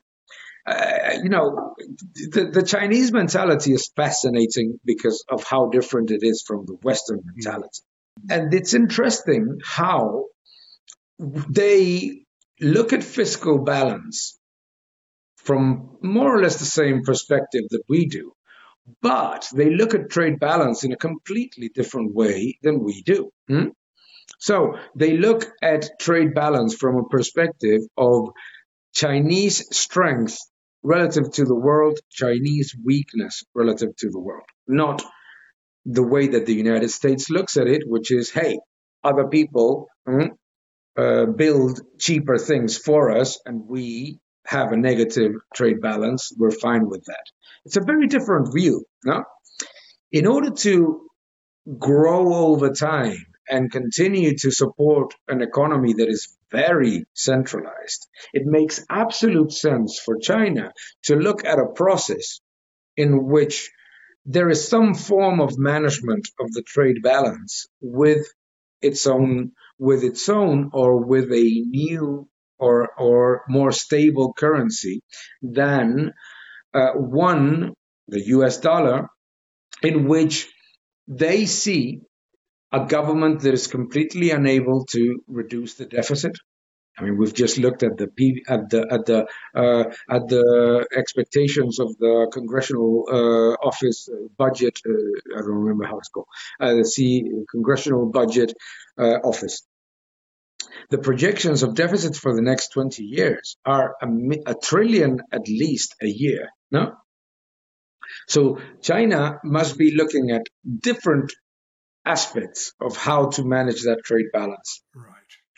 Uh, 0.65 1.19
you 1.23 1.29
know, 1.29 1.75
the, 2.15 2.51
the 2.53 2.63
Chinese 2.63 3.13
mentality 3.13 3.73
is 3.73 3.91
fascinating 3.97 4.79
because 4.85 5.25
of 5.29 5.43
how 5.45 5.69
different 5.69 6.11
it 6.11 6.23
is 6.23 6.45
from 6.47 6.67
the 6.67 6.75
Western 6.83 7.21
mentality. 7.25 7.83
And 8.31 8.55
it's 8.55 8.75
interesting 8.75 9.59
how 9.65 10.27
they 11.19 12.25
look 12.61 12.93
at 12.93 13.03
fiscal 13.03 13.59
balance 13.59 14.39
from 15.37 15.99
more 16.01 16.37
or 16.37 16.41
less 16.41 16.59
the 16.59 16.65
same 16.65 17.03
perspective 17.03 17.63
that 17.71 17.83
we 17.89 18.07
do, 18.07 18.33
but 19.01 19.49
they 19.53 19.71
look 19.71 19.95
at 19.95 20.11
trade 20.11 20.39
balance 20.39 20.85
in 20.85 20.93
a 20.93 20.97
completely 20.97 21.71
different 21.75 22.15
way 22.15 22.59
than 22.63 22.85
we 22.85 23.03
do. 23.03 23.31
Hmm? 23.49 23.69
So 24.39 24.77
they 24.95 25.17
look 25.17 25.47
at 25.61 25.99
trade 25.99 26.35
balance 26.35 26.75
from 26.75 26.97
a 26.97 27.09
perspective 27.09 27.81
of 27.97 28.31
Chinese 28.95 29.77
strength 29.77 30.39
relative 30.83 31.31
to 31.33 31.45
the 31.45 31.55
world, 31.55 31.99
Chinese 32.11 32.75
weakness 32.85 33.45
relative 33.55 33.95
to 33.97 34.11
the 34.11 34.21
world, 34.21 34.47
not 34.67 35.03
the 35.85 36.03
way 36.03 36.29
that 36.29 36.47
the 36.47 36.55
United 36.55 36.91
States 36.91 37.31
looks 37.31 37.57
at 37.57 37.67
it, 37.67 37.83
which 37.87 38.11
is, 38.11 38.31
hey, 38.31 38.59
other 39.03 39.27
people 39.29 39.89
hmm, 40.07 40.27
uh, 40.97 41.27
build 41.27 41.81
cheaper 41.99 42.39
things 42.39 42.77
for 42.77 43.11
us 43.11 43.41
and 43.47 43.67
we 43.67 44.19
have 44.47 44.73
a 44.73 44.77
negative 44.77 45.33
trade 45.55 45.81
balance, 45.81 46.33
we're 46.37 46.51
fine 46.51 46.89
with 46.89 47.05
that. 47.07 47.25
It's 47.65 47.77
a 47.77 47.81
very 47.81 48.09
different 48.09 48.53
view. 48.53 48.85
No? 49.05 49.25
In 50.11 50.27
order 50.27 50.51
to 50.51 51.09
grow 51.79 52.35
over 52.35 52.71
time 52.71 53.25
and 53.49 53.71
continue 53.71 54.37
to 54.39 54.51
support 54.51 55.15
an 55.29 55.43
economy 55.43 55.95
that 55.95 56.09
is 56.09 56.37
very 56.51 57.05
centralized, 57.15 58.09
it 58.33 58.45
makes 58.45 58.85
absolute 58.89 59.53
sense 59.53 59.99
for 59.99 60.19
China 60.19 60.73
to 61.05 61.17
look 61.17 61.45
at 61.45 61.59
a 61.59 61.73
process 61.75 62.41
in 62.97 63.27
which 63.27 63.71
there 64.25 64.49
is 64.49 64.69
some 64.69 64.95
form 64.95 65.41
of 65.41 65.59
management 65.59 66.29
of 66.39 66.53
the 66.53 66.63
trade 66.63 67.03
balance 67.03 67.67
with 67.81 68.27
its 68.81 69.07
own 69.07 69.53
with 69.79 70.05
its 70.05 70.29
own 70.29 70.71
or 70.73 71.05
with 71.05 71.33
a 71.33 71.65
new 71.67 72.29
or 72.59 72.89
or 72.99 73.43
more 73.49 73.73
stable 73.73 74.33
currency 74.33 75.01
than 75.43 76.13
uh, 76.75 76.93
one 76.93 77.73
the 78.09 78.27
US 78.37 78.59
dollar 78.59 79.09
in 79.83 80.07
which 80.07 80.49
they 81.09 81.47
see 81.47 82.01
a 82.73 82.87
government 82.87 83.41
that 83.41 83.55
is 83.55 83.67
completely 83.67 84.31
unable 84.31 84.85
to 84.87 85.23
reduce 85.27 85.75
the 85.75 85.87
deficit 85.87 86.37
I 86.99 87.05
mean, 87.05 87.17
we've 87.17 87.33
just 87.33 87.57
looked 87.59 87.83
at 87.83 87.97
the 87.97 88.05
at 88.49 88.69
the 88.69 88.87
at 88.91 89.07
the 89.07 89.27
uh, 89.55 89.85
at 90.11 90.29
the 90.29 90.87
expectations 90.95 91.79
of 91.81 91.97
the 91.97 92.29
congressional 92.31 93.07
uh, 93.11 93.67
office 93.67 94.09
uh, 94.13 94.29
budget. 94.37 94.79
Uh, 94.87 95.39
I 95.39 95.41
don't 95.41 95.63
remember 95.65 95.87
how 95.87 95.99
it's 95.99 96.11
called. 96.11 96.27
Uh, 96.61 96.75
the 96.75 97.45
congressional 97.51 98.11
budget 98.11 98.53
uh, 98.99 99.21
office. 99.25 99.67
The 100.91 100.99
projections 100.99 101.63
of 101.63 101.75
deficits 101.75 102.19
for 102.19 102.35
the 102.35 102.43
next 102.43 102.69
20 102.69 103.03
years 103.03 103.57
are 103.65 103.95
a, 104.03 104.07
a 104.47 104.55
trillion 104.55 105.21
at 105.33 105.49
least 105.49 105.95
a 106.03 106.07
year. 106.07 106.51
No, 106.71 106.97
so 108.29 108.59
China 108.83 109.39
must 109.45 109.79
be 109.79 109.95
looking 109.95 110.31
at 110.31 110.43
different 110.81 111.33
aspects 112.05 112.73
of 112.81 112.97
how 112.97 113.31
to 113.31 113.45
manage 113.45 113.83
that 113.83 114.03
trade 114.05 114.27
balance. 114.33 114.83
Right. 114.95 115.07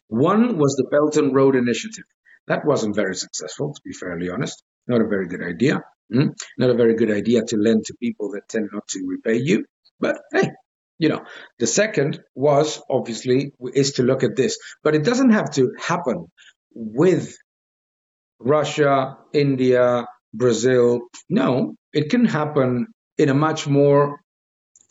One 0.09 0.59
was 0.59 0.77
the 0.77 0.89
Belt 0.91 1.17
and 1.17 1.35
Road 1.35 1.57
Initiative. 1.57 2.05
That 2.47 2.65
wasn't 2.65 2.95
very 2.95 3.15
successful, 3.15 3.73
to 3.73 3.81
be 3.85 3.93
fairly 3.93 4.29
honest. 4.29 4.63
Not 4.87 5.01
a 5.01 5.09
very 5.09 5.29
good 5.29 5.43
idea. 5.43 5.83
Hmm? 6.13 6.29
Not 6.59 6.71
a 6.71 6.75
very 6.75 6.95
good 6.95 7.11
idea 7.11 7.43
to 7.43 7.57
lend 7.57 7.87
to 7.87 7.95
people 7.95 8.33
that 8.33 8.49
tend 8.49 8.69
not 8.73 8.87
to 8.89 9.07
repay 9.07 9.41
you. 9.41 9.65
But 9.99 10.21
hey, 10.33 10.51
you 10.99 11.09
know, 11.09 11.25
the 11.59 11.67
second 11.67 12.21
was 12.35 12.83
obviously 12.91 13.53
is 13.73 13.93
to 13.93 14.03
look 14.03 14.23
at 14.23 14.37
this, 14.37 14.59
but 14.83 14.95
it 14.95 15.05
doesn't 15.05 15.31
have 15.31 15.51
to 15.53 15.73
happen 15.79 16.27
with 16.75 17.37
Russia, 18.39 19.17
India, 19.33 20.07
Brazil. 20.35 21.01
No, 21.31 21.75
it 21.93 22.11
can 22.11 22.27
happen 22.27 22.89
in 23.17 23.29
a 23.29 23.35
much 23.35 23.67
more 23.67 24.21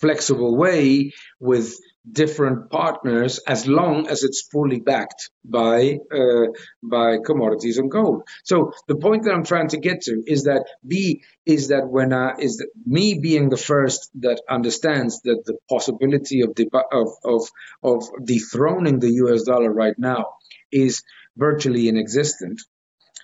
flexible 0.04 0.58
way 0.58 1.12
with 1.40 1.68
different 2.12 2.70
partners 2.70 3.40
as 3.48 3.66
long 3.66 4.08
as 4.10 4.24
it's 4.24 4.42
fully 4.52 4.80
backed 4.80 5.30
by 5.46 5.98
uh, 6.12 6.48
by 6.84 7.18
commodities 7.26 7.78
and 7.78 7.90
gold. 7.90 8.24
So 8.44 8.74
the 8.88 8.98
point 8.98 9.24
that 9.24 9.34
I'm 9.34 9.46
trying 9.46 9.70
to 9.70 9.78
get 9.78 10.02
to 10.02 10.22
is 10.28 10.44
that 10.44 10.66
B 10.86 11.24
is 11.46 11.70
that 11.70 11.88
when 11.88 12.12
I 12.12 12.34
is 12.40 12.58
that 12.58 12.70
me 12.86 13.20
being 13.20 13.48
the 13.50 13.64
first 13.72 14.10
that 14.20 14.42
understands 14.50 15.22
that 15.22 15.44
the 15.46 15.58
possibility 15.70 16.42
of 16.42 16.54
the 16.56 16.68
of 16.92 17.10
of 17.24 17.42
of 17.82 18.26
dethroning 18.26 19.00
the 19.00 19.14
U.S. 19.24 19.44
dollar 19.44 19.72
right 19.72 19.98
now 19.98 20.26
is 20.72 21.04
virtually 21.38 21.88
inexistent. 21.88 22.60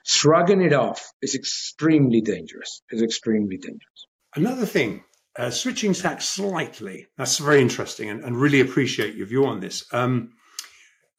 Shrugging 0.05 0.61
it 0.61 0.73
off 0.73 1.11
is 1.21 1.35
extremely 1.35 2.21
dangerous. 2.21 2.81
Is 2.89 3.01
extremely 3.01 3.57
dangerous. 3.57 3.99
Another 4.35 4.65
thing 4.65 5.03
uh, 5.39 5.49
switching 5.49 5.93
tack 5.93 6.21
slightly, 6.21 7.07
that's 7.17 7.37
very 7.37 7.61
interesting 7.61 8.09
and, 8.09 8.23
and, 8.25 8.35
really 8.35 8.59
appreciate 8.59 9.15
your 9.15 9.25
view 9.25 9.45
on 9.45 9.61
this. 9.61 9.85
Um, 9.93 10.33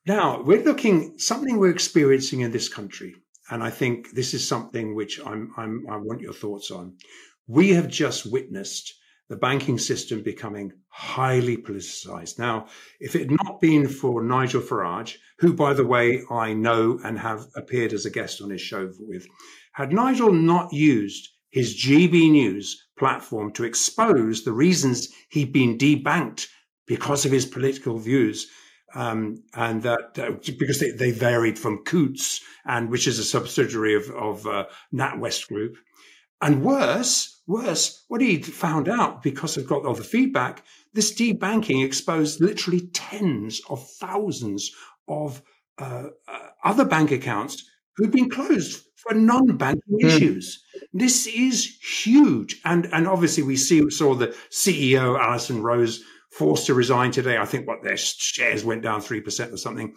now, 0.07 0.43
we're 0.43 0.63
looking 0.63 1.19
something 1.19 1.57
we're 1.57 1.71
experiencing 1.71 2.41
in 2.41 2.53
this 2.53 2.69
country, 2.69 3.15
and 3.51 3.63
I 3.63 3.71
think 3.71 4.11
this 4.11 4.35
is 4.35 4.47
something 4.47 4.95
which 4.95 5.19
I'm, 5.25 5.53
I'm, 5.57 5.87
I 5.91 5.97
want 5.97 6.21
your 6.21 6.35
thoughts 6.35 6.71
on. 6.71 6.99
We 7.47 7.71
have 7.71 7.89
just 7.89 8.31
witnessed 8.31 8.93
the 9.31 9.37
banking 9.37 9.79
system 9.79 10.23
becoming 10.23 10.73
highly 10.89 11.57
politicized. 11.57 12.39
Now, 12.39 12.67
if 12.99 13.15
it 13.15 13.31
had 13.31 13.39
not 13.43 13.61
been 13.61 13.89
for 13.89 14.23
Nigel 14.23 14.61
Farage, 14.61 15.17
who, 15.39 15.55
by 15.55 15.73
the 15.73 15.87
way, 15.87 16.23
I 16.31 16.53
know 16.53 17.01
and 17.03 17.19
have 17.19 17.47
appeared 17.57 17.95
as 17.95 18.05
a 18.05 18.11
guest 18.11 18.43
on 18.43 18.51
his 18.51 18.61
show 18.61 18.93
with, 18.99 19.27
had 19.73 19.93
Nigel 19.93 20.33
not 20.33 20.75
used 20.75 21.29
his 21.51 21.77
GB 21.77 22.31
News 22.31 22.87
platform 22.99 23.53
to 23.53 23.65
expose 23.65 24.45
the 24.45 24.53
reasons 24.53 25.09
he'd 25.31 25.53
been 25.53 25.79
debanked 25.79 26.47
because 26.87 27.25
of 27.25 27.33
his 27.33 27.47
political 27.47 27.99
views. 27.99 28.47
Um, 28.95 29.45
and 29.55 29.83
that 29.83 30.19
uh, 30.19 30.33
because 30.59 30.81
they, 30.81 30.91
they, 30.91 31.13
varied 31.13 31.57
from 31.57 31.85
Coutts, 31.85 32.41
and 32.65 32.91
which 32.91 33.07
is 33.07 33.21
a 33.21 33.25
subsidiary 33.25 33.95
of, 33.95 34.11
of 34.11 34.47
uh, 34.49 34.65
NatWest 34.93 35.47
Group. 35.47 35.77
And 36.43 36.65
worse, 36.65 37.41
worse, 37.47 38.05
what 38.09 38.21
he'd 38.21 38.45
found 38.45 38.89
out 38.89 39.23
because 39.23 39.57
of 39.57 39.69
got 39.69 39.87
all 39.87 39.95
the 39.95 40.03
feedback, 40.03 40.65
this 40.93 41.15
debanking 41.15 41.85
exposed 41.85 42.41
literally 42.41 42.89
tens 42.89 43.61
of 43.71 43.89
thousands 44.01 44.73
of 45.07 45.41
uh, 45.79 46.09
uh 46.27 46.49
other 46.65 46.85
bank 46.85 47.13
accounts 47.13 47.65
who'd 47.97 48.11
been 48.11 48.29
closed 48.29 48.83
for 48.97 49.15
non-banking 49.15 49.99
mm. 50.03 50.05
issues. 50.05 50.65
This 50.93 51.27
is 51.27 51.79
huge, 52.03 52.61
and 52.65 52.87
and 52.93 53.07
obviously 53.07 53.43
we 53.43 53.57
see 53.57 53.89
saw 53.91 54.15
the 54.15 54.35
CEO 54.51 55.19
Alison 55.19 55.63
Rose 55.63 56.03
forced 56.33 56.67
to 56.67 56.75
resign 56.75 57.13
today. 57.13 57.39
I 57.39 57.45
think 57.45 57.67
what 57.67 57.83
their 57.83 57.97
shares 57.97 58.65
went 58.65 58.83
down 58.83 59.01
three 59.01 59.21
percent 59.21 59.53
or 59.53 59.57
something. 59.57 59.95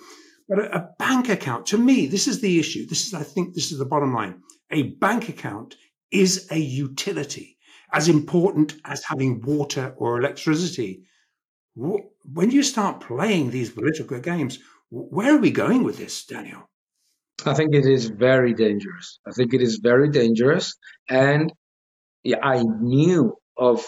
But 0.47 0.59
a, 0.59 0.77
a 0.77 0.89
bank 0.99 1.29
account, 1.29 1.65
to 1.67 1.77
me, 1.77 2.05
this 2.05 2.27
is 2.27 2.41
the 2.41 2.59
issue. 2.59 2.85
This 2.85 3.07
is, 3.07 3.13
I 3.13 3.23
think, 3.23 3.55
this 3.55 3.71
is 3.71 3.79
the 3.79 3.85
bottom 3.85 4.13
line. 4.13 4.41
A 4.71 4.83
bank 4.83 5.29
account 5.29 5.75
is 6.11 6.47
a 6.51 6.57
utility 6.57 7.57
as 7.91 8.09
important 8.09 8.75
as 8.85 9.03
having 9.03 9.41
water 9.41 9.93
or 9.97 10.19
electricity. 10.19 11.03
When 11.75 12.51
you 12.51 12.63
start 12.63 13.01
playing 13.01 13.49
these 13.49 13.69
political 13.71 14.19
games, 14.19 14.59
where 14.89 15.35
are 15.35 15.39
we 15.39 15.51
going 15.51 15.83
with 15.83 15.97
this, 15.97 16.25
Daniel? 16.25 16.69
I 17.45 17.53
think 17.53 17.73
it 17.75 17.85
is 17.85 18.07
very 18.07 18.53
dangerous. 18.53 19.19
I 19.27 19.31
think 19.31 19.53
it 19.53 19.61
is 19.61 19.79
very 19.81 20.09
dangerous. 20.09 20.75
And 21.09 21.51
yeah, 22.23 22.39
I 22.43 22.63
knew 22.63 23.35
of 23.57 23.85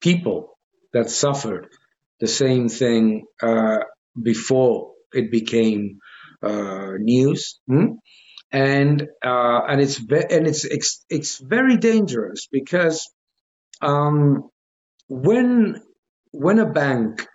people 0.00 0.58
that 0.92 1.10
suffered 1.10 1.68
the 2.20 2.26
same 2.28 2.68
thing 2.68 3.24
uh, 3.42 3.78
before 4.22 4.92
it 5.12 5.30
became 5.30 5.98
uh, 6.42 6.92
news. 6.98 7.60
Hmm? 7.68 7.86
And 8.52 9.02
uh, 9.24 9.60
and 9.68 9.80
it's 9.80 9.98
ve- 9.98 10.26
and 10.30 10.46
it's, 10.46 10.64
it's 10.64 11.04
it's 11.10 11.38
very 11.38 11.76
dangerous 11.78 12.48
because 12.50 13.08
um, 13.82 14.50
when 15.08 15.80
when 16.32 16.58
a 16.58 16.66
bank 16.70 17.26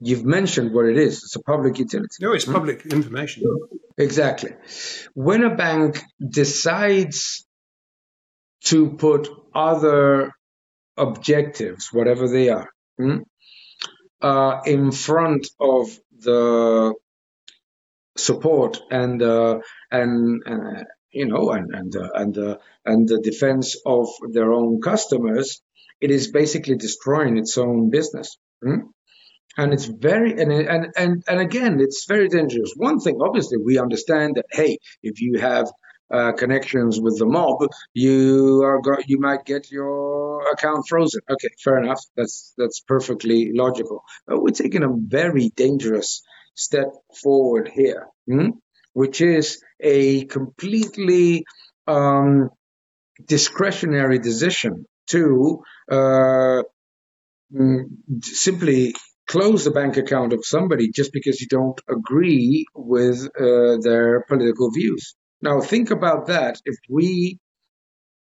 you've 0.00 0.24
mentioned 0.24 0.72
what 0.72 0.86
it 0.86 0.96
is. 0.96 1.22
It's 1.24 1.36
a 1.36 1.42
public 1.42 1.78
utility. 1.78 2.16
No, 2.20 2.32
it's 2.32 2.44
hmm? 2.44 2.52
public 2.52 2.86
information. 2.86 3.44
Exactly. 3.96 4.52
When 5.14 5.44
a 5.44 5.54
bank 5.54 6.02
decides 6.26 7.46
to 8.64 8.90
put 8.90 9.28
other 9.54 10.32
objectives, 10.96 11.92
whatever 11.92 12.28
they 12.28 12.48
are, 12.48 12.68
hmm, 12.98 13.18
uh, 14.20 14.60
in 14.64 14.90
front 14.90 15.48
of 15.60 15.88
the 16.18 16.94
support 18.16 18.80
and 18.90 19.22
uh, 19.22 19.58
and 19.90 20.42
uh, 20.46 20.84
you 21.10 21.26
know, 21.26 21.50
and 21.50 21.74
and 21.74 21.96
uh, 21.96 22.08
and 22.14 22.38
uh, 22.38 22.56
and 22.84 23.08
the 23.08 23.20
defense 23.20 23.76
of 23.86 24.08
their 24.32 24.52
own 24.52 24.80
customers, 24.80 25.62
it 26.00 26.10
is 26.10 26.30
basically 26.30 26.76
destroying 26.76 27.38
its 27.38 27.56
own 27.58 27.90
business. 27.90 28.36
Hmm? 28.62 28.88
And 29.56 29.72
it's 29.72 29.84
very 29.86 30.32
and 30.40 30.52
and 30.52 30.92
and 30.96 31.22
and 31.28 31.40
again, 31.40 31.80
it's 31.80 32.06
very 32.06 32.28
dangerous. 32.28 32.72
One 32.76 32.98
thing, 32.98 33.18
obviously, 33.20 33.58
we 33.58 33.78
understand 33.78 34.36
that 34.36 34.46
hey, 34.50 34.78
if 35.02 35.20
you 35.20 35.38
have 35.38 35.70
uh, 36.12 36.32
connections 36.32 37.00
with 37.00 37.18
the 37.18 37.26
mob, 37.26 37.66
you 37.92 38.62
are 38.64 38.80
go- 38.80 39.02
you 39.06 39.18
might 39.18 39.44
get 39.44 39.70
your 39.70 40.42
account 40.52 40.84
frozen. 40.88 41.20
Okay, 41.30 41.48
fair 41.62 41.78
enough. 41.78 42.00
That's 42.16 42.52
that's 42.58 42.80
perfectly 42.80 43.52
logical. 43.54 44.02
But 44.26 44.42
we're 44.42 44.50
taking 44.50 44.82
a 44.82 44.92
very 44.92 45.50
dangerous 45.50 46.22
step 46.54 46.88
forward 47.22 47.70
here, 47.72 48.06
hmm? 48.26 48.50
which 48.92 49.20
is 49.20 49.62
a 49.80 50.24
completely 50.26 51.44
um, 51.86 52.50
discretionary 53.26 54.18
decision 54.18 54.86
to 55.08 55.62
uh, 55.90 56.62
mm, 57.52 57.84
simply 58.22 58.94
close 59.34 59.64
the 59.64 59.76
bank 59.80 59.96
account 59.96 60.32
of 60.32 60.44
somebody 60.44 60.86
just 61.00 61.12
because 61.12 61.40
you 61.40 61.48
don't 61.48 61.80
agree 61.96 62.66
with 62.74 63.18
uh, 63.46 63.76
their 63.86 64.24
political 64.28 64.70
views. 64.70 65.16
Now 65.42 65.60
think 65.60 65.90
about 65.90 66.28
that. 66.28 66.54
If 66.64 66.76
we, 66.88 67.38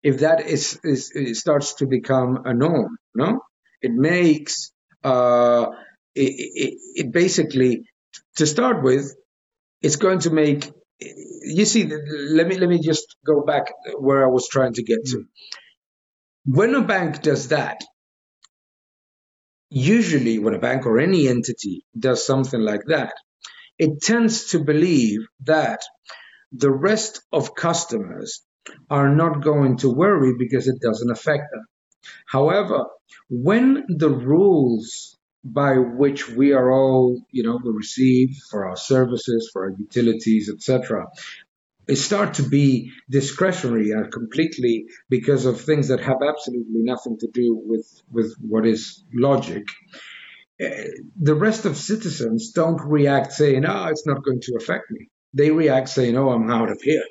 if 0.02 0.20
that 0.20 0.38
is, 0.46 0.78
is 0.84 1.40
starts 1.40 1.68
to 1.76 1.86
become 1.86 2.42
a 2.44 2.52
norm, 2.52 2.90
no, 3.14 3.40
it 3.80 3.92
makes 3.92 4.70
uh, 5.02 5.66
it, 6.14 6.32
it, 6.64 6.74
it 7.00 7.12
basically 7.12 7.84
to 8.36 8.46
start 8.46 8.82
with, 8.82 9.14
it's 9.80 9.96
going 9.96 10.20
to 10.20 10.30
make. 10.30 10.70
You 11.00 11.64
see, 11.64 11.84
let 12.38 12.46
me 12.48 12.58
let 12.58 12.68
me 12.68 12.80
just 12.90 13.16
go 13.24 13.44
back 13.50 13.72
where 13.98 14.22
I 14.26 14.30
was 14.36 14.48
trying 14.48 14.74
to 14.74 14.82
get 14.82 15.06
to. 15.12 15.24
When 16.44 16.74
a 16.74 16.82
bank 16.82 17.22
does 17.22 17.48
that, 17.48 17.78
usually 19.70 20.38
when 20.38 20.54
a 20.54 20.58
bank 20.58 20.86
or 20.86 20.98
any 20.98 21.28
entity 21.28 21.84
does 21.98 22.24
something 22.26 22.60
like 22.60 22.84
that, 22.86 23.14
it 23.78 24.00
tends 24.00 24.48
to 24.50 24.64
believe 24.64 25.20
that 25.44 25.80
the 26.52 26.70
rest 26.70 27.22
of 27.32 27.54
customers 27.54 28.42
are 28.90 29.14
not 29.14 29.42
going 29.42 29.78
to 29.78 29.90
worry 29.90 30.34
because 30.38 30.68
it 30.68 30.80
doesn't 30.80 31.10
affect 31.10 31.44
them. 31.52 31.64
However, 32.26 32.86
when 33.28 33.84
the 33.88 34.10
rules 34.10 35.16
by 35.44 35.74
which 35.78 36.28
we 36.28 36.52
are 36.52 36.70
all, 36.70 37.20
you 37.30 37.42
know, 37.42 37.58
we 37.62 37.70
receive 37.70 38.36
for 38.50 38.66
our 38.66 38.76
services, 38.76 39.48
for 39.52 39.64
our 39.64 39.74
utilities, 39.78 40.50
etc., 40.50 41.06
start 41.94 42.34
to 42.34 42.42
be 42.42 42.92
discretionary 43.08 43.92
and 43.92 44.12
completely 44.12 44.86
because 45.08 45.46
of 45.46 45.60
things 45.60 45.88
that 45.88 46.00
have 46.00 46.18
absolutely 46.22 46.82
nothing 46.82 47.18
to 47.18 47.28
do 47.32 47.60
with 47.64 47.86
with 48.10 48.34
what 48.40 48.66
is 48.66 49.04
logic. 49.14 49.64
Uh, 50.60 50.68
the 51.20 51.34
rest 51.34 51.64
of 51.64 51.76
citizens 51.76 52.52
don't 52.52 52.80
react 52.82 53.32
saying, 53.32 53.64
"Oh, 53.64 53.86
it's 53.86 54.06
not 54.06 54.24
going 54.24 54.40
to 54.42 54.56
affect 54.56 54.90
me." 54.90 55.08
they 55.34 55.50
react 55.50 55.88
saying, 55.88 56.16
"Oh, 56.16 56.30
I'm 56.30 56.50
out 56.50 56.70
of 56.70 56.80
here," 56.82 57.04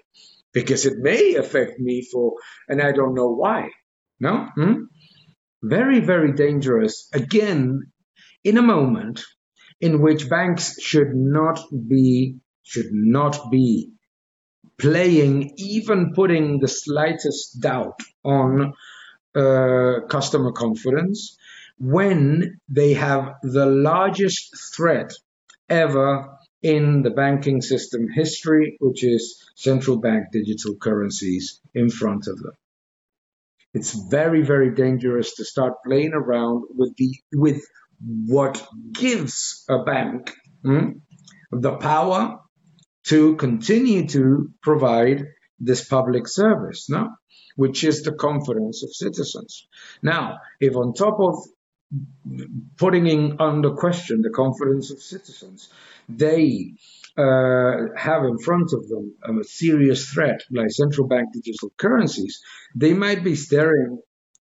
because 0.54 0.86
it 0.86 0.98
may 0.98 1.36
affect 1.36 1.80
me 1.80 2.02
for, 2.12 2.34
and 2.68 2.82
I 2.82 2.92
don't 2.92 3.14
know 3.14 3.32
why. 3.32 3.70
No, 4.20 4.48
hmm? 4.56 4.84
very, 5.62 6.00
very 6.00 6.34
dangerous. 6.34 7.10
Again, 7.14 7.92
in 8.44 8.58
a 8.58 8.62
moment 8.62 9.24
in 9.80 10.02
which 10.02 10.30
banks 10.30 10.82
should 10.82 11.14
not 11.14 11.60
be 11.72 12.38
should 12.64 12.92
not 12.92 13.52
be 13.52 13.92
playing, 14.80 15.54
even 15.58 16.14
putting 16.14 16.60
the 16.60 16.68
slightest 16.68 17.60
doubt 17.60 18.00
on 18.24 18.74
uh, 19.36 20.02
customer 20.10 20.52
confidence, 20.52 21.38
when 21.80 22.60
they 22.70 22.94
have 22.94 23.36
the 23.44 23.66
largest 23.66 24.56
threat 24.76 25.12
ever 25.70 26.38
in 26.62 27.04
the 27.04 27.12
banking 27.12 27.62
system 27.62 28.08
history, 28.14 28.78
which 28.80 29.04
is 29.04 29.44
central 29.56 29.98
bank 29.98 30.26
digital 30.32 30.76
currencies 30.76 31.62
in 31.74 31.90
front 31.90 32.28
of 32.28 32.38
them. 32.40 32.54
It's 33.74 33.94
very, 34.10 34.42
very 34.42 34.74
dangerous 34.74 35.36
to 35.36 35.46
start 35.46 35.74
playing 35.86 36.14
around 36.14 36.64
with 36.70 36.96
the 36.98 37.14
with 37.34 37.62
what 38.00 38.66
gives 38.92 39.64
a 39.70 39.84
bank 39.84 40.34
hmm, 40.64 40.90
the 41.52 41.78
power 41.78 42.40
to 43.08 43.36
continue 43.36 44.08
to 44.08 44.50
provide 44.62 45.26
this 45.60 45.86
public 45.86 46.28
service, 46.28 46.90
no? 46.90 47.10
which 47.56 47.84
is 47.84 48.04
the 48.04 48.12
confidence 48.12 48.84
of 48.84 48.94
citizens. 48.94 49.68
Now, 50.02 50.38
if 50.60 50.76
on 50.76 50.94
top 50.94 51.20
of 51.20 51.36
putting 52.78 53.08
in 53.08 53.38
under 53.40 53.72
question 53.72 54.22
the 54.22 54.30
confidence 54.30 54.92
of 54.92 55.02
citizens, 55.02 55.70
they 56.10 56.74
uh, 57.18 57.96
have 57.96 58.24
in 58.26 58.38
front 58.38 58.74
of 58.74 58.88
them 58.88 59.16
a 59.24 59.44
serious 59.44 60.08
threat 60.10 60.42
like 60.52 60.70
central 60.70 61.08
bank 61.08 61.30
digital 61.34 61.72
currencies, 61.78 62.40
they 62.76 62.94
might 62.94 63.24
be 63.24 63.36
staring 63.36 64.00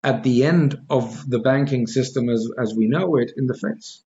at 0.04 0.22
the 0.22 0.44
end 0.44 0.78
of 0.88 1.28
the 1.28 1.40
banking 1.40 1.86
system 1.86 2.28
as, 2.28 2.48
as 2.58 2.74
we 2.74 2.86
know 2.86 3.16
it 3.16 3.32
in 3.36 3.46
the 3.46 3.54
face. 3.54 4.04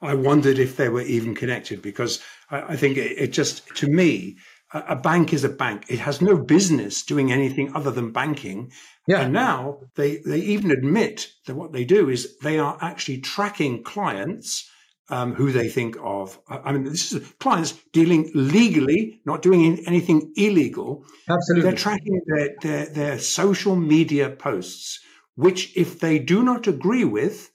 I 0.00 0.14
wondered 0.14 0.58
if 0.58 0.76
they 0.76 0.88
were 0.88 1.02
even 1.02 1.34
connected 1.34 1.82
because 1.82 2.22
I, 2.50 2.72
I 2.72 2.76
think 2.76 2.96
it, 2.96 3.18
it, 3.18 3.32
just, 3.32 3.66
to 3.76 3.88
me, 3.88 4.38
a, 4.72 4.84
a, 4.88 4.96
bank 4.96 5.32
is 5.32 5.44
a 5.44 5.48
bank. 5.48 5.86
It 5.88 5.98
has 6.00 6.20
no 6.20 6.36
business 6.36 7.02
doing 7.02 7.32
anything 7.32 7.74
other 7.74 7.90
than 7.90 8.12
banking. 8.12 8.72
Yeah. 9.06 9.22
And 9.22 9.32
now 9.32 9.80
they, 9.96 10.18
they 10.18 10.40
even 10.40 10.70
admit 10.70 11.28
that 11.46 11.54
what 11.54 11.72
they 11.72 11.84
do 11.84 12.08
is 12.08 12.38
they 12.38 12.58
are 12.58 12.78
actually 12.80 13.20
tracking 13.20 13.82
clients 13.82 14.68
um, 15.10 15.34
who 15.34 15.52
they 15.52 15.68
think 15.68 15.96
of. 16.02 16.38
I 16.48 16.72
mean, 16.72 16.84
this 16.84 17.12
is 17.12 17.26
clients 17.40 17.72
dealing 17.92 18.30
legally, 18.34 19.20
not 19.24 19.42
doing 19.42 19.82
anything 19.86 20.32
illegal. 20.36 21.04
Absolutely. 21.28 21.62
They're 21.62 21.78
tracking 21.78 22.20
their, 22.26 22.54
their, 22.60 22.86
their 22.86 23.18
social 23.18 23.74
media 23.74 24.30
posts, 24.30 25.00
which, 25.34 25.74
if 25.76 26.00
they 26.00 26.18
do 26.18 26.42
not 26.42 26.66
agree 26.66 27.04
with, 27.04 27.50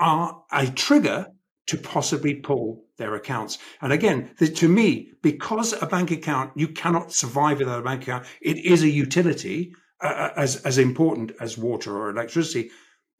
are 0.00 0.42
a 0.52 0.66
trigger 0.68 1.26
to 1.68 1.78
possibly 1.78 2.34
pull 2.34 2.84
their 2.96 3.14
accounts. 3.14 3.58
And 3.80 3.92
again, 3.92 4.30
to 4.38 4.68
me, 4.68 5.12
because 5.22 5.80
a 5.80 5.86
bank 5.86 6.10
account, 6.10 6.52
you 6.56 6.68
cannot 6.68 7.12
survive 7.12 7.58
without 7.58 7.80
a 7.80 7.84
bank 7.84 8.02
account. 8.02 8.26
It 8.40 8.58
is 8.58 8.82
a 8.82 8.88
utility 8.88 9.72
uh, 10.02 10.06
uh 10.06 10.32
as, 10.36 10.56
as 10.64 10.78
important 10.78 11.32
as 11.40 11.58
water 11.58 11.96
or 11.96 12.10
electricity. 12.10 12.70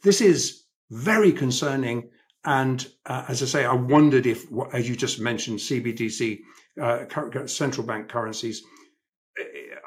This 0.02 0.20
is 0.20 0.64
very 0.90 1.32
concerning 1.32 2.10
and 2.44 2.86
uh, 3.04 3.24
as 3.28 3.42
I 3.42 3.46
say, 3.46 3.64
I 3.64 3.74
wondered 3.74 4.26
if, 4.26 4.46
as 4.72 4.88
you 4.88 4.96
just 4.96 5.20
mentioned, 5.20 5.58
CBDC, 5.58 6.38
uh, 6.80 7.46
central 7.46 7.86
bank 7.86 8.08
currencies, 8.08 8.62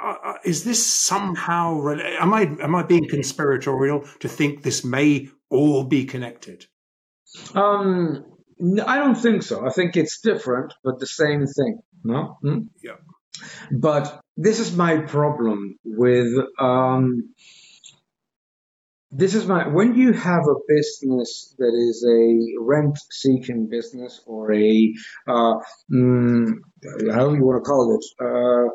uh, 0.03 0.15
uh, 0.23 0.33
is 0.43 0.63
this 0.63 0.85
somehow? 0.85 1.87
Am 1.89 2.33
I 2.33 2.41
am 2.61 2.75
I 2.75 2.83
being 2.83 3.07
conspiratorial 3.07 4.05
to 4.19 4.27
think 4.27 4.61
this 4.63 4.83
may 4.83 5.29
all 5.49 5.83
be 5.83 6.05
connected? 6.05 6.65
Um, 7.55 8.25
I 8.61 8.97
don't 8.97 9.15
think 9.15 9.43
so. 9.43 9.65
I 9.65 9.71
think 9.71 9.97
it's 9.97 10.21
different, 10.21 10.73
but 10.83 10.99
the 10.99 11.07
same 11.07 11.45
thing. 11.47 11.81
No. 12.03 12.37
Hmm? 12.41 12.59
Yeah. 12.83 12.97
But 13.71 14.21
this 14.37 14.59
is 14.59 14.75
my 14.75 14.97
problem 14.97 15.77
with 15.83 16.27
um, 16.59 17.33
this 19.11 19.35
is 19.35 19.45
my 19.45 19.67
when 19.67 19.95
you 19.95 20.13
have 20.13 20.43
a 20.47 20.55
business 20.67 21.53
that 21.57 21.73
is 21.73 22.05
a 22.07 22.63
rent 22.63 22.97
seeking 23.09 23.67
business 23.69 24.21
or 24.25 24.53
a 24.53 24.93
uh, 25.27 25.55
mm, 25.91 26.47
how 27.11 27.29
do 27.29 27.35
you 27.35 27.43
want 27.43 27.63
to 27.63 27.67
call 27.67 27.97
it 27.97 28.05
uh, 28.25 28.69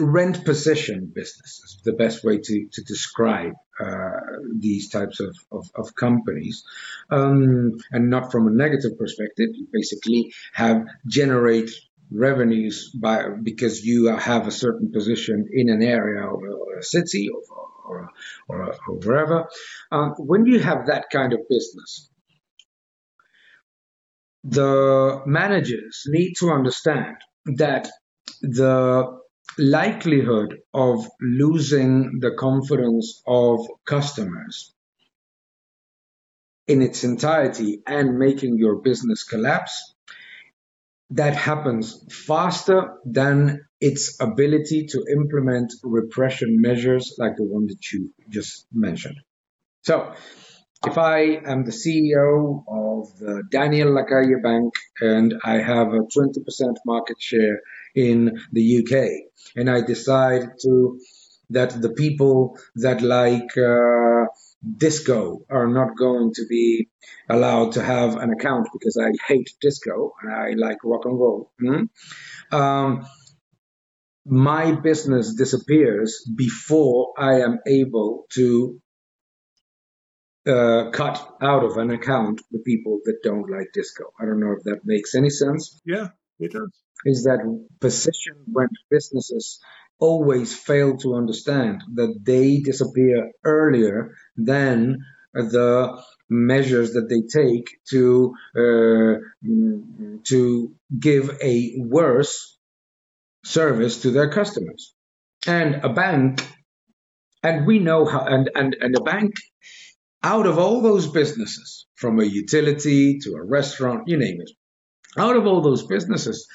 rent 0.00 0.44
position 0.44 1.12
business 1.14 1.60
is 1.64 1.80
the 1.84 1.92
best 1.92 2.24
way 2.24 2.38
to, 2.38 2.68
to 2.72 2.82
describe 2.82 3.52
uh, 3.78 4.10
these 4.58 4.88
types 4.88 5.20
of, 5.20 5.36
of, 5.52 5.66
of 5.74 5.94
companies 5.94 6.64
um, 7.10 7.72
and 7.92 8.10
not 8.10 8.32
from 8.32 8.46
a 8.46 8.50
negative 8.50 8.98
perspective 8.98 9.50
you 9.52 9.66
basically 9.72 10.32
have 10.54 10.82
generate 11.06 11.70
revenues 12.10 12.90
by 12.90 13.28
because 13.42 13.84
you 13.84 14.06
have 14.16 14.46
a 14.46 14.50
certain 14.50 14.90
position 14.92 15.46
in 15.52 15.68
an 15.68 15.82
area 15.82 16.22
or 16.22 16.78
a 16.78 16.82
city 16.82 17.28
or 17.28 17.42
or, 17.88 18.10
or, 18.48 18.74
or 18.88 18.94
wherever. 18.96 19.48
Um, 19.90 20.14
when 20.18 20.46
you 20.46 20.60
have 20.60 20.86
that 20.86 21.06
kind 21.10 21.32
of 21.32 21.40
business, 21.48 22.10
the 24.44 25.22
managers 25.26 26.04
need 26.06 26.34
to 26.40 26.50
understand 26.50 27.16
that 27.56 27.88
the 28.40 29.18
likelihood 29.56 30.58
of 30.74 31.06
losing 31.20 32.20
the 32.20 32.32
confidence 32.32 33.22
of 33.26 33.60
customers 33.84 34.72
in 36.66 36.82
its 36.82 37.02
entirety 37.02 37.82
and 37.86 38.18
making 38.18 38.58
your 38.58 38.76
business 38.76 39.24
collapse 39.24 39.94
that 41.10 41.34
happens 41.34 42.04
faster 42.26 42.98
than 43.04 43.64
its 43.80 44.20
ability 44.20 44.86
to 44.86 45.04
implement 45.10 45.72
repression 45.82 46.60
measures 46.60 47.14
like 47.18 47.36
the 47.36 47.44
one 47.44 47.66
that 47.66 47.92
you 47.92 48.12
just 48.28 48.66
mentioned. 48.72 49.16
So, 49.82 50.14
if 50.86 50.96
I 50.96 51.40
am 51.44 51.64
the 51.64 51.72
CEO 51.72 52.64
of 52.68 53.18
the 53.18 53.42
Daniel 53.50 53.88
Lacalle 53.88 54.42
Bank 54.42 54.74
and 55.00 55.34
I 55.44 55.54
have 55.54 55.88
a 55.88 56.00
20% 56.00 56.76
market 56.86 57.20
share 57.20 57.60
in 57.94 58.38
the 58.52 58.78
UK, 58.78 59.08
and 59.56 59.68
I 59.68 59.80
decide 59.80 60.42
to 60.62 61.00
that 61.50 61.80
the 61.80 61.90
people 61.90 62.58
that 62.76 63.00
like 63.02 63.56
uh, 63.56 64.26
disco 64.76 65.40
are 65.50 65.66
not 65.66 65.96
going 65.96 66.32
to 66.34 66.46
be 66.48 66.88
allowed 67.28 67.72
to 67.72 67.82
have 67.82 68.16
an 68.16 68.30
account 68.30 68.68
because 68.72 68.98
I 69.02 69.10
hate 69.26 69.50
disco 69.60 70.12
and 70.22 70.32
I 70.32 70.50
like 70.50 70.78
rock 70.84 71.06
and 71.06 71.18
roll. 71.18 71.50
Mm-hmm. 71.62 72.56
Um, 72.56 73.06
my 74.26 74.72
business 74.72 75.34
disappears 75.34 76.22
before 76.36 77.14
I 77.18 77.40
am 77.40 77.60
able 77.66 78.26
to 78.34 78.80
uh, 80.48 80.90
cut 80.90 81.36
out 81.42 81.64
of 81.64 81.76
an 81.76 81.90
account 81.90 82.40
the 82.50 82.60
people 82.60 83.00
that 83.04 83.18
don't 83.22 83.50
like 83.50 83.68
disco. 83.72 84.04
I 84.20 84.24
don't 84.24 84.40
know 84.40 84.52
if 84.52 84.64
that 84.64 84.80
makes 84.84 85.14
any 85.14 85.30
sense. 85.30 85.80
Yeah, 85.84 86.08
it 86.38 86.52
does. 86.52 86.70
Is 87.04 87.24
that 87.24 87.40
position 87.80 88.34
when 88.46 88.68
businesses 88.90 89.60
always 90.00 90.54
fail 90.54 90.96
to 90.98 91.14
understand 91.14 91.82
that 91.94 92.18
they 92.22 92.58
disappear 92.60 93.30
earlier 93.44 94.14
than 94.36 94.98
the 95.32 96.02
measures 96.28 96.92
that 96.92 97.08
they 97.08 97.22
take 97.40 97.68
to 97.90 98.34
uh, 98.56 99.18
to 100.24 100.74
give 100.98 101.38
a 101.42 101.74
worse 101.78 102.58
service 103.44 104.02
to 104.02 104.10
their 104.10 104.30
customers. 104.30 104.94
And 105.46 105.76
a 105.84 105.88
bank, 105.88 106.46
and 107.42 107.66
we 107.66 107.78
know 107.78 108.04
how, 108.04 108.26
and, 108.26 108.50
and, 108.54 108.76
and 108.80 108.96
a 108.96 109.00
bank, 109.00 109.34
out 110.22 110.46
of 110.46 110.58
all 110.58 110.80
those 110.80 111.06
businesses, 111.06 111.86
from 111.94 112.20
a 112.20 112.24
utility 112.24 113.18
to 113.20 113.34
a 113.34 113.44
restaurant, 113.44 114.04
you 114.06 114.16
name 114.16 114.40
it, 114.40 114.50
out 115.16 115.36
of 115.36 115.46
all 115.46 115.60
those 115.60 115.86
businesses, 115.86 116.46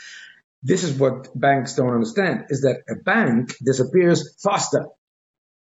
this 0.64 0.84
is 0.84 0.97
what 0.97 1.28
banks 1.36 1.76
don't 1.76 1.93
understand 1.93 2.45
is 2.49 2.61
that 2.61 2.78
a 2.89 2.95
bank 3.03 3.53
disappears 3.64 4.36
faster 4.41 4.86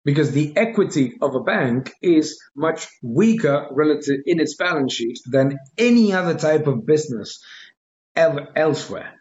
because 0.05 0.33
the 0.33 0.55
equity 0.57 1.15
of 1.23 1.35
a 1.35 1.41
bank 1.41 1.93
is 2.03 2.39
much 2.55 2.89
weaker 3.03 3.69
relative 3.71 4.21
in 4.27 4.41
its 4.41 4.57
balance 4.57 4.95
sheet 4.95 5.19
than 5.25 5.59
any 5.79 6.13
other 6.13 6.35
type 6.35 6.67
of 6.67 6.85
business 6.85 7.43
elsewhere. 8.15 9.15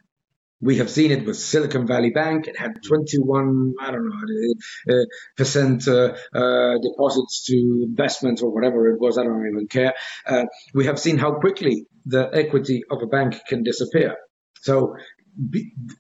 We 0.62 0.78
have 0.78 0.90
seen 0.90 1.12
it 1.12 1.26
with 1.26 1.38
Silicon 1.38 1.88
Valley 1.88 2.12
Bank. 2.12 2.48
It 2.48 2.58
had 2.58 2.84
21, 2.88 3.74
I 3.82 3.92
don't 3.92 4.10
know, 4.10 4.96
uh, 4.96 5.06
percent 5.36 5.88
uh, 5.88 6.14
uh, 6.34 6.78
deposits 6.82 7.46
to 7.46 7.86
investments 7.88 8.42
or 8.42 8.54
whatever 8.54 8.90
it 8.94 9.00
was. 9.00 9.18
I 9.18 9.24
don't 9.24 9.48
even 9.48 9.68
care. 9.68 9.94
Uh, 10.26 10.46
we 10.74 10.86
have 10.86 11.00
seen 11.00 11.18
how 11.18 11.34
quickly 11.34 11.86
the 12.06 12.30
equity 12.32 12.84
of 12.92 13.02
a 13.02 13.08
bank 13.08 13.40
can 13.48 13.64
disappear. 13.64 14.16
So, 14.62 14.96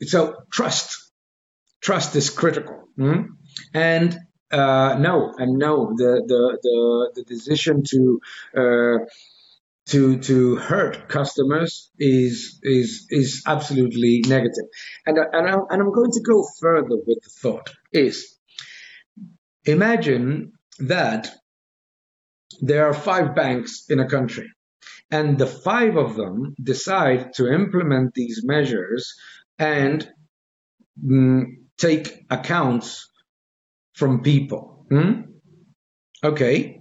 so 0.01 0.35
trust, 0.51 1.11
trust 1.81 2.15
is 2.15 2.29
critical. 2.29 2.83
Mm-hmm. 2.99 3.33
And 3.73 4.17
uh, 4.51 4.97
no, 4.99 5.33
and 5.37 5.57
no, 5.57 5.93
the 5.95 6.21
the 6.27 6.57
the, 6.61 7.11
the 7.15 7.23
decision 7.23 7.83
to 7.83 8.19
uh, 8.57 9.05
to 9.91 10.17
to 10.19 10.55
hurt 10.55 11.07
customers 11.09 11.91
is 11.99 12.59
is 12.63 13.07
is 13.09 13.43
absolutely 13.45 14.23
negative. 14.27 14.65
And 15.05 15.17
and, 15.17 15.47
I, 15.47 15.53
and 15.53 15.81
I'm 15.81 15.91
going 15.91 16.11
to 16.11 16.21
go 16.21 16.45
further 16.59 16.97
with 17.05 17.19
the 17.23 17.29
thought 17.41 17.69
is 17.91 18.37
imagine 19.65 20.53
that 20.79 21.31
there 22.61 22.87
are 22.87 22.93
five 22.93 23.35
banks 23.35 23.85
in 23.89 23.99
a 23.99 24.07
country 24.07 24.49
and 25.09 25.37
the 25.37 25.47
five 25.47 25.97
of 25.97 26.15
them 26.15 26.55
decide 26.61 27.33
to 27.33 27.51
implement 27.51 28.13
these 28.13 28.41
measures 28.43 29.13
and 29.59 30.07
mm, 31.03 31.45
take 31.77 32.25
accounts 32.29 33.09
from 33.93 34.21
people. 34.21 34.85
Hmm? 34.89 35.21
Okay, 36.23 36.80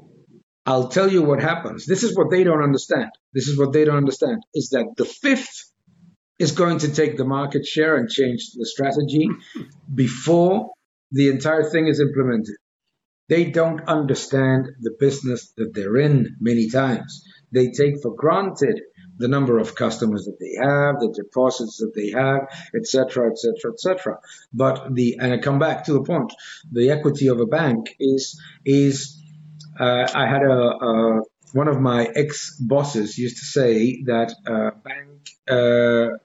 I'll 0.66 0.88
tell 0.88 1.10
you 1.10 1.22
what 1.22 1.40
happens. 1.40 1.86
This 1.86 2.02
is 2.02 2.16
what 2.16 2.30
they 2.30 2.44
don't 2.44 2.62
understand. 2.62 3.10
This 3.32 3.48
is 3.48 3.58
what 3.58 3.72
they 3.72 3.84
don't 3.84 3.96
understand 3.96 4.42
is 4.54 4.70
that 4.70 4.94
the 4.96 5.04
fifth 5.04 5.70
is 6.38 6.52
going 6.52 6.78
to 6.78 6.92
take 6.92 7.16
the 7.16 7.24
market 7.24 7.66
share 7.66 7.96
and 7.96 8.08
change 8.08 8.52
the 8.54 8.66
strategy 8.66 9.28
before 9.94 10.70
the 11.12 11.28
entire 11.28 11.64
thing 11.64 11.86
is 11.86 12.00
implemented. 12.00 12.56
They 13.28 13.44
don't 13.50 13.82
understand 13.82 14.68
the 14.80 14.96
business 14.98 15.52
that 15.56 15.72
they're 15.74 15.98
in 15.98 16.36
many 16.40 16.68
times. 16.68 17.22
They 17.52 17.70
take 17.70 18.00
for 18.02 18.14
granted 18.14 18.80
the 19.18 19.28
number 19.28 19.58
of 19.58 19.74
customers 19.74 20.24
that 20.24 20.38
they 20.40 20.54
have, 20.60 20.98
the 20.98 21.12
deposits 21.14 21.76
that 21.76 21.92
they 21.94 22.10
have, 22.10 22.48
etc., 22.74 23.30
etc., 23.30 23.72
etc. 23.72 24.18
But 24.52 24.94
the 24.94 25.18
and 25.20 25.32
I 25.32 25.38
come 25.38 25.58
back 25.58 25.84
to 25.84 25.92
the 25.92 26.02
point: 26.02 26.32
the 26.72 26.90
equity 26.90 27.28
of 27.28 27.38
a 27.38 27.46
bank 27.46 27.94
is 28.00 28.40
is 28.64 29.19
uh, 29.80 30.06
I 30.14 30.26
had 30.26 30.42
a, 30.42 30.60
a, 30.88 31.22
one 31.52 31.68
of 31.68 31.80
my 31.80 32.04
ex 32.14 32.56
bosses 32.56 33.18
used 33.18 33.38
to 33.38 33.44
say 33.44 34.02
that 34.06 34.32
uh, 34.46 34.70
bank 34.84 35.30
uh, 35.48 36.18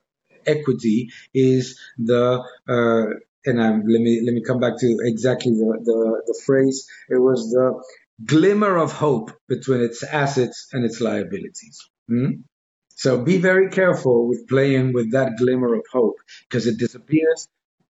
equity 0.46 1.10
is 1.34 1.80
the 1.98 2.44
uh, 2.68 3.06
and 3.48 3.62
I'm, 3.62 3.84
let 3.88 4.02
me 4.02 4.22
let 4.26 4.34
me 4.34 4.42
come 4.42 4.60
back 4.60 4.78
to 4.80 4.98
exactly 5.02 5.52
the, 5.52 5.80
the, 5.84 6.24
the 6.26 6.42
phrase. 6.46 6.88
It 7.10 7.20
was 7.20 7.52
the 7.52 7.82
glimmer 8.24 8.78
of 8.78 8.92
hope 8.92 9.32
between 9.48 9.82
its 9.82 10.04
assets 10.04 10.70
and 10.74 10.84
its 10.84 11.02
liabilities. 11.02 11.78
Hmm? 12.08 12.42
So 12.90 13.22
be 13.22 13.38
very 13.38 13.70
careful 13.70 14.28
with 14.28 14.48
playing 14.48 14.94
with 14.94 15.12
that 15.12 15.38
glimmer 15.38 15.76
of 15.76 15.86
hope 15.92 16.16
because 16.48 16.66
it 16.66 16.78
disappears 16.78 17.48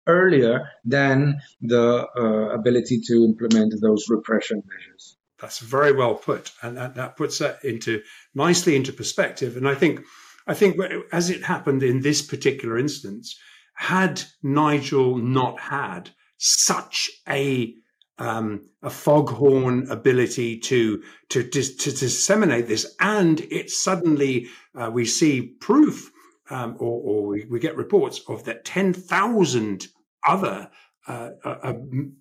earlier 0.08 0.70
than 0.86 1.42
the 1.62 2.08
uh, 2.18 2.56
ability 2.60 3.02
to 3.08 3.26
implement 3.26 3.74
those 3.82 4.06
repression 4.10 4.64
measures. 4.68 5.18
That's 5.40 5.60
very 5.60 5.92
well 5.92 6.16
put, 6.16 6.52
and 6.62 6.78
that, 6.78 6.96
that 6.96 7.18
puts 7.18 7.40
that 7.40 7.64
into 7.64 8.02
nicely 8.34 8.76
into 8.76 8.94
perspective. 8.94 9.58
And 9.58 9.68
I 9.68 9.76
think, 9.76 10.02
I 10.48 10.54
think 10.54 10.78
as 11.12 11.30
it 11.30 11.44
happened 11.44 11.84
in 11.84 12.02
this 12.02 12.22
particular 12.22 12.78
instance, 12.78 13.38
had 13.74 14.24
Nigel 14.42 15.18
not 15.18 15.60
had 15.60 16.12
such 16.38 17.12
a 17.28 17.76
um, 18.18 18.70
a 18.82 18.90
foghorn 18.90 19.92
ability 19.92 20.60
to, 20.60 21.04
to 21.30 21.44
to 21.44 21.64
to 21.64 21.92
disseminate 21.92 22.68
this, 22.68 22.96
and 23.02 23.42
it 23.52 23.70
suddenly 23.70 24.48
uh, 24.74 24.90
we 24.94 25.06
see 25.06 25.42
proof, 25.42 26.12
um, 26.50 26.78
or, 26.80 27.02
or 27.02 27.28
we, 27.28 27.46
we, 27.50 27.60
get 27.60 27.76
reports 27.76 28.22
of 28.30 28.46
that 28.46 28.64
ten 28.64 28.94
thousand 28.94 29.88
other 30.26 30.70
uh, 31.08 31.32
uh, 31.44 31.58
uh 31.62 31.74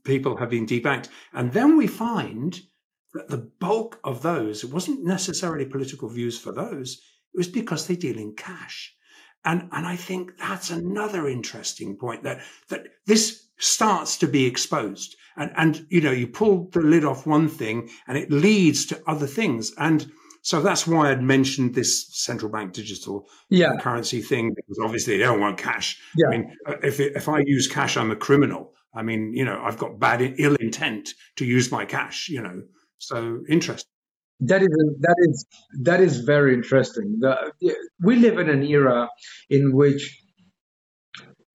people 0.02 0.36
have 0.36 0.50
been 0.50 0.66
debanked, 0.66 1.08
and 1.32 1.52
then 1.52 1.76
we 1.76 1.86
find 1.86 2.60
the 3.28 3.50
bulk 3.60 4.00
of 4.04 4.22
those, 4.22 4.64
it 4.64 4.72
wasn't 4.72 5.04
necessarily 5.04 5.64
political 5.64 6.08
views 6.08 6.38
for 6.38 6.52
those, 6.52 7.00
it 7.32 7.38
was 7.38 7.48
because 7.48 7.86
they 7.86 7.96
deal 7.96 8.18
in 8.18 8.34
cash. 8.34 8.94
And, 9.44 9.68
and 9.72 9.86
I 9.86 9.96
think 9.96 10.38
that's 10.38 10.70
another 10.70 11.28
interesting 11.28 11.96
point 11.96 12.22
that, 12.22 12.40
that 12.70 12.86
this 13.06 13.46
starts 13.58 14.16
to 14.18 14.26
be 14.26 14.46
exposed. 14.46 15.16
And, 15.36 15.52
and, 15.56 15.86
you 15.90 16.00
know, 16.00 16.12
you 16.12 16.26
pull 16.26 16.70
the 16.70 16.80
lid 16.80 17.04
off 17.04 17.26
one 17.26 17.48
thing 17.48 17.90
and 18.06 18.16
it 18.16 18.30
leads 18.30 18.86
to 18.86 19.02
other 19.06 19.26
things. 19.26 19.72
And 19.78 20.10
so 20.42 20.60
that's 20.60 20.86
why 20.86 21.10
I'd 21.10 21.22
mentioned 21.22 21.74
this 21.74 22.08
central 22.24 22.50
bank 22.50 22.72
digital 22.72 23.28
yeah. 23.50 23.76
currency 23.80 24.22
thing, 24.22 24.54
because 24.54 24.78
obviously 24.82 25.18
they 25.18 25.24
don't 25.24 25.40
want 25.40 25.58
cash. 25.58 26.00
Yeah. 26.16 26.26
I 26.26 26.30
mean, 26.30 26.56
uh, 26.66 26.74
if, 26.82 27.00
if 27.00 27.28
I 27.28 27.42
use 27.44 27.68
cash, 27.68 27.96
I'm 27.96 28.10
a 28.10 28.16
criminal. 28.16 28.72
I 28.94 29.02
mean, 29.02 29.32
you 29.34 29.44
know, 29.44 29.60
I've 29.62 29.78
got 29.78 29.98
bad, 29.98 30.20
ill 30.38 30.54
intent 30.56 31.10
to 31.36 31.44
use 31.44 31.72
my 31.72 31.84
cash, 31.84 32.28
you 32.28 32.40
know. 32.40 32.62
So 33.07 33.40
interesting. 33.48 33.90
That 34.40 34.62
is 34.62 34.68
that 35.00 35.16
is 35.28 35.46
that 35.82 36.00
is 36.00 36.18
very 36.18 36.55
interesting. 36.55 37.18
The, 37.20 37.52
we 38.02 38.16
live 38.16 38.38
in 38.38 38.50
an 38.50 38.62
era 38.64 39.09
in 39.48 39.72
which 39.74 40.20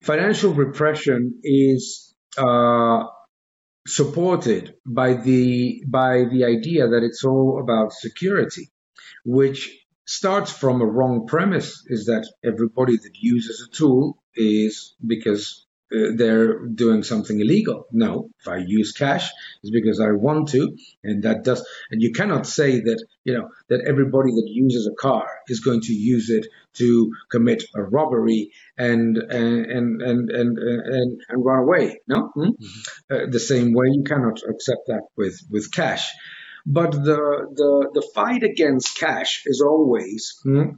financial 0.02 0.54
repression 0.54 1.40
is 1.42 2.14
uh, 2.38 3.04
supported 3.86 4.74
by 4.86 5.14
the 5.14 5.82
by 5.86 6.24
the 6.32 6.44
idea 6.44 6.88
that 6.88 7.02
it's 7.02 7.24
all 7.24 7.60
about 7.62 7.92
security, 7.92 8.70
which 9.24 9.70
starts 10.06 10.50
from 10.50 10.80
a 10.80 10.86
wrong 10.86 11.26
premise: 11.26 11.84
is 11.86 12.06
that 12.06 12.26
everybody 12.44 12.96
that 12.96 13.14
uses 13.20 13.68
a 13.68 13.76
tool 13.76 14.22
is 14.34 14.96
because 15.06 15.66
uh, 15.92 16.12
they're 16.14 16.66
doing 16.66 17.02
something 17.02 17.40
illegal. 17.40 17.86
No, 17.90 18.30
if 18.40 18.48
I 18.48 18.58
use 18.64 18.92
cash, 18.92 19.28
it's 19.62 19.70
because 19.70 20.00
I 20.00 20.12
want 20.12 20.48
to, 20.50 20.76
and 21.02 21.24
that 21.24 21.42
does. 21.42 21.66
And 21.90 22.00
you 22.00 22.12
cannot 22.12 22.46
say 22.46 22.80
that 22.80 23.04
you 23.24 23.34
know 23.34 23.48
that 23.68 23.84
everybody 23.86 24.30
that 24.30 24.48
uses 24.48 24.86
a 24.86 24.94
car 24.94 25.26
is 25.48 25.60
going 25.60 25.80
to 25.82 25.92
use 25.92 26.30
it 26.30 26.46
to 26.74 27.12
commit 27.30 27.64
a 27.74 27.82
robbery 27.82 28.52
and 28.78 29.16
and 29.16 29.66
and 29.66 30.02
and 30.02 30.30
and 30.30 30.58
and, 30.58 31.20
and 31.28 31.44
run 31.44 31.58
away. 31.58 32.00
No, 32.06 32.30
hmm? 32.34 32.40
mm-hmm. 32.40 33.14
uh, 33.14 33.26
the 33.30 33.40
same 33.40 33.72
way 33.72 33.86
you 33.90 34.04
cannot 34.04 34.40
accept 34.48 34.82
that 34.86 35.02
with 35.16 35.40
with 35.50 35.72
cash. 35.72 36.12
But 36.66 36.92
the 36.92 37.48
the 37.54 37.90
the 37.94 38.08
fight 38.14 38.44
against 38.44 38.96
cash 38.96 39.42
is 39.46 39.60
always 39.60 40.38
hmm, 40.44 40.70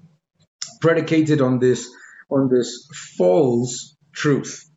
predicated 0.80 1.42
on 1.42 1.58
this 1.58 1.90
on 2.30 2.48
this 2.48 2.88
false 3.18 3.94
truth 4.14 4.71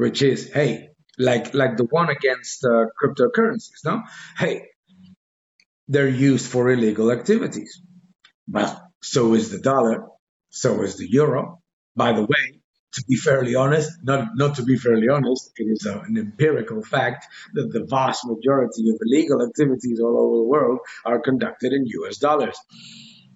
which 0.00 0.22
is, 0.22 0.50
hey, 0.52 0.88
like 1.18 1.52
like 1.52 1.76
the 1.76 1.84
one 1.84 2.08
against 2.08 2.64
uh, 2.64 2.86
cryptocurrencies, 2.98 3.80
no? 3.84 4.02
Hey, 4.38 4.54
they're 5.88 6.08
used 6.30 6.46
for 6.46 6.70
illegal 6.70 7.10
activities. 7.10 7.82
But 8.48 8.70
so 9.02 9.34
is 9.34 9.50
the 9.50 9.58
dollar, 9.58 10.06
so 10.48 10.82
is 10.82 10.96
the 10.96 11.08
euro. 11.10 11.60
By 11.94 12.12
the 12.12 12.22
way, 12.22 12.44
to 12.94 13.04
be 13.06 13.16
fairly 13.16 13.54
honest, 13.54 13.90
not 14.02 14.28
not 14.34 14.54
to 14.56 14.62
be 14.62 14.76
fairly 14.76 15.08
honest, 15.08 15.52
it 15.56 15.64
is 15.64 15.84
a, 15.84 16.00
an 16.00 16.16
empirical 16.16 16.82
fact 16.82 17.26
that 17.54 17.70
the 17.70 17.84
vast 17.84 18.26
majority 18.26 18.88
of 18.90 18.96
illegal 19.04 19.46
activities 19.48 20.00
all 20.00 20.16
over 20.24 20.36
the 20.42 20.48
world 20.54 20.78
are 21.04 21.20
conducted 21.20 21.72
in 21.72 21.84
US 22.00 22.16
dollars. 22.16 22.56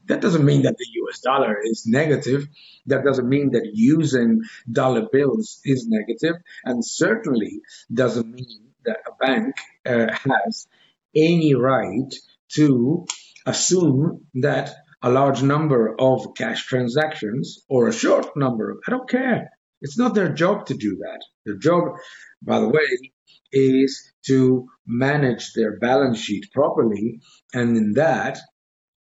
That 0.07 0.21
doesn't 0.21 0.45
mean 0.45 0.63
that 0.63 0.77
the 0.77 0.87
US 1.03 1.21
dollar 1.21 1.57
is 1.63 1.87
negative. 1.87 2.47
That 2.87 3.05
doesn't 3.05 3.29
mean 3.29 3.53
that 3.53 3.71
using 3.73 4.43
dollar 4.71 5.09
bills 5.11 5.61
is 5.65 5.87
negative. 5.89 6.05
negative, 6.23 6.43
and 6.65 6.85
certainly 6.85 7.61
doesn't 7.93 8.31
mean 8.31 8.73
that 8.85 8.99
a 9.07 9.25
bank 9.25 9.55
uh, 9.87 10.13
has 10.13 10.67
any 11.15 11.55
right 11.55 12.13
to 12.55 13.07
assume 13.47 14.27
that 14.35 14.75
a 15.03 15.11
large 15.11 15.43
number 15.43 15.95
of 15.99 16.35
cash 16.35 16.67
transactions 16.67 17.65
or 17.69 17.89
a 17.89 17.93
short 17.93 18.37
number 18.37 18.77
I 18.87 18.91
don't 18.91 19.09
care. 19.09 19.51
It's 19.83 19.99
not 19.99 20.15
their 20.15 20.33
job 20.33 20.67
to 20.67 20.75
do 20.75 20.97
that. 21.03 21.21
Their 21.45 21.57
job, 21.57 21.97
by 22.43 22.61
the 22.61 22.69
way, 22.69 23.13
is 23.53 24.13
to 24.27 24.67
manage 24.87 25.53
their 25.53 25.79
balance 25.79 26.19
sheet 26.19 26.47
properly. 26.53 27.21
And 27.53 27.77
in 27.77 27.93
that, 27.95 28.39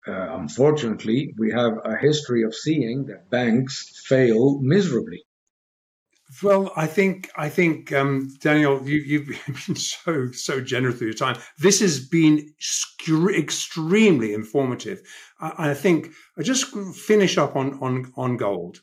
uh, 0.07 0.37
unfortunately, 0.37 1.33
we 1.37 1.51
have 1.51 1.73
a 1.83 1.95
history 1.97 2.43
of 2.43 2.53
seeing 2.53 3.05
that 3.05 3.29
banks 3.29 4.03
fail 4.07 4.59
miserably. 4.61 5.23
Well, 6.41 6.71
I 6.75 6.87
think 6.87 7.29
I 7.35 7.49
think 7.49 7.93
um, 7.93 8.35
Daniel, 8.39 8.81
you, 8.87 9.19
have 9.45 9.65
been 9.67 9.75
so 9.75 10.31
so 10.31 10.59
generous 10.59 10.95
with 10.95 11.03
your 11.03 11.13
time. 11.13 11.37
This 11.59 11.79
has 11.79 11.99
been 11.99 12.53
extremely 13.35 14.33
informative. 14.33 15.01
I, 15.39 15.69
I, 15.69 15.73
think 15.73 16.09
I 16.37 16.41
just 16.41 16.75
finish 16.95 17.37
up 17.37 17.55
on 17.55 17.79
on 17.79 18.11
on 18.17 18.37
gold. 18.37 18.81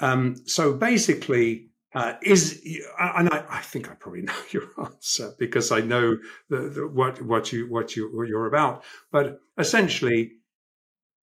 Um, 0.00 0.36
so 0.46 0.74
basically, 0.74 1.70
uh, 1.96 2.12
is 2.20 2.62
and 3.00 3.30
I, 3.30 3.42
I, 3.48 3.60
think 3.62 3.90
I 3.90 3.94
probably 3.94 4.20
know 4.30 4.34
your 4.50 4.68
answer 4.78 5.32
because 5.38 5.72
I 5.72 5.80
know 5.80 6.18
the, 6.50 6.68
the, 6.68 6.86
what 6.86 7.22
what 7.22 7.52
you 7.52 7.70
what 7.70 7.96
you 7.96 8.14
what 8.14 8.28
you're 8.28 8.46
about. 8.46 8.84
But 9.10 9.40
essentially, 9.58 10.32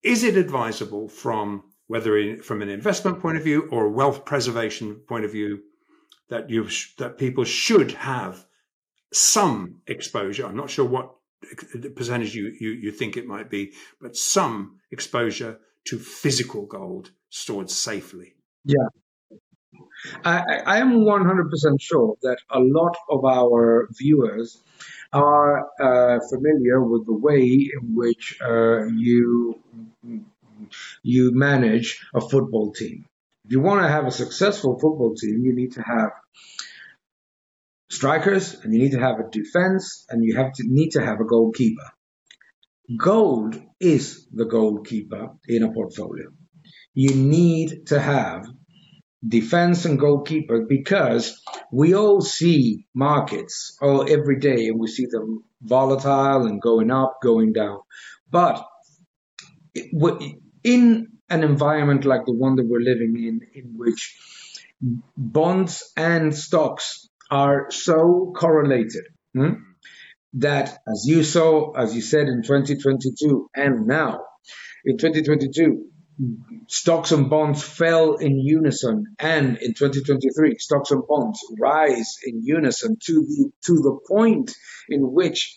is 0.02 0.24
it 0.24 0.36
advisable 0.36 1.10
from 1.10 1.64
whether 1.86 2.18
in, 2.18 2.42
from 2.42 2.64
an 2.64 2.70
investment 2.70 3.22
point 3.22 3.38
of 3.38 3.44
view 3.44 3.70
or 3.72 3.86
a 3.86 3.92
wealth 3.92 4.26
preservation 4.26 4.96
point 5.08 5.26
of 5.26 5.32
view 5.32 5.60
that 6.30 6.50
you 6.50 6.68
that 6.98 7.20
people 7.20 7.44
should 7.44 7.92
have 7.92 8.44
some 9.14 9.82
exposure? 9.86 10.48
I'm 10.48 10.58
not 10.58 10.72
sure 10.72 10.86
what 10.86 11.14
percentage 11.96 12.34
you, 12.34 12.52
you 12.60 12.72
you 12.72 12.92
think 12.92 13.16
it 13.16 13.28
might 13.28 13.52
be, 13.52 13.74
but 14.02 14.18
some 14.18 14.80
exposure 14.90 15.60
to 15.86 16.00
physical 16.00 16.66
gold 16.66 17.12
stored 17.30 17.70
safely. 17.70 18.34
Yeah. 18.66 18.88
I, 20.24 20.44
I 20.66 20.78
am 20.80 21.02
100% 21.02 21.82
sure 21.82 22.16
that 22.22 22.38
a 22.50 22.60
lot 22.60 22.96
of 23.10 23.26
our 23.26 23.88
viewers 23.92 24.62
are 25.12 25.70
uh, 25.80 26.20
familiar 26.30 26.84
with 26.84 27.06
the 27.06 27.14
way 27.14 27.44
in 27.44 27.96
which 27.96 28.38
uh, 28.42 28.86
you 28.86 29.60
you 31.04 31.32
manage 31.34 32.06
a 32.16 32.22
football 32.22 32.72
team. 32.72 33.06
If 33.46 33.52
you 33.52 33.60
want 33.60 33.82
to 33.84 33.90
have 33.90 34.08
a 34.08 34.12
successful 34.12 34.80
football 34.80 35.14
team, 35.16 35.44
you 35.44 35.54
need 35.54 35.74
to 35.74 35.82
have 35.82 36.12
strikers 37.90 38.56
and 38.56 38.74
you 38.74 38.80
need 38.80 38.94
to 38.94 39.00
have 39.00 39.20
a 39.20 39.30
defense 39.30 40.06
and 40.10 40.24
you 40.24 40.36
have 40.36 40.54
to 40.54 40.64
need 40.66 40.92
to 40.92 41.06
have 41.06 41.20
a 41.20 41.26
goalkeeper. 41.26 41.90
Gold 42.98 43.62
is 43.80 44.28
the 44.34 44.46
goalkeeper 44.46 45.32
in 45.48 45.64
a 45.64 45.72
portfolio. 45.72 46.30
You 46.94 47.14
need 47.16 47.88
to 47.88 48.00
have 48.00 48.46
defense 49.26 49.86
and 49.86 50.00
goalkeeper 50.00 50.66
because 50.68 51.42
we 51.72 51.96
all 51.96 52.22
see 52.22 52.86
markets 52.94 53.78
all 53.82 54.10
every 54.10 54.40
day 54.40 54.68
and 54.68 54.80
we 54.80 54.88
see 54.88 55.06
them 55.06 55.44
volatile 55.62 56.46
and 56.46 56.62
going 56.62 56.92
up, 56.92 57.20
going 57.22 57.54
down. 57.54 57.80
But 58.30 58.66
in 60.64 61.08
an 61.30 61.44
environment 61.44 62.06
like 62.06 62.26
the 62.26 62.34
one 62.34 62.56
that 62.56 62.68
we're 62.68 62.80
living 62.80 63.16
in, 63.16 63.42
in 63.54 63.78
which 63.78 64.18
bonds 65.16 65.92
and 65.96 66.36
stocks 66.36 67.08
are 67.32 67.72
so 67.72 68.34
correlated 68.36 69.06
hmm, 69.34 69.54
that, 70.34 70.78
as 70.88 71.06
you 71.08 71.24
saw, 71.24 71.72
as 71.72 71.96
you 71.96 72.02
said 72.02 72.28
in 72.28 72.44
2022 72.44 73.50
and 73.56 73.88
now, 73.88 74.20
in 74.86 74.98
2022, 74.98 75.86
stocks 76.68 77.12
and 77.12 77.30
bonds 77.30 77.64
fell 77.64 78.16
in 78.16 78.40
unison, 78.40 79.16
and 79.20 79.58
in 79.58 79.74
2023, 79.74 80.58
stocks 80.60 80.92
and 80.92 81.04
bonds 81.08 81.40
rise 81.60 82.18
in 82.24 82.44
unison 82.44 82.98
to 83.04 83.14
the 83.14 83.52
to 83.66 83.74
the 83.74 83.98
point 84.08 84.56
in 84.90 85.12
which 85.12 85.56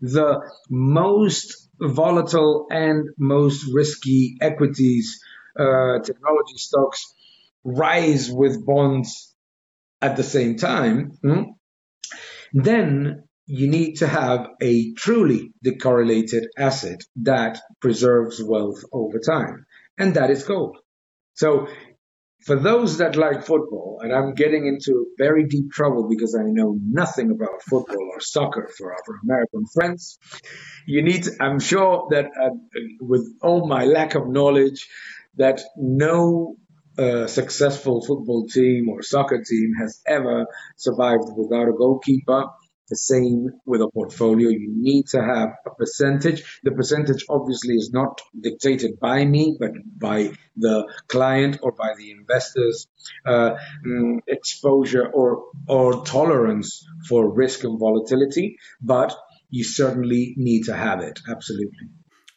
the 0.00 0.40
most 0.70 1.68
volatile 1.80 2.66
and 2.70 3.08
most 3.18 3.66
risky 3.72 4.36
equities, 4.40 5.20
uh, 5.58 5.98
technology 6.00 6.56
stocks, 6.56 7.04
rise 7.64 8.30
with 8.30 8.64
bonds 8.64 9.34
at 10.00 10.16
the 10.16 10.24
same 10.24 10.56
time. 10.56 11.12
Hmm? 11.22 11.42
Then 12.52 13.24
you 13.46 13.68
need 13.68 13.94
to 13.96 14.06
have 14.06 14.48
a 14.60 14.92
truly 14.94 15.52
decorrelated 15.64 16.46
asset 16.56 17.00
that 17.16 17.60
preserves 17.80 18.42
wealth 18.42 18.82
over 18.92 19.18
time 19.18 19.66
and 19.98 20.14
that 20.14 20.30
is 20.30 20.44
gold. 20.44 20.78
So 21.34 21.68
for 22.44 22.56
those 22.56 22.98
that 22.98 23.16
like 23.16 23.44
football, 23.44 24.00
and 24.02 24.12
I'm 24.12 24.34
getting 24.34 24.66
into 24.66 25.06
very 25.16 25.44
deep 25.46 25.70
trouble 25.70 26.08
because 26.08 26.34
I 26.34 26.42
know 26.44 26.76
nothing 26.82 27.30
about 27.30 27.62
football 27.62 28.10
or 28.12 28.20
soccer 28.20 28.68
for 28.76 28.92
our 28.92 28.98
American 29.22 29.64
friends, 29.72 30.18
you 30.86 31.02
need, 31.02 31.24
to, 31.24 31.32
I'm 31.40 31.60
sure 31.60 32.08
that 32.10 32.26
uh, 32.26 32.50
with 33.00 33.26
all 33.42 33.68
my 33.68 33.84
lack 33.84 34.14
of 34.14 34.28
knowledge, 34.28 34.88
that 35.36 35.60
no 35.76 36.56
uh, 36.98 37.26
successful 37.26 38.04
football 38.04 38.46
team 38.46 38.88
or 38.88 39.02
soccer 39.02 39.42
team 39.42 39.72
has 39.80 40.00
ever 40.06 40.46
survived 40.76 41.24
without 41.36 41.68
a 41.68 41.72
goalkeeper 41.72 42.46
the 42.88 42.96
same 42.96 43.48
with 43.64 43.80
a 43.80 43.90
portfolio. 43.92 44.48
You 44.48 44.72
need 44.76 45.06
to 45.08 45.22
have 45.22 45.50
a 45.66 45.70
percentage. 45.70 46.60
The 46.62 46.72
percentage 46.72 47.24
obviously 47.28 47.74
is 47.74 47.90
not 47.92 48.20
dictated 48.38 48.98
by 49.00 49.24
me, 49.24 49.56
but 49.58 49.72
by 49.98 50.32
the 50.56 50.86
client 51.08 51.58
or 51.62 51.72
by 51.72 51.94
the 51.96 52.10
investors' 52.10 52.88
uh, 53.26 53.52
mm, 53.86 54.18
exposure 54.26 55.06
or 55.06 55.44
or 55.68 56.04
tolerance 56.04 56.84
for 57.08 57.32
risk 57.32 57.64
and 57.64 57.78
volatility. 57.78 58.58
But 58.80 59.16
you 59.48 59.64
certainly 59.64 60.34
need 60.36 60.64
to 60.64 60.74
have 60.74 61.00
it. 61.00 61.20
Absolutely. 61.28 61.88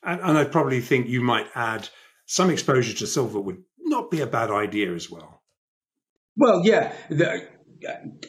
And, 0.03 0.21
and 0.21 0.37
I 0.37 0.43
probably 0.43 0.81
think 0.81 1.07
you 1.07 1.21
might 1.21 1.47
add 1.55 1.89
some 2.25 2.49
exposure 2.49 2.93
to 2.93 3.07
silver 3.07 3.39
would 3.39 3.63
not 3.79 4.11
be 4.11 4.21
a 4.21 4.27
bad 4.27 4.51
idea 4.51 4.93
as 4.93 5.09
well. 5.09 5.41
Well, 6.35 6.61
yeah. 6.65 6.93
The, 7.09 7.47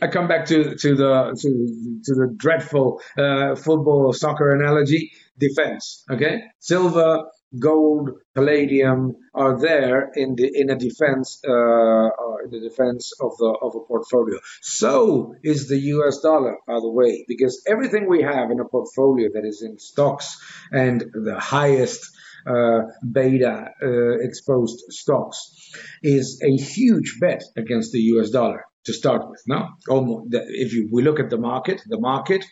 I 0.03 0.07
come 0.09 0.29
back 0.29 0.47
to 0.47 0.75
to 0.77 0.95
the 0.95 1.37
to, 1.41 2.01
to 2.05 2.15
the 2.15 2.35
dreadful 2.37 3.01
uh, 3.19 3.55
football 3.55 4.07
or 4.07 4.15
soccer 4.15 4.55
analogy. 4.55 5.13
Defense, 5.39 6.03
okay? 6.11 6.45
Silver, 6.61 7.25
gold, 7.59 8.11
palladium 8.35 9.17
are 9.35 9.61
there 9.61 10.11
in 10.15 10.35
the 10.35 10.51
in 10.53 10.71
a 10.71 10.77
defense 10.77 11.41
uh, 11.47 12.09
in 12.45 12.51
the 12.51 12.61
defense 12.61 13.13
of 13.21 13.37
the 13.39 13.59
of 13.63 13.75
a 13.75 13.81
portfolio. 13.87 14.39
So 14.63 15.35
is 15.43 15.69
the 15.69 15.79
U.S. 15.79 16.21
dollar, 16.21 16.57
by 16.67 16.81
the 16.81 16.91
way, 16.91 17.25
because 17.29 17.63
everything 17.67 18.09
we 18.09 18.23
have 18.23 18.51
in 18.51 18.61
a 18.61 18.65
portfolio 18.65 19.29
that 19.35 19.45
is 19.45 19.63
in 19.63 19.79
stocks 19.79 20.39
and 20.73 21.05
the 21.13 21.39
highest 21.39 22.11
uh, 22.47 22.83
beta 23.11 23.71
uh, 23.83 24.19
exposed 24.21 24.85
stocks 24.91 25.71
is 26.03 26.41
a 26.43 26.57
huge 26.57 27.19
bet 27.21 27.43
against 27.57 27.93
the 27.93 28.01
US 28.01 28.31
dollar. 28.31 28.65
To 28.87 28.93
start 28.93 29.29
with. 29.29 29.43
No, 29.47 29.69
almost. 29.89 30.29
If 30.33 30.73
you, 30.73 30.89
we 30.91 31.03
look 31.03 31.21
at 31.21 31.31
the 31.31 31.39
market, 31.39 31.83
the 31.87 32.01
market 32.01 32.45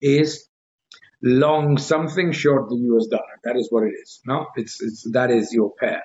is 0.00 0.48
long 1.22 1.78
something 1.78 2.32
short 2.32 2.68
the 2.68 2.76
US 2.76 3.06
dollar. 3.06 3.38
That 3.44 3.56
is 3.56 3.68
what 3.70 3.84
it 3.84 3.92
is. 4.02 4.20
No, 4.26 4.46
it's, 4.56 4.82
it's 4.82 5.08
that 5.12 5.30
is 5.30 5.52
your 5.52 5.72
pair. 5.78 6.02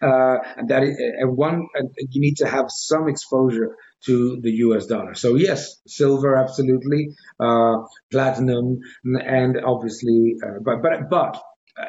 Uh, 0.00 0.38
and 0.56 0.68
that 0.68 0.84
is, 0.84 0.96
and 0.98 1.36
one, 1.36 1.66
and 1.74 1.90
you 2.10 2.20
need 2.20 2.36
to 2.36 2.46
have 2.46 2.66
some 2.68 3.08
exposure 3.08 3.76
to 4.04 4.40
the 4.40 4.50
US 4.66 4.86
dollar. 4.86 5.14
So 5.14 5.34
yes, 5.34 5.80
silver, 5.86 6.36
absolutely, 6.36 7.14
uh, 7.40 7.78
platinum, 8.10 8.80
and 9.04 9.56
obviously, 9.64 10.36
uh, 10.44 10.58
but, 10.64 10.82
but, 10.82 11.10
but, 11.10 11.42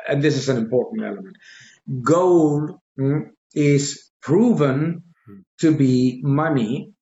and 0.08 0.22
this 0.22 0.38
is 0.38 0.50
an 0.50 0.58
important 0.58 1.04
element. 1.04 1.36
Gold 2.02 2.80
mm, 3.00 3.30
is 3.54 4.10
proven 4.22 5.04
to 5.60 5.76
be 5.76 6.22
money 6.24 6.93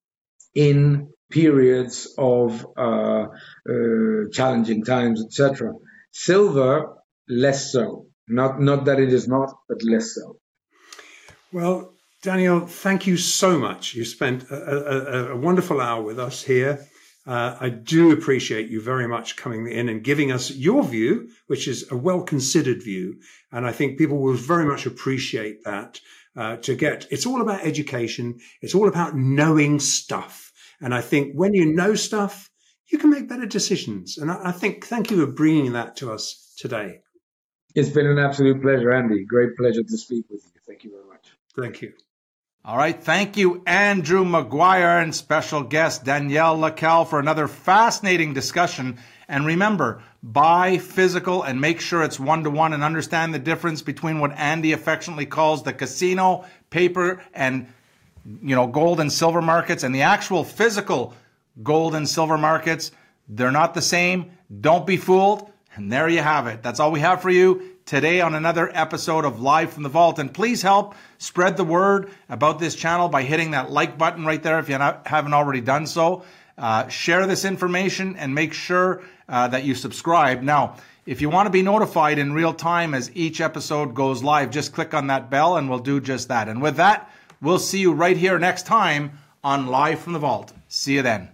in 0.54 1.08
periods 1.30 2.14
of 2.18 2.66
uh, 2.76 3.26
uh, 3.68 4.28
challenging 4.32 4.84
times, 4.84 5.24
etc. 5.24 5.72
Silver, 6.12 6.94
less 7.28 7.72
so. 7.72 8.06
Not 8.28 8.60
not 8.60 8.84
that 8.84 9.00
it 9.00 9.12
is 9.12 9.26
not, 9.26 9.52
but 9.68 9.82
less 9.82 10.14
so. 10.14 10.36
Well, 11.52 11.94
Daniel, 12.22 12.66
thank 12.66 13.06
you 13.06 13.16
so 13.16 13.58
much. 13.58 13.94
You 13.94 14.04
spent 14.04 14.44
a, 14.50 14.54
a, 14.54 15.32
a 15.32 15.36
wonderful 15.36 15.80
hour 15.80 16.02
with 16.02 16.18
us 16.18 16.42
here. 16.42 16.86
Uh, 17.26 17.56
I 17.60 17.68
do 17.68 18.10
appreciate 18.10 18.68
you 18.68 18.80
very 18.80 19.06
much 19.06 19.36
coming 19.36 19.68
in 19.68 19.88
and 19.88 20.02
giving 20.02 20.32
us 20.32 20.50
your 20.50 20.82
view, 20.82 21.28
which 21.46 21.68
is 21.68 21.90
a 21.90 21.96
well 21.96 22.22
considered 22.22 22.82
view. 22.82 23.20
And 23.52 23.66
I 23.66 23.72
think 23.72 23.98
people 23.98 24.18
will 24.18 24.34
very 24.34 24.64
much 24.64 24.86
appreciate 24.86 25.64
that. 25.64 26.00
Uh, 26.34 26.56
to 26.56 26.74
get, 26.74 27.06
it's 27.10 27.26
all 27.26 27.42
about 27.42 27.62
education. 27.62 28.38
It's 28.62 28.74
all 28.74 28.88
about 28.88 29.14
knowing 29.14 29.78
stuff. 29.78 30.50
And 30.80 30.94
I 30.94 31.02
think 31.02 31.34
when 31.34 31.52
you 31.52 31.74
know 31.74 31.94
stuff, 31.94 32.48
you 32.86 32.96
can 32.96 33.10
make 33.10 33.28
better 33.28 33.44
decisions. 33.44 34.16
And 34.16 34.30
I, 34.30 34.48
I 34.48 34.52
think, 34.52 34.86
thank 34.86 35.10
you 35.10 35.18
for 35.18 35.30
bringing 35.30 35.72
that 35.72 35.94
to 35.96 36.10
us 36.10 36.54
today. 36.56 37.00
It's 37.74 37.90
been 37.90 38.06
an 38.06 38.18
absolute 38.18 38.62
pleasure, 38.62 38.92
Andy. 38.92 39.26
Great 39.26 39.56
pleasure 39.58 39.82
to 39.82 39.98
speak 39.98 40.24
with 40.30 40.42
you. 40.42 40.60
Thank 40.66 40.84
you 40.84 40.90
very 40.90 41.04
much. 41.04 41.26
Thank 41.54 41.82
you. 41.82 41.92
All 42.64 42.76
right. 42.76 42.98
Thank 42.98 43.36
you, 43.36 43.62
Andrew 43.66 44.24
Maguire 44.24 45.00
and 45.00 45.14
special 45.14 45.62
guest 45.64 46.04
Daniel 46.04 46.56
Lacalle 46.56 47.08
for 47.08 47.18
another 47.18 47.48
fascinating 47.48 48.34
discussion. 48.34 48.98
And 49.32 49.46
remember, 49.46 50.02
buy 50.22 50.76
physical 50.76 51.42
and 51.42 51.58
make 51.58 51.80
sure 51.80 52.02
it's 52.02 52.20
one 52.20 52.44
to 52.44 52.50
one 52.50 52.74
and 52.74 52.84
understand 52.84 53.32
the 53.32 53.38
difference 53.38 53.80
between 53.80 54.20
what 54.20 54.32
Andy 54.36 54.72
affectionately 54.72 55.24
calls 55.24 55.62
the 55.62 55.72
casino, 55.72 56.44
paper, 56.68 57.22
and 57.32 57.66
you 58.42 58.54
know, 58.54 58.66
gold 58.66 59.00
and 59.00 59.10
silver 59.10 59.40
markets 59.40 59.84
and 59.84 59.94
the 59.94 60.02
actual 60.02 60.44
physical 60.44 61.14
gold 61.62 61.94
and 61.94 62.06
silver 62.06 62.36
markets, 62.36 62.92
they're 63.26 63.50
not 63.50 63.72
the 63.72 63.80
same. 63.80 64.32
Don't 64.60 64.86
be 64.86 64.98
fooled. 64.98 65.50
And 65.74 65.90
there 65.90 66.10
you 66.10 66.20
have 66.20 66.46
it. 66.46 66.62
That's 66.62 66.78
all 66.78 66.92
we 66.92 67.00
have 67.00 67.22
for 67.22 67.30
you 67.30 67.78
today 67.86 68.20
on 68.20 68.34
another 68.34 68.70
episode 68.74 69.24
of 69.24 69.40
Live 69.40 69.72
from 69.72 69.82
the 69.82 69.88
Vault. 69.88 70.18
And 70.18 70.32
please 70.32 70.60
help 70.60 70.94
spread 71.16 71.56
the 71.56 71.64
word 71.64 72.10
about 72.28 72.58
this 72.58 72.74
channel 72.74 73.08
by 73.08 73.22
hitting 73.22 73.52
that 73.52 73.70
like 73.70 73.96
button 73.96 74.26
right 74.26 74.42
there 74.42 74.58
if 74.58 74.68
you 74.68 74.74
haven't 74.74 75.32
already 75.32 75.62
done 75.62 75.86
so. 75.86 76.22
Uh, 76.62 76.88
share 76.88 77.26
this 77.26 77.44
information 77.44 78.16
and 78.16 78.34
make 78.34 78.54
sure 78.54 79.02
uh, 79.28 79.48
that 79.48 79.64
you 79.64 79.74
subscribe. 79.74 80.42
Now, 80.42 80.76
if 81.04 81.20
you 81.20 81.28
want 81.28 81.44
to 81.46 81.50
be 81.50 81.60
notified 81.60 82.18
in 82.18 82.32
real 82.32 82.54
time 82.54 82.94
as 82.94 83.10
each 83.14 83.42
episode 83.42 83.94
goes 83.94 84.22
live, 84.22 84.50
just 84.50 84.72
click 84.72 84.94
on 84.94 85.08
that 85.08 85.28
bell 85.28 85.58
and 85.58 85.68
we'll 85.68 85.80
do 85.80 86.00
just 86.00 86.28
that. 86.28 86.48
And 86.48 86.62
with 86.62 86.76
that, 86.76 87.10
We'll 87.42 87.58
see 87.58 87.80
you 87.80 87.92
right 87.92 88.16
here 88.16 88.38
next 88.38 88.66
time 88.66 89.18
on 89.42 89.66
Live 89.66 89.98
from 89.98 90.12
the 90.12 90.20
Vault. 90.20 90.52
See 90.68 90.94
you 90.94 91.02
then. 91.02 91.28